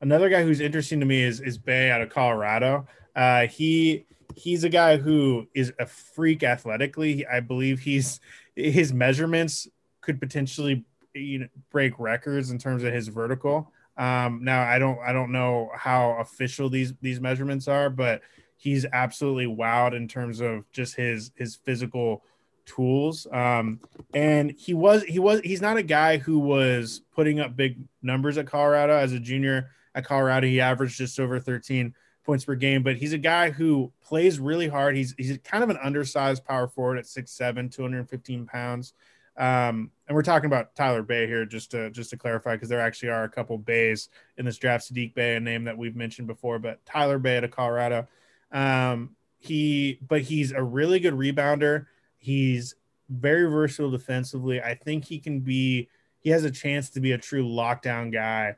another 0.00 0.28
guy 0.28 0.42
who's 0.42 0.60
interesting 0.60 1.00
to 1.00 1.06
me 1.06 1.22
is 1.22 1.40
is 1.40 1.58
Bey 1.58 1.90
out 1.90 2.00
of 2.00 2.08
Colorado. 2.08 2.86
Uh, 3.14 3.46
he 3.46 4.06
he's 4.34 4.64
a 4.64 4.68
guy 4.68 4.96
who 4.96 5.46
is 5.54 5.72
a 5.78 5.86
freak 5.86 6.42
athletically. 6.42 7.26
I 7.26 7.40
believe 7.40 7.80
he's 7.80 8.20
his 8.56 8.92
measurements 8.92 9.68
could 10.00 10.20
potentially 10.20 10.84
you 11.14 11.40
know, 11.40 11.48
break 11.70 11.98
records 11.98 12.50
in 12.50 12.58
terms 12.58 12.84
of 12.84 12.92
his 12.92 13.08
vertical. 13.08 13.70
Um, 13.96 14.40
now 14.42 14.62
I 14.62 14.78
don't 14.78 14.98
I 15.00 15.12
don't 15.12 15.32
know 15.32 15.70
how 15.74 16.16
official 16.20 16.68
these 16.70 16.94
these 17.00 17.20
measurements 17.20 17.68
are, 17.68 17.90
but 17.90 18.22
he's 18.56 18.86
absolutely 18.92 19.46
wowed 19.46 19.94
in 19.94 20.08
terms 20.08 20.40
of 20.40 20.70
just 20.72 20.94
his 20.94 21.32
his 21.34 21.56
physical 21.56 22.22
tools. 22.64 23.26
Um, 23.32 23.80
and 24.14 24.52
he 24.52 24.74
was 24.74 25.02
he 25.04 25.18
was 25.18 25.40
he's 25.40 25.60
not 25.60 25.76
a 25.76 25.82
guy 25.82 26.18
who 26.18 26.38
was 26.38 27.02
putting 27.14 27.40
up 27.40 27.56
big 27.56 27.78
numbers 28.02 28.38
at 28.38 28.46
Colorado 28.46 28.96
as 28.96 29.12
a 29.12 29.20
junior. 29.20 29.70
At 29.94 30.04
Colorado, 30.04 30.46
he 30.46 30.60
averaged 30.60 30.96
just 30.96 31.18
over 31.18 31.40
13 31.40 31.92
points 32.24 32.44
per 32.44 32.54
game, 32.54 32.84
but 32.84 32.96
he's 32.96 33.12
a 33.12 33.18
guy 33.18 33.50
who 33.50 33.92
plays 34.04 34.38
really 34.38 34.68
hard. 34.68 34.96
He's 34.96 35.14
he's 35.18 35.36
kind 35.42 35.64
of 35.64 35.70
an 35.70 35.78
undersized 35.82 36.44
power 36.44 36.68
forward 36.68 36.98
at 36.98 37.06
6'7, 37.06 37.74
215 37.74 38.46
pounds. 38.46 38.94
Um, 39.36 39.90
and 40.06 40.14
we're 40.14 40.22
talking 40.22 40.46
about 40.46 40.74
Tyler 40.74 41.02
Bey 41.02 41.26
here, 41.26 41.46
just 41.46 41.70
to 41.70 41.90
just 41.90 42.10
to 42.10 42.16
clarify, 42.16 42.54
because 42.54 42.68
there 42.68 42.80
actually 42.80 43.10
are 43.10 43.24
a 43.24 43.28
couple 43.28 43.56
Beys 43.58 44.08
in 44.36 44.44
this 44.44 44.58
draft. 44.58 44.92
Saddiq 44.92 45.14
Bey, 45.14 45.36
a 45.36 45.40
name 45.40 45.64
that 45.64 45.78
we've 45.78 45.96
mentioned 45.96 46.28
before, 46.28 46.58
but 46.58 46.84
Tyler 46.84 47.18
Bey 47.18 47.38
out 47.38 47.44
of 47.44 47.50
Colorado. 47.50 48.08
Um, 48.52 49.16
he, 49.38 49.98
but 50.06 50.20
he's 50.22 50.52
a 50.52 50.62
really 50.62 51.00
good 51.00 51.14
rebounder. 51.14 51.86
He's 52.18 52.74
very 53.08 53.50
versatile 53.50 53.90
defensively. 53.90 54.60
I 54.60 54.74
think 54.74 55.04
he 55.04 55.18
can 55.18 55.40
be. 55.40 55.88
He 56.18 56.30
has 56.30 56.44
a 56.44 56.50
chance 56.50 56.90
to 56.90 57.00
be 57.00 57.12
a 57.12 57.18
true 57.18 57.44
lockdown 57.44 58.12
guy 58.12 58.56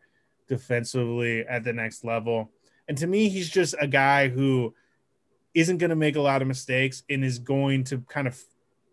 defensively 0.48 1.46
at 1.46 1.62
the 1.62 1.72
next 1.72 2.04
level. 2.04 2.50
And 2.88 2.98
to 2.98 3.06
me, 3.06 3.28
he's 3.28 3.48
just 3.48 3.76
a 3.80 3.86
guy 3.86 4.28
who 4.28 4.74
isn't 5.54 5.78
going 5.78 5.90
to 5.90 5.96
make 5.96 6.16
a 6.16 6.20
lot 6.20 6.42
of 6.42 6.48
mistakes 6.48 7.02
and 7.08 7.24
is 7.24 7.38
going 7.38 7.84
to 7.84 7.98
kind 8.08 8.26
of 8.26 8.42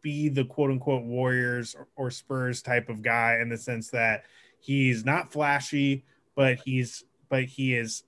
be 0.02 0.30
the 0.30 0.46
quote 0.46 0.72
unquote 0.72 1.04
Warriors 1.04 1.76
or 1.96 2.12
Spurs 2.12 2.62
type 2.62 2.90
of 2.90 3.02
guy 3.02 3.40
in 3.42 3.50
the 3.50 3.58
sense 3.58 3.90
that 3.90 4.26
he's 4.60 5.06
not 5.06 5.32
flashy, 5.32 6.06
but 6.36 6.60
he's 6.60 7.04
but 7.30 7.46
he 7.46 7.76
is 7.76 8.04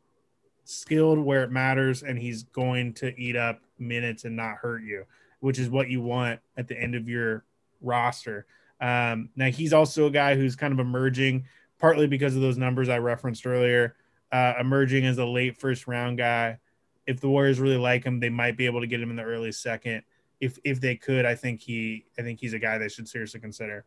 skilled 0.64 1.20
where 1.20 1.44
it 1.44 1.52
matters 1.52 2.04
and 2.04 2.18
he's 2.18 2.44
going 2.44 2.94
to 2.94 3.20
eat 3.20 3.36
up 3.36 3.62
minutes 3.78 4.26
and 4.26 4.36
not 4.36 4.56
hurt 4.56 4.84
you, 4.84 5.06
which 5.40 5.60
is 5.60 5.70
what 5.70 5.90
you 5.90 6.02
want 6.02 6.40
at 6.58 6.68
the 6.68 6.80
end 6.80 6.96
of 6.96 7.10
your 7.10 7.44
roster. 7.82 8.46
Um, 8.80 9.30
now 9.36 9.48
he's 9.48 9.74
also 9.74 10.08
a 10.08 10.12
guy 10.12 10.36
who's 10.36 10.56
kind 10.56 10.74
of 10.74 10.80
emerging, 10.80 11.46
partly 11.80 12.08
because 12.08 12.36
of 12.36 12.42
those 12.42 12.58
numbers 12.58 12.90
I 12.90 12.98
referenced 12.98 13.46
earlier, 13.46 13.96
uh, 14.32 14.54
emerging 14.60 15.06
as 15.06 15.18
a 15.18 15.26
late 15.26 15.58
first 15.58 15.88
round 15.88 16.18
guy. 16.18 16.60
If 17.06 17.20
the 17.20 17.30
Warriors 17.30 17.60
really 17.60 17.78
like 17.78 18.04
him, 18.04 18.20
they 18.20 18.30
might 18.30 18.58
be 18.58 18.66
able 18.66 18.82
to 18.82 18.88
get 18.88 19.02
him 19.02 19.10
in 19.10 19.16
the 19.16 19.24
early 19.24 19.52
second 19.52 20.04
if 20.42 20.58
if 20.64 20.82
they 20.82 20.96
could, 20.96 21.26
I 21.26 21.36
think 21.36 21.62
he 21.62 22.06
I 22.20 22.24
think 22.24 22.40
he's 22.40 22.54
a 22.54 22.60
guy 22.60 22.78
they 22.78 22.90
should 22.90 23.08
seriously 23.08 23.40
consider. 23.40 23.86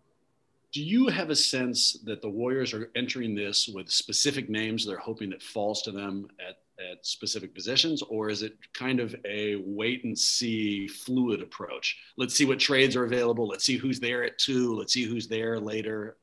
Do 0.72 0.82
you 0.82 1.08
have 1.08 1.30
a 1.30 1.36
sense 1.36 2.00
that 2.04 2.22
the 2.22 2.28
Warriors 2.28 2.72
are 2.72 2.90
entering 2.96 3.34
this 3.34 3.68
with 3.68 3.90
specific 3.90 4.48
names 4.48 4.84
they're 4.84 4.96
hoping 4.96 5.30
that 5.30 5.40
falls 5.40 5.82
to 5.82 5.92
them 5.92 6.26
at, 6.40 6.56
at 6.84 7.06
specific 7.06 7.54
positions, 7.54 8.02
or 8.02 8.28
is 8.28 8.42
it 8.42 8.56
kind 8.72 8.98
of 8.98 9.14
a 9.24 9.56
wait 9.64 10.02
and 10.04 10.18
see 10.18 10.88
fluid 10.88 11.42
approach? 11.42 11.96
Let's 12.16 12.34
see 12.34 12.44
what 12.44 12.58
trades 12.58 12.96
are 12.96 13.04
available. 13.04 13.46
Let's 13.46 13.64
see 13.64 13.76
who's 13.76 14.00
there 14.00 14.24
at 14.24 14.38
two. 14.38 14.74
Let's 14.74 14.92
see 14.92 15.04
who's 15.04 15.28
there 15.28 15.60
later. 15.60 16.16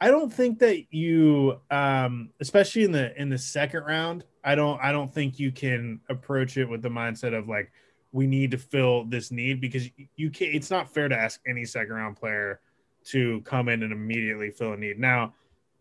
I 0.00 0.08
don't 0.08 0.32
think 0.32 0.58
that 0.60 0.92
you, 0.92 1.60
um, 1.70 2.30
especially 2.40 2.84
in 2.84 2.92
the 2.92 3.18
in 3.20 3.28
the 3.28 3.38
second 3.38 3.84
round, 3.84 4.24
I 4.42 4.54
don't 4.54 4.80
I 4.82 4.92
don't 4.92 5.12
think 5.12 5.38
you 5.38 5.52
can 5.52 6.00
approach 6.08 6.56
it 6.56 6.66
with 6.66 6.80
the 6.82 6.88
mindset 6.88 7.34
of 7.34 7.48
like, 7.48 7.70
we 8.12 8.26
need 8.26 8.50
to 8.50 8.58
fill 8.58 9.04
this 9.04 9.30
need 9.30 9.60
because 9.60 9.88
you 10.16 10.30
can't 10.30 10.54
it's 10.54 10.70
not 10.70 10.92
fair 10.92 11.08
to 11.08 11.16
ask 11.16 11.40
any 11.46 11.64
second 11.64 11.94
round 11.94 12.16
player 12.16 12.60
to 13.04 13.40
come 13.42 13.68
in 13.68 13.82
and 13.82 13.92
immediately 13.92 14.50
fill 14.50 14.72
a 14.72 14.76
need 14.76 14.98
now 14.98 15.32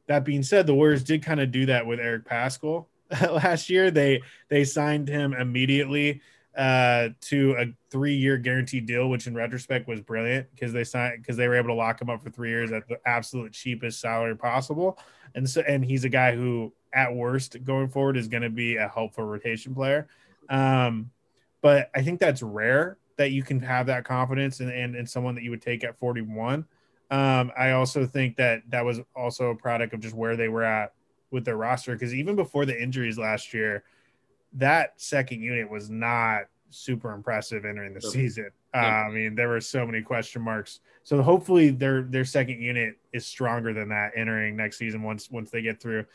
that 0.08 0.24
being 0.24 0.44
said 0.44 0.65
the 0.68 0.74
warriors 0.74 1.04
did 1.04 1.24
kind 1.24 1.39
of 1.39 1.52
do 1.52 1.65
that 1.65 1.86
with 1.86 2.00
eric 2.00 2.26
paschall 2.26 2.86
last 3.22 3.70
year 3.70 3.92
they 3.92 4.22
they 4.50 4.63
signed 4.63 5.08
him 5.08 5.34
immediately 5.34 6.22
uh, 6.60 7.10
to 7.22 7.56
a 7.58 7.65
three-year 7.89 8.38
guaranteed 8.38 8.86
deal, 8.86 9.10
which 9.10 9.28
in 9.28 9.34
retrospect 9.34 9.88
was 9.88 10.02
brilliant 10.02 10.46
because 10.54 10.74
they 10.74 10.84
signed 10.84 11.22
because 11.22 11.38
they 11.38 11.48
were 11.48 11.56
able 11.56 11.70
to 11.70 11.74
lock 11.74 12.02
him 12.02 12.10
up 12.10 12.22
for 12.22 12.30
three 12.30 12.50
years 12.50 12.72
at 12.74 12.86
the 12.88 13.00
absolute 13.06 13.54
cheapest 13.54 14.02
salary 14.02 14.36
possible. 14.36 15.00
And 15.36 15.50
so, 15.50 15.62
and 15.62 15.86
he's 15.86 16.04
a 16.04 16.10
guy 16.10 16.36
who, 16.36 16.74
at 16.92 17.13
worst, 17.13 17.63
going 17.63 17.88
forward, 17.88 18.18
is 18.18 18.28
going 18.28 18.44
to 18.44 18.50
be 18.50 18.76
a 18.76 18.89
helpful 18.89 19.24
rotation 19.24 19.74
player. 19.74 20.08
Um, 20.50 21.12
but 21.62 21.89
I 21.95 22.02
think 22.02 22.19
that's 22.19 22.41
rare 22.41 22.98
that 23.17 23.32
you 23.32 23.43
can 23.43 23.60
have 23.62 23.88
that 23.88 24.06
confidence 24.06 24.62
in, 24.62 24.69
in, 24.69 24.95
in 24.95 25.06
someone 25.06 25.36
that 25.36 25.43
you 25.43 25.50
would 25.52 25.62
take 25.62 25.84
at 25.84 25.98
41. 25.98 26.65
Um, 27.12 27.52
I 27.58 27.72
also 27.72 28.06
think 28.06 28.38
that 28.38 28.62
that 28.69 28.86
was 28.86 29.02
also 29.15 29.50
a 29.50 29.56
product 29.56 29.93
of 29.93 30.00
just 30.00 30.15
where 30.15 30.38
they 30.38 30.48
were 30.48 30.63
at 30.63 30.93
with 31.32 31.43
their 31.45 31.58
roster 31.58 31.93
because 31.93 32.13
even 32.13 32.36
before 32.36 32.65
the 32.65 32.82
injuries 32.82 33.17
last 33.17 33.54
year, 33.54 33.84
that 34.54 34.93
second 34.98 35.41
unit 35.41 35.69
was 35.69 35.89
not 35.89 36.43
super 36.69 37.12
impressive 37.12 37.65
entering 37.65 37.93
the 37.93 38.02
season. 38.02 38.52
Uh, 38.74 38.78
I 38.78 39.10
mean, 39.10 39.36
there 39.36 39.50
were 39.50 39.62
so 39.62 39.86
many 39.86 40.02
question 40.02 40.41
marks. 40.41 40.80
So 41.04 41.22
hopefully 41.22 41.72
their 41.72 42.04
their 42.04 42.26
second 42.26 42.62
unit 42.62 42.98
is 43.13 43.26
stronger 43.26 43.74
than 43.74 43.89
that 43.89 44.12
entering 44.15 44.56
next 44.56 44.78
season 44.78 45.02
once 45.02 45.30
once 45.32 45.50
they 45.50 45.62
get 45.62 45.82
through 45.82 46.06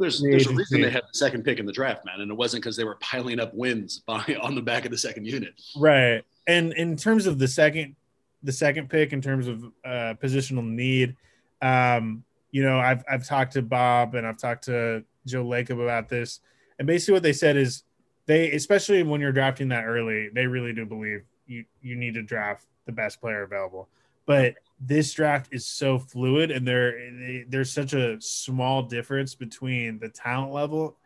there's, 0.00 0.20
there's 0.20 0.46
a 0.46 0.54
reason 0.54 0.80
they 0.80 0.90
had 0.90 1.02
the 1.02 1.18
second 1.18 1.44
pick 1.44 1.58
in 1.58 1.66
the 1.66 1.72
draft, 1.72 2.04
man, 2.04 2.20
and 2.20 2.30
it 2.30 2.34
wasn't 2.34 2.62
because 2.62 2.76
they 2.76 2.84
were 2.84 2.96
piling 2.96 3.40
up 3.40 3.54
wins 3.54 4.00
by, 4.00 4.36
on 4.42 4.54
the 4.54 4.62
back 4.62 4.84
of 4.84 4.90
the 4.90 4.98
second 4.98 5.26
unit. 5.26 5.54
Right. 5.76 6.22
And 6.46 6.72
in 6.74 6.96
terms 6.96 7.26
of 7.26 7.38
the 7.38 7.48
second, 7.48 7.96
the 8.42 8.52
second 8.52 8.90
pick, 8.90 9.12
in 9.12 9.22
terms 9.22 9.48
of 9.48 9.64
uh, 9.84 10.14
positional 10.22 10.64
need, 10.64 11.16
um, 11.62 12.24
you 12.50 12.62
know, 12.62 12.78
I've 12.78 13.02
I've 13.10 13.26
talked 13.26 13.54
to 13.54 13.62
Bob 13.62 14.14
and 14.14 14.26
I've 14.26 14.38
talked 14.38 14.64
to 14.64 15.02
Joe 15.26 15.44
Lacob 15.44 15.82
about 15.82 16.08
this, 16.08 16.40
and 16.78 16.86
basically 16.86 17.14
what 17.14 17.22
they 17.22 17.32
said 17.32 17.56
is 17.56 17.84
they, 18.26 18.52
especially 18.52 19.02
when 19.02 19.20
you're 19.20 19.32
drafting 19.32 19.68
that 19.68 19.84
early, 19.84 20.28
they 20.32 20.46
really 20.46 20.72
do 20.72 20.84
believe 20.84 21.24
you 21.46 21.64
you 21.82 21.96
need 21.96 22.14
to 22.14 22.22
draft 22.22 22.66
the 22.86 22.92
best 22.92 23.20
player 23.20 23.42
available. 23.42 23.88
But 24.26 24.54
this 24.80 25.12
draft 25.12 25.48
is 25.52 25.66
so 25.66 25.98
fluid 25.98 26.50
and 26.50 26.66
there 26.66 27.44
there's 27.48 27.72
such 27.72 27.92
a 27.94 28.20
small 28.20 28.82
difference 28.82 29.34
between 29.34 29.98
the 29.98 30.08
talent 30.08 30.52
level 30.52 30.96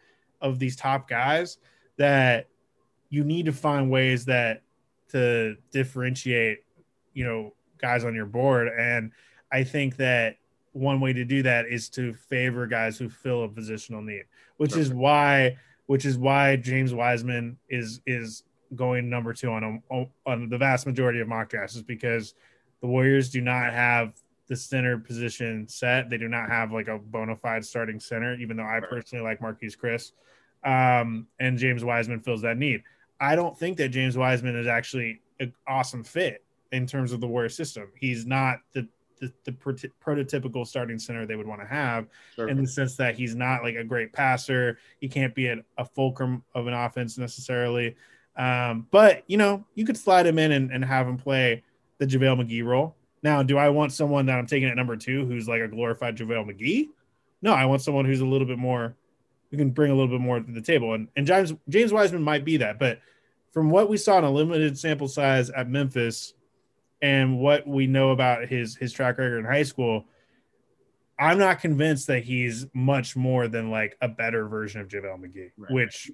of 0.40 0.58
these 0.58 0.76
top 0.76 1.08
guys 1.08 1.58
that 1.96 2.46
you 3.10 3.24
need 3.24 3.46
to 3.46 3.52
find 3.52 3.90
ways 3.90 4.24
that 4.24 4.62
to 5.10 5.56
differentiate 5.70 6.58
you 7.12 7.24
know 7.24 7.52
guys 7.80 8.04
on 8.04 8.14
your 8.14 8.26
board 8.26 8.68
and 8.78 9.12
i 9.52 9.62
think 9.62 9.96
that 9.96 10.36
one 10.72 11.00
way 11.00 11.12
to 11.12 11.24
do 11.24 11.42
that 11.42 11.66
is 11.66 11.88
to 11.88 12.12
favor 12.12 12.66
guys 12.66 12.98
who 12.98 13.08
fill 13.08 13.44
a 13.44 13.48
positional 13.48 14.04
need 14.04 14.24
which 14.56 14.70
Perfect. 14.70 14.86
is 14.86 14.94
why 14.94 15.56
which 15.86 16.04
is 16.04 16.16
why 16.18 16.56
james 16.56 16.94
wiseman 16.94 17.56
is 17.68 18.00
is 18.06 18.44
going 18.74 19.08
number 19.08 19.32
two 19.32 19.50
on 19.50 19.82
a, 19.90 20.04
on 20.26 20.48
the 20.48 20.58
vast 20.58 20.86
majority 20.86 21.20
of 21.20 21.28
mock 21.28 21.48
drafts 21.48 21.76
is 21.76 21.82
because 21.82 22.34
the 22.80 22.86
Warriors 22.86 23.30
do 23.30 23.40
not 23.40 23.72
have 23.72 24.12
the 24.48 24.56
center 24.56 24.98
position 24.98 25.68
set. 25.68 26.10
They 26.10 26.18
do 26.18 26.28
not 26.28 26.48
have 26.48 26.72
like 26.72 26.88
a 26.88 26.98
bona 26.98 27.36
fide 27.36 27.64
starting 27.64 28.00
center, 28.00 28.34
even 28.34 28.56
though 28.56 28.64
I 28.64 28.80
personally 28.80 29.24
like 29.24 29.40
Marquese 29.40 29.76
Chriss. 29.76 30.12
Um, 30.64 31.26
and 31.38 31.58
James 31.58 31.84
Wiseman 31.84 32.20
fills 32.20 32.42
that 32.42 32.56
need. 32.56 32.82
I 33.20 33.36
don't 33.36 33.56
think 33.56 33.76
that 33.78 33.90
James 33.90 34.16
Wiseman 34.16 34.56
is 34.56 34.66
actually 34.66 35.20
an 35.38 35.52
awesome 35.66 36.02
fit 36.02 36.44
in 36.72 36.86
terms 36.86 37.12
of 37.12 37.20
the 37.20 37.26
Warrior 37.26 37.48
system. 37.48 37.88
He's 37.98 38.26
not 38.26 38.60
the 38.72 38.88
the, 39.20 39.32
the 39.44 39.52
prototypical 39.52 40.64
starting 40.64 40.96
center 40.96 41.26
they 41.26 41.34
would 41.34 41.46
want 41.46 41.60
to 41.60 41.66
have 41.66 42.06
sure. 42.36 42.48
in 42.48 42.60
the 42.60 42.68
sense 42.68 42.94
that 42.96 43.16
he's 43.16 43.34
not 43.34 43.64
like 43.64 43.74
a 43.74 43.82
great 43.82 44.12
passer. 44.12 44.78
He 45.00 45.08
can't 45.08 45.34
be 45.34 45.48
a, 45.48 45.56
a 45.76 45.84
fulcrum 45.84 46.44
of 46.54 46.68
an 46.68 46.72
offense 46.74 47.18
necessarily. 47.18 47.96
Um, 48.36 48.86
but 48.92 49.24
you 49.26 49.36
know, 49.36 49.64
you 49.74 49.84
could 49.84 49.96
slide 49.96 50.26
him 50.26 50.38
in 50.38 50.52
and, 50.52 50.70
and 50.70 50.84
have 50.84 51.08
him 51.08 51.16
play 51.16 51.64
the 51.98 52.06
JaVale 52.06 52.44
McGee 52.44 52.64
role. 52.64 52.96
Now, 53.22 53.42
do 53.42 53.58
I 53.58 53.68
want 53.68 53.92
someone 53.92 54.26
that 54.26 54.38
I'm 54.38 54.46
taking 54.46 54.68
at 54.68 54.76
number 54.76 54.96
two 54.96 55.26
who's 55.26 55.48
like 55.48 55.60
a 55.60 55.68
glorified 55.68 56.16
JaVale 56.16 56.52
McGee? 56.52 56.88
No, 57.42 57.52
I 57.52 57.66
want 57.66 57.82
someone 57.82 58.04
who's 58.04 58.20
a 58.20 58.26
little 58.26 58.46
bit 58.46 58.58
more, 58.58 58.96
who 59.50 59.56
can 59.56 59.70
bring 59.70 59.90
a 59.90 59.94
little 59.94 60.10
bit 60.10 60.20
more 60.20 60.40
to 60.40 60.52
the 60.52 60.62
table. 60.62 60.94
And, 60.94 61.08
and 61.16 61.26
James, 61.26 61.52
James 61.68 61.92
Wiseman 61.92 62.22
might 62.22 62.44
be 62.44 62.58
that. 62.58 62.78
But 62.78 63.00
from 63.52 63.70
what 63.70 63.88
we 63.88 63.96
saw 63.96 64.18
in 64.18 64.24
a 64.24 64.30
limited 64.30 64.78
sample 64.78 65.08
size 65.08 65.50
at 65.50 65.68
Memphis 65.68 66.34
and 67.02 67.38
what 67.38 67.66
we 67.66 67.86
know 67.86 68.10
about 68.10 68.48
his, 68.48 68.76
his 68.76 68.92
track 68.92 69.18
record 69.18 69.38
in 69.38 69.44
high 69.44 69.62
school, 69.62 70.04
I'm 71.18 71.38
not 71.38 71.60
convinced 71.60 72.06
that 72.06 72.22
he's 72.22 72.66
much 72.72 73.16
more 73.16 73.48
than 73.48 73.70
like 73.70 73.96
a 74.00 74.08
better 74.08 74.46
version 74.46 74.80
of 74.80 74.88
JaVale 74.88 75.20
McGee, 75.20 75.50
right. 75.56 75.72
which 75.72 76.10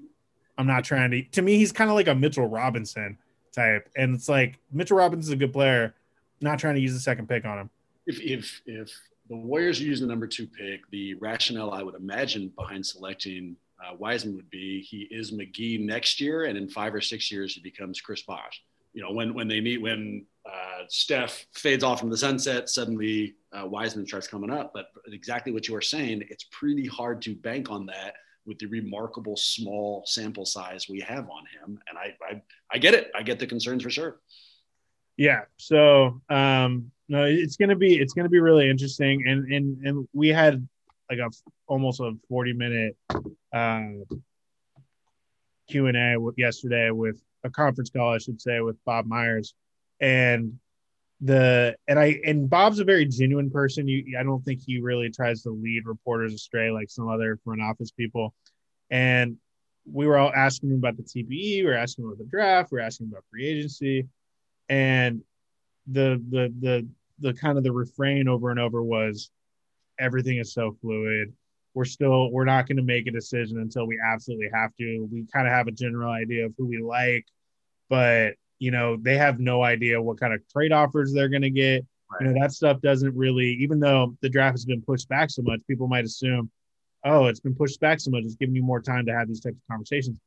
I'm 0.57 0.67
not 0.67 0.85
trying 0.85 1.11
to. 1.11 1.23
To 1.23 1.43
me, 1.43 1.57
he's 1.57 1.73
kind 1.73 1.91
of 1.91 1.97
like 1.97 2.09
a 2.09 2.15
Mitchell 2.15 2.47
Robinson 2.47 3.19
type. 3.55 3.89
And 3.97 4.15
it's 4.15 4.29
like 4.29 4.59
Mitchell 4.73 4.97
Robinson's 4.97 5.33
a 5.33 5.37
good 5.37 5.53
player. 5.53 5.95
not 6.41 6.59
trying 6.59 6.75
to 6.75 6.81
use 6.81 6.93
the 6.93 7.01
second 7.01 7.29
pick 7.29 7.45
on 7.45 7.59
him. 7.59 7.71
If 8.07 8.21
if 8.21 8.63
if 8.67 8.91
the 9.29 9.37
Warriors 9.37 9.81
use 9.81 10.01
the 10.01 10.07
number 10.07 10.27
two 10.27 10.47
pick, 10.47 10.89
the 10.91 11.15
rationale 11.15 11.71
I 11.71 11.83
would 11.83 11.95
imagine 11.95 12.53
behind 12.57 12.85
selecting 12.85 13.57
uh, 13.83 13.95
Wiseman 13.97 14.37
would 14.37 14.51
be 14.51 14.83
he 14.83 15.09
is 15.11 15.33
McGee 15.33 15.81
next 15.81 16.21
year, 16.21 16.45
and 16.45 16.59
in 16.59 16.69
five 16.69 16.95
or 16.95 17.01
six 17.01 17.31
years 17.31 17.55
he 17.55 17.61
becomes 17.61 18.01
Chris 18.01 18.23
Bosh. 18.23 18.63
You 18.93 19.03
know, 19.03 19.13
when 19.13 19.35
when 19.35 19.49
they 19.49 19.61
meet 19.61 19.81
when 19.81 20.27
uh, 20.47 20.85
Steph 20.89 21.47
fades 21.53 21.83
off 21.83 22.03
into 22.03 22.13
the 22.13 22.19
sunset, 22.19 22.69
suddenly 22.69 23.35
uh, 23.53 23.67
Wiseman 23.67 24.07
starts 24.07 24.29
coming 24.29 24.51
up. 24.51 24.73
But 24.75 24.87
exactly 25.07 25.53
what 25.53 25.67
you 25.69 25.75
are 25.75 25.83
saying, 25.83 26.25
it's 26.29 26.45
pretty 26.51 26.87
hard 26.87 27.23
to 27.23 27.35
bank 27.35 27.71
on 27.71 27.87
that 27.87 28.15
with 28.47 28.59
the 28.59 28.67
remarkable 28.67 29.37
small 29.37 30.03
sample 30.07 30.45
size 30.47 30.89
we 30.89 31.01
have 31.01 31.29
on 31.31 31.45
him. 31.47 31.79
And 31.89 31.99
I, 31.99 32.15
I, 32.23 32.43
I 32.71 32.79
get 32.79 32.95
it. 32.95 33.11
I 33.15 33.23
get 33.23 33.39
the 33.39 33.47
concerns 33.47 33.83
for 33.83 33.91
sure. 33.91 34.21
Yeah. 35.17 35.43
So, 35.57 36.21
um, 36.29 36.91
no, 37.09 37.25
it's 37.25 37.57
gonna 37.57 37.77
be 37.77 37.99
it's 37.99 38.15
gonna 38.15 38.31
be 38.31 38.41
really 38.41 38.69
interesting, 38.69 39.29
and 39.29 39.53
and 39.53 39.87
and 39.87 40.09
we 40.15 40.29
had 40.29 40.67
like 41.11 41.19
a 41.19 41.31
almost 41.67 42.01
a 42.01 42.13
forty 42.29 42.55
minute 42.55 42.97
uh, 43.53 43.83
Q 45.69 45.87
and 45.87 45.97
A 45.97 46.17
yesterday 46.37 46.91
with 46.91 47.21
a 47.45 47.51
conference 47.51 47.91
call, 47.91 48.15
I 48.15 48.19
should 48.19 48.41
say, 48.41 48.61
with 48.61 48.83
Bob 48.87 49.07
Myers, 49.07 49.55
and 50.01 50.59
the 51.21 51.77
and 51.89 51.99
I 51.99 52.21
and 52.25 52.49
Bob's 52.49 52.81
a 52.81 52.85
very 52.85 53.07
genuine 53.07 53.51
person. 53.51 53.89
You, 53.89 54.19
I 54.19 54.23
don't 54.23 54.45
think 54.45 54.61
he 54.65 54.81
really 54.81 55.11
tries 55.11 55.43
to 55.43 55.51
lead 55.51 55.87
reporters 55.87 56.35
astray 56.35 56.71
like 56.71 56.91
some 56.91 57.09
other 57.09 57.39
front 57.45 57.63
office 57.63 57.91
people. 57.91 58.35
And 58.91 59.37
we 59.91 60.07
were 60.07 60.19
all 60.19 60.33
asking 60.35 60.71
him 60.71 60.77
about 60.77 60.97
the 60.97 61.03
TPE, 61.03 61.65
we 61.65 61.67
are 61.67 61.75
asking 61.75 62.05
about 62.05 62.19
the 62.19 62.25
draft, 62.25 62.73
we 62.73 62.79
are 62.79 62.83
asking 62.83 63.09
about 63.09 63.25
free 63.31 63.47
agency, 63.47 64.07
and 64.69 65.23
the 65.87 66.23
the 66.31 66.53
the 66.61 66.89
the 67.21 67.35
kind 67.35 67.59
of 67.59 67.65
the 67.65 67.73
refrain 67.73 68.29
over 68.29 68.51
and 68.51 68.59
over 68.59 68.83
was 68.83 69.31
everything 69.99 70.39
is 70.39 70.53
so 70.53 70.77
fluid 70.81 71.33
we're 71.75 71.85
still 71.85 72.31
we're 72.31 72.45
not 72.45 72.67
going 72.67 72.77
to 72.77 72.83
make 72.83 73.07
a 73.07 73.11
decision 73.11 73.59
until 73.59 73.87
we 73.87 74.01
absolutely 74.05 74.49
have 74.53 74.75
to 74.77 75.09
we 75.13 75.27
kind 75.33 75.47
of 75.47 75.53
have 75.53 75.67
a 75.67 75.73
general 75.73 76.11
idea 76.11 76.47
of 76.47 76.55
who 76.57 76.67
we 76.67 76.81
like 76.81 77.27
but 77.89 78.35
you 78.65 78.71
know 78.71 78.97
they 79.01 79.17
have 79.17 79.39
no 79.39 79.63
idea 79.63 80.01
what 80.01 80.19
kind 80.19 80.33
of 80.33 80.41
trade 80.49 80.73
offers 80.73 81.13
they're 81.13 81.29
going 81.29 81.43
to 81.43 81.51
get 81.51 81.85
right. 82.11 82.21
you 82.21 82.27
know 82.27 82.41
that 82.41 82.53
stuff 82.53 82.81
doesn't 82.81 83.15
really 83.15 83.51
even 83.61 83.79
though 83.79 84.17
the 84.23 84.29
draft 84.29 84.55
has 84.55 84.65
been 84.65 84.83
pushed 84.83 85.09
back 85.09 85.31
so 85.31 85.43
much 85.43 85.61
people 85.69 85.87
might 85.87 86.05
assume 86.05 86.51
oh 87.05 87.27
it's 87.27 87.41
been 87.41 87.55
pushed 87.55 87.81
back 87.81 88.01
so 88.01 88.11
much 88.11 88.25
it's 88.25 88.37
giving 88.37 88.55
you 88.55 88.63
more 88.63 88.81
time 88.81 89.05
to 89.07 89.13
have 89.13 89.29
these 89.29 89.41
types 89.41 89.57
of 89.57 89.69
conversations 89.71 90.19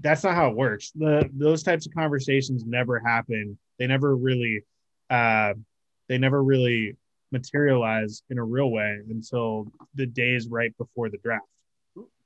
that's 0.00 0.24
not 0.24 0.34
how 0.34 0.48
it 0.50 0.56
works 0.56 0.92
the 0.94 1.28
those 1.34 1.62
types 1.62 1.86
of 1.86 1.92
conversations 1.94 2.64
never 2.64 2.98
happen 2.98 3.58
they 3.78 3.86
never 3.86 4.16
really 4.16 4.62
uh, 5.10 5.54
they 6.08 6.18
never 6.18 6.42
really 6.42 6.96
materialize 7.32 8.22
in 8.30 8.38
a 8.38 8.44
real 8.44 8.70
way 8.70 8.98
until 9.10 9.70
the 9.94 10.06
days 10.06 10.48
right 10.48 10.76
before 10.78 11.10
the 11.10 11.18
draft. 11.18 11.44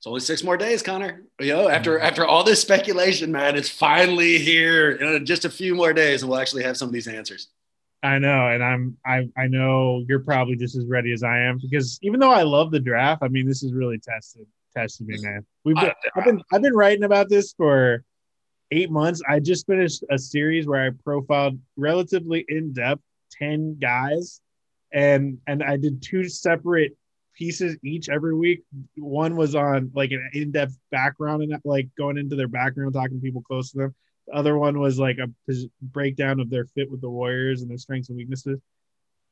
It's 0.01 0.07
only 0.07 0.21
six 0.21 0.43
more 0.43 0.57
days, 0.57 0.83
Connor. 0.83 1.25
You 1.39 1.53
know, 1.53 1.69
after 1.69 1.97
mm-hmm. 1.99 2.07
after 2.07 2.25
all 2.25 2.43
this 2.43 2.59
speculation, 2.59 3.31
man, 3.31 3.55
it's 3.55 3.69
finally 3.69 4.39
here. 4.39 4.93
You 4.93 5.05
know, 5.05 5.19
just 5.19 5.45
a 5.45 5.51
few 5.51 5.75
more 5.75 5.93
days, 5.93 6.23
and 6.23 6.31
we'll 6.31 6.41
actually 6.41 6.63
have 6.63 6.79
some 6.79 6.89
of 6.89 6.95
these 6.95 7.07
answers. 7.07 7.49
I 8.03 8.19
know, 8.19 8.49
and 8.49 8.65
I'm 8.65 8.97
I 9.05 9.29
I 9.37 9.49
know 9.49 10.03
you're 10.09 10.21
probably 10.21 10.57
just 10.57 10.75
as 10.75 10.87
ready 10.87 11.13
as 11.13 11.23
I 11.23 11.41
am 11.41 11.59
because 11.61 11.99
even 12.01 12.19
though 12.19 12.33
I 12.33 12.45
love 12.45 12.71
the 12.71 12.81
draft, 12.81 13.23
I 13.23 13.29
mean, 13.29 13.47
this 13.47 13.63
is 13.63 13.75
really 13.75 13.99
tested 13.99 14.47
tested 14.75 15.07
me, 15.07 15.19
man. 15.21 15.45
We've 15.67 15.77
been, 15.77 15.93
I've 16.17 16.25
been 16.25 16.43
I've 16.51 16.63
been 16.63 16.75
writing 16.75 17.05
about 17.05 17.29
this 17.29 17.53
for 17.53 18.03
eight 18.71 18.91
months. 18.91 19.21
I 19.29 19.39
just 19.39 19.67
finished 19.67 20.03
a 20.11 20.19
series 20.19 20.67
where 20.67 20.83
I 20.83 20.91
profiled 21.05 21.59
relatively 21.77 22.47
in 22.49 22.73
depth 22.73 23.03
10 23.39 23.77
guys 23.79 24.41
and 24.93 25.39
and 25.47 25.63
I 25.63 25.77
did 25.77 26.03
two 26.03 26.27
separate 26.29 26.97
pieces 27.41 27.77
each 27.83 28.09
every 28.09 28.35
week. 28.37 28.63
One 28.97 29.35
was 29.35 29.55
on 29.57 29.91
like 29.95 30.13
an 30.13 30.31
in-depth 30.35 30.79
background 30.93 31.43
and 31.43 31.59
like 31.65 31.89
going 31.97 32.19
into 32.19 32.37
their 32.37 32.47
background, 32.47 32.93
talking 32.93 33.19
to 33.19 33.23
people 33.23 33.43
close 33.43 33.73
to 33.73 33.79
them. 33.79 33.95
The 34.29 34.35
other 34.35 34.59
one 34.59 34.79
was 34.79 34.99
like 34.99 35.19
a 35.19 35.29
breakdown 35.81 36.39
of 36.39 36.51
their 36.51 36.67
fit 36.67 36.91
with 36.91 37.01
the 37.01 37.11
Warriors 37.11 37.63
and 37.63 37.71
their 37.71 37.79
strengths 37.79 38.11
and 38.11 38.19
weaknesses. 38.19 38.61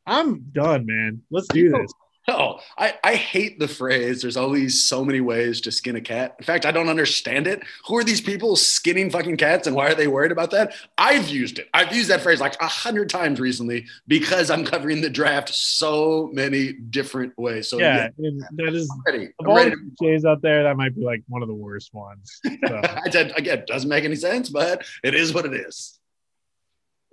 I'm 0.06 0.40
done, 0.52 0.86
man. 0.86 1.22
Let's 1.30 1.48
do 1.48 1.68
this. 1.70 1.92
Oh, 2.28 2.60
I, 2.76 2.94
I 3.02 3.14
hate 3.14 3.58
the 3.58 3.66
phrase. 3.66 4.20
There's 4.20 4.36
always 4.36 4.84
so 4.84 5.02
many 5.02 5.22
ways 5.22 5.62
to 5.62 5.72
skin 5.72 5.96
a 5.96 6.00
cat. 6.00 6.36
In 6.38 6.44
fact, 6.44 6.66
I 6.66 6.70
don't 6.70 6.90
understand 6.90 7.46
it. 7.46 7.62
Who 7.86 7.96
are 7.96 8.04
these 8.04 8.20
people 8.20 8.54
skinning 8.54 9.08
fucking 9.08 9.38
cats 9.38 9.66
and 9.66 9.74
why 9.74 9.88
are 9.88 9.94
they 9.94 10.08
worried 10.08 10.30
about 10.30 10.50
that? 10.50 10.74
I've 10.98 11.28
used 11.28 11.58
it. 11.58 11.70
I've 11.72 11.94
used 11.94 12.10
that 12.10 12.20
phrase 12.20 12.38
like 12.38 12.60
a 12.60 12.66
hundred 12.66 13.08
times 13.08 13.40
recently 13.40 13.86
because 14.06 14.50
I'm 14.50 14.66
covering 14.66 15.00
the 15.00 15.08
draft 15.08 15.54
so 15.54 16.28
many 16.30 16.74
different 16.74 17.36
ways. 17.38 17.68
So 17.68 17.78
yeah, 17.78 18.10
yeah 18.18 18.30
that 18.56 18.74
is 18.74 18.90
I'm 18.90 19.02
ready. 19.06 19.28
I'm 19.40 19.46
ready 19.50 19.76
cliches 19.98 20.26
out 20.26 20.42
there. 20.42 20.64
That 20.64 20.76
might 20.76 20.94
be 20.94 21.02
like 21.02 21.22
one 21.28 21.40
of 21.40 21.48
the 21.48 21.54
worst 21.54 21.94
ones. 21.94 22.40
So. 22.68 22.80
I 22.82 23.08
said 23.08 23.32
again, 23.36 23.64
doesn't 23.66 23.88
make 23.88 24.04
any 24.04 24.16
sense, 24.16 24.50
but 24.50 24.84
it 25.02 25.14
is 25.14 25.32
what 25.32 25.46
it 25.46 25.54
is. 25.54 25.98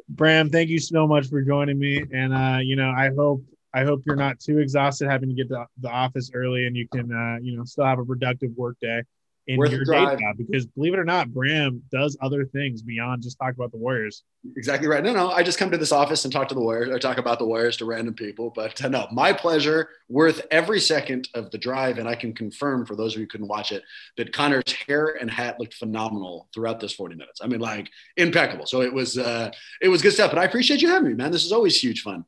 Bram, 0.10 0.50
thank 0.50 0.70
you 0.70 0.80
so 0.80 1.08
much 1.08 1.28
for 1.28 1.42
joining 1.42 1.78
me. 1.78 2.04
And 2.12 2.34
uh, 2.34 2.60
you 2.62 2.76
know, 2.76 2.90
I 2.90 3.12
hope 3.16 3.44
I 3.76 3.84
hope 3.84 4.04
you're 4.06 4.16
not 4.16 4.40
too 4.40 4.60
exhausted 4.60 5.10
having 5.10 5.28
to 5.28 5.36
get 5.36 5.50
to 5.50 5.66
the 5.82 5.90
office 5.90 6.32
early 6.34 6.66
and 6.66 6.78
you 6.78 6.88
can, 6.88 7.12
uh, 7.12 7.38
you 7.42 7.58
know, 7.58 7.66
still 7.66 7.84
have 7.84 8.00
a 8.00 8.06
productive 8.06 8.52
work 8.56 8.78
day 8.82 9.02
in 9.48 9.58
Worth 9.58 9.72
your 9.72 9.84
day 9.84 10.06
job. 10.06 10.38
Because 10.38 10.66
believe 10.66 10.94
it 10.94 11.00
or 11.00 11.06
not, 11.06 11.32
Bram 11.32 11.84
does 11.92 12.18
other 12.22 12.46
things 12.46 12.82
beyond 12.82 13.22
just 13.22 13.38
talk 13.38 13.54
about 13.54 13.72
the 13.72 13.78
Warriors. 13.78 14.24
Exactly 14.58 14.88
right. 14.88 15.04
No, 15.04 15.14
no, 15.14 15.30
I 15.30 15.44
just 15.44 15.60
come 15.60 15.70
to 15.72 15.78
this 15.78 15.92
office 15.92 16.26
and 16.26 16.34
talk 16.34 16.48
to 16.48 16.56
the 16.56 16.62
Warriors 16.62 16.90
or 16.90 17.00
talk 17.00 17.18
about 17.18 17.38
the 17.38 17.46
Warriors 17.46 17.78
to 17.78 17.86
random 17.86 18.14
people. 18.14 18.50
But 18.50 18.84
uh, 18.84 18.88
no, 18.88 19.08
my 19.12 19.34
pleasure, 19.34 19.90
worth 20.10 20.42
every 20.52 20.80
second 20.80 21.28
of 21.36 21.52
the 21.52 21.58
drive. 21.58 22.00
And 22.00 22.08
I 22.08 22.16
can 22.16 22.34
confirm 22.34 22.86
for 22.86 22.96
those 22.96 23.14
of 23.14 23.20
you 23.20 23.26
who 23.26 23.28
couldn't 23.28 23.48
watch 23.48 23.72
it 23.72 23.84
that 24.18 24.34
Connor's 24.34 24.72
hair 24.88 25.18
and 25.20 25.30
hat 25.30 25.60
looked 25.60 25.76
phenomenal 25.76 26.48
throughout 26.54 26.80
this 26.80 26.94
40 26.94 27.16
minutes. 27.16 27.42
I 27.44 27.48
mean, 27.48 27.60
like 27.60 27.90
impeccable. 28.18 28.66
So 28.66 28.82
it 28.82 28.94
was, 28.94 29.18
uh, 29.18 29.52
it 29.82 29.90
was 29.90 30.02
good 30.02 30.14
stuff. 30.14 30.32
But 30.32 30.40
I 30.40 30.46
appreciate 30.46 30.82
you 30.82 30.90
having 30.90 31.10
me, 31.10 31.14
man. 31.14 31.32
This 31.32 31.46
is 31.46 31.52
always 31.52 31.82
huge 31.82 32.02
fun. 32.02 32.26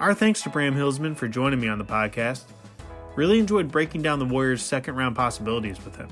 Our 0.00 0.14
thanks 0.14 0.42
to 0.42 0.50
Bram 0.50 0.76
Hillsman 0.76 1.16
for 1.16 1.26
joining 1.26 1.58
me 1.60 1.66
on 1.66 1.78
the 1.78 1.84
podcast. 1.84 2.44
Really 3.16 3.40
enjoyed 3.40 3.72
breaking 3.72 4.02
down 4.02 4.20
the 4.20 4.24
Warriors' 4.24 4.62
second 4.62 4.94
round 4.94 5.16
possibilities 5.16 5.84
with 5.84 5.96
him. 5.96 6.08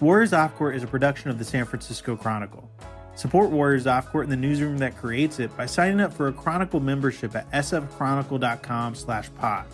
Warriors 0.00 0.32
Off 0.32 0.54
Court 0.54 0.74
is 0.74 0.82
a 0.82 0.86
production 0.86 1.28
of 1.28 1.38
the 1.38 1.44
San 1.44 1.66
Francisco 1.66 2.16
Chronicle. 2.16 2.70
Support 3.16 3.50
Warriors 3.50 3.86
Off 3.86 4.10
Court 4.10 4.24
in 4.24 4.30
the 4.30 4.36
newsroom 4.36 4.78
that 4.78 4.96
creates 4.96 5.40
it 5.40 5.54
by 5.58 5.66
signing 5.66 6.00
up 6.00 6.10
for 6.10 6.28
a 6.28 6.32
Chronicle 6.32 6.80
membership 6.80 7.36
at 7.36 7.50
sfchronicle.com/pod. 7.52 9.64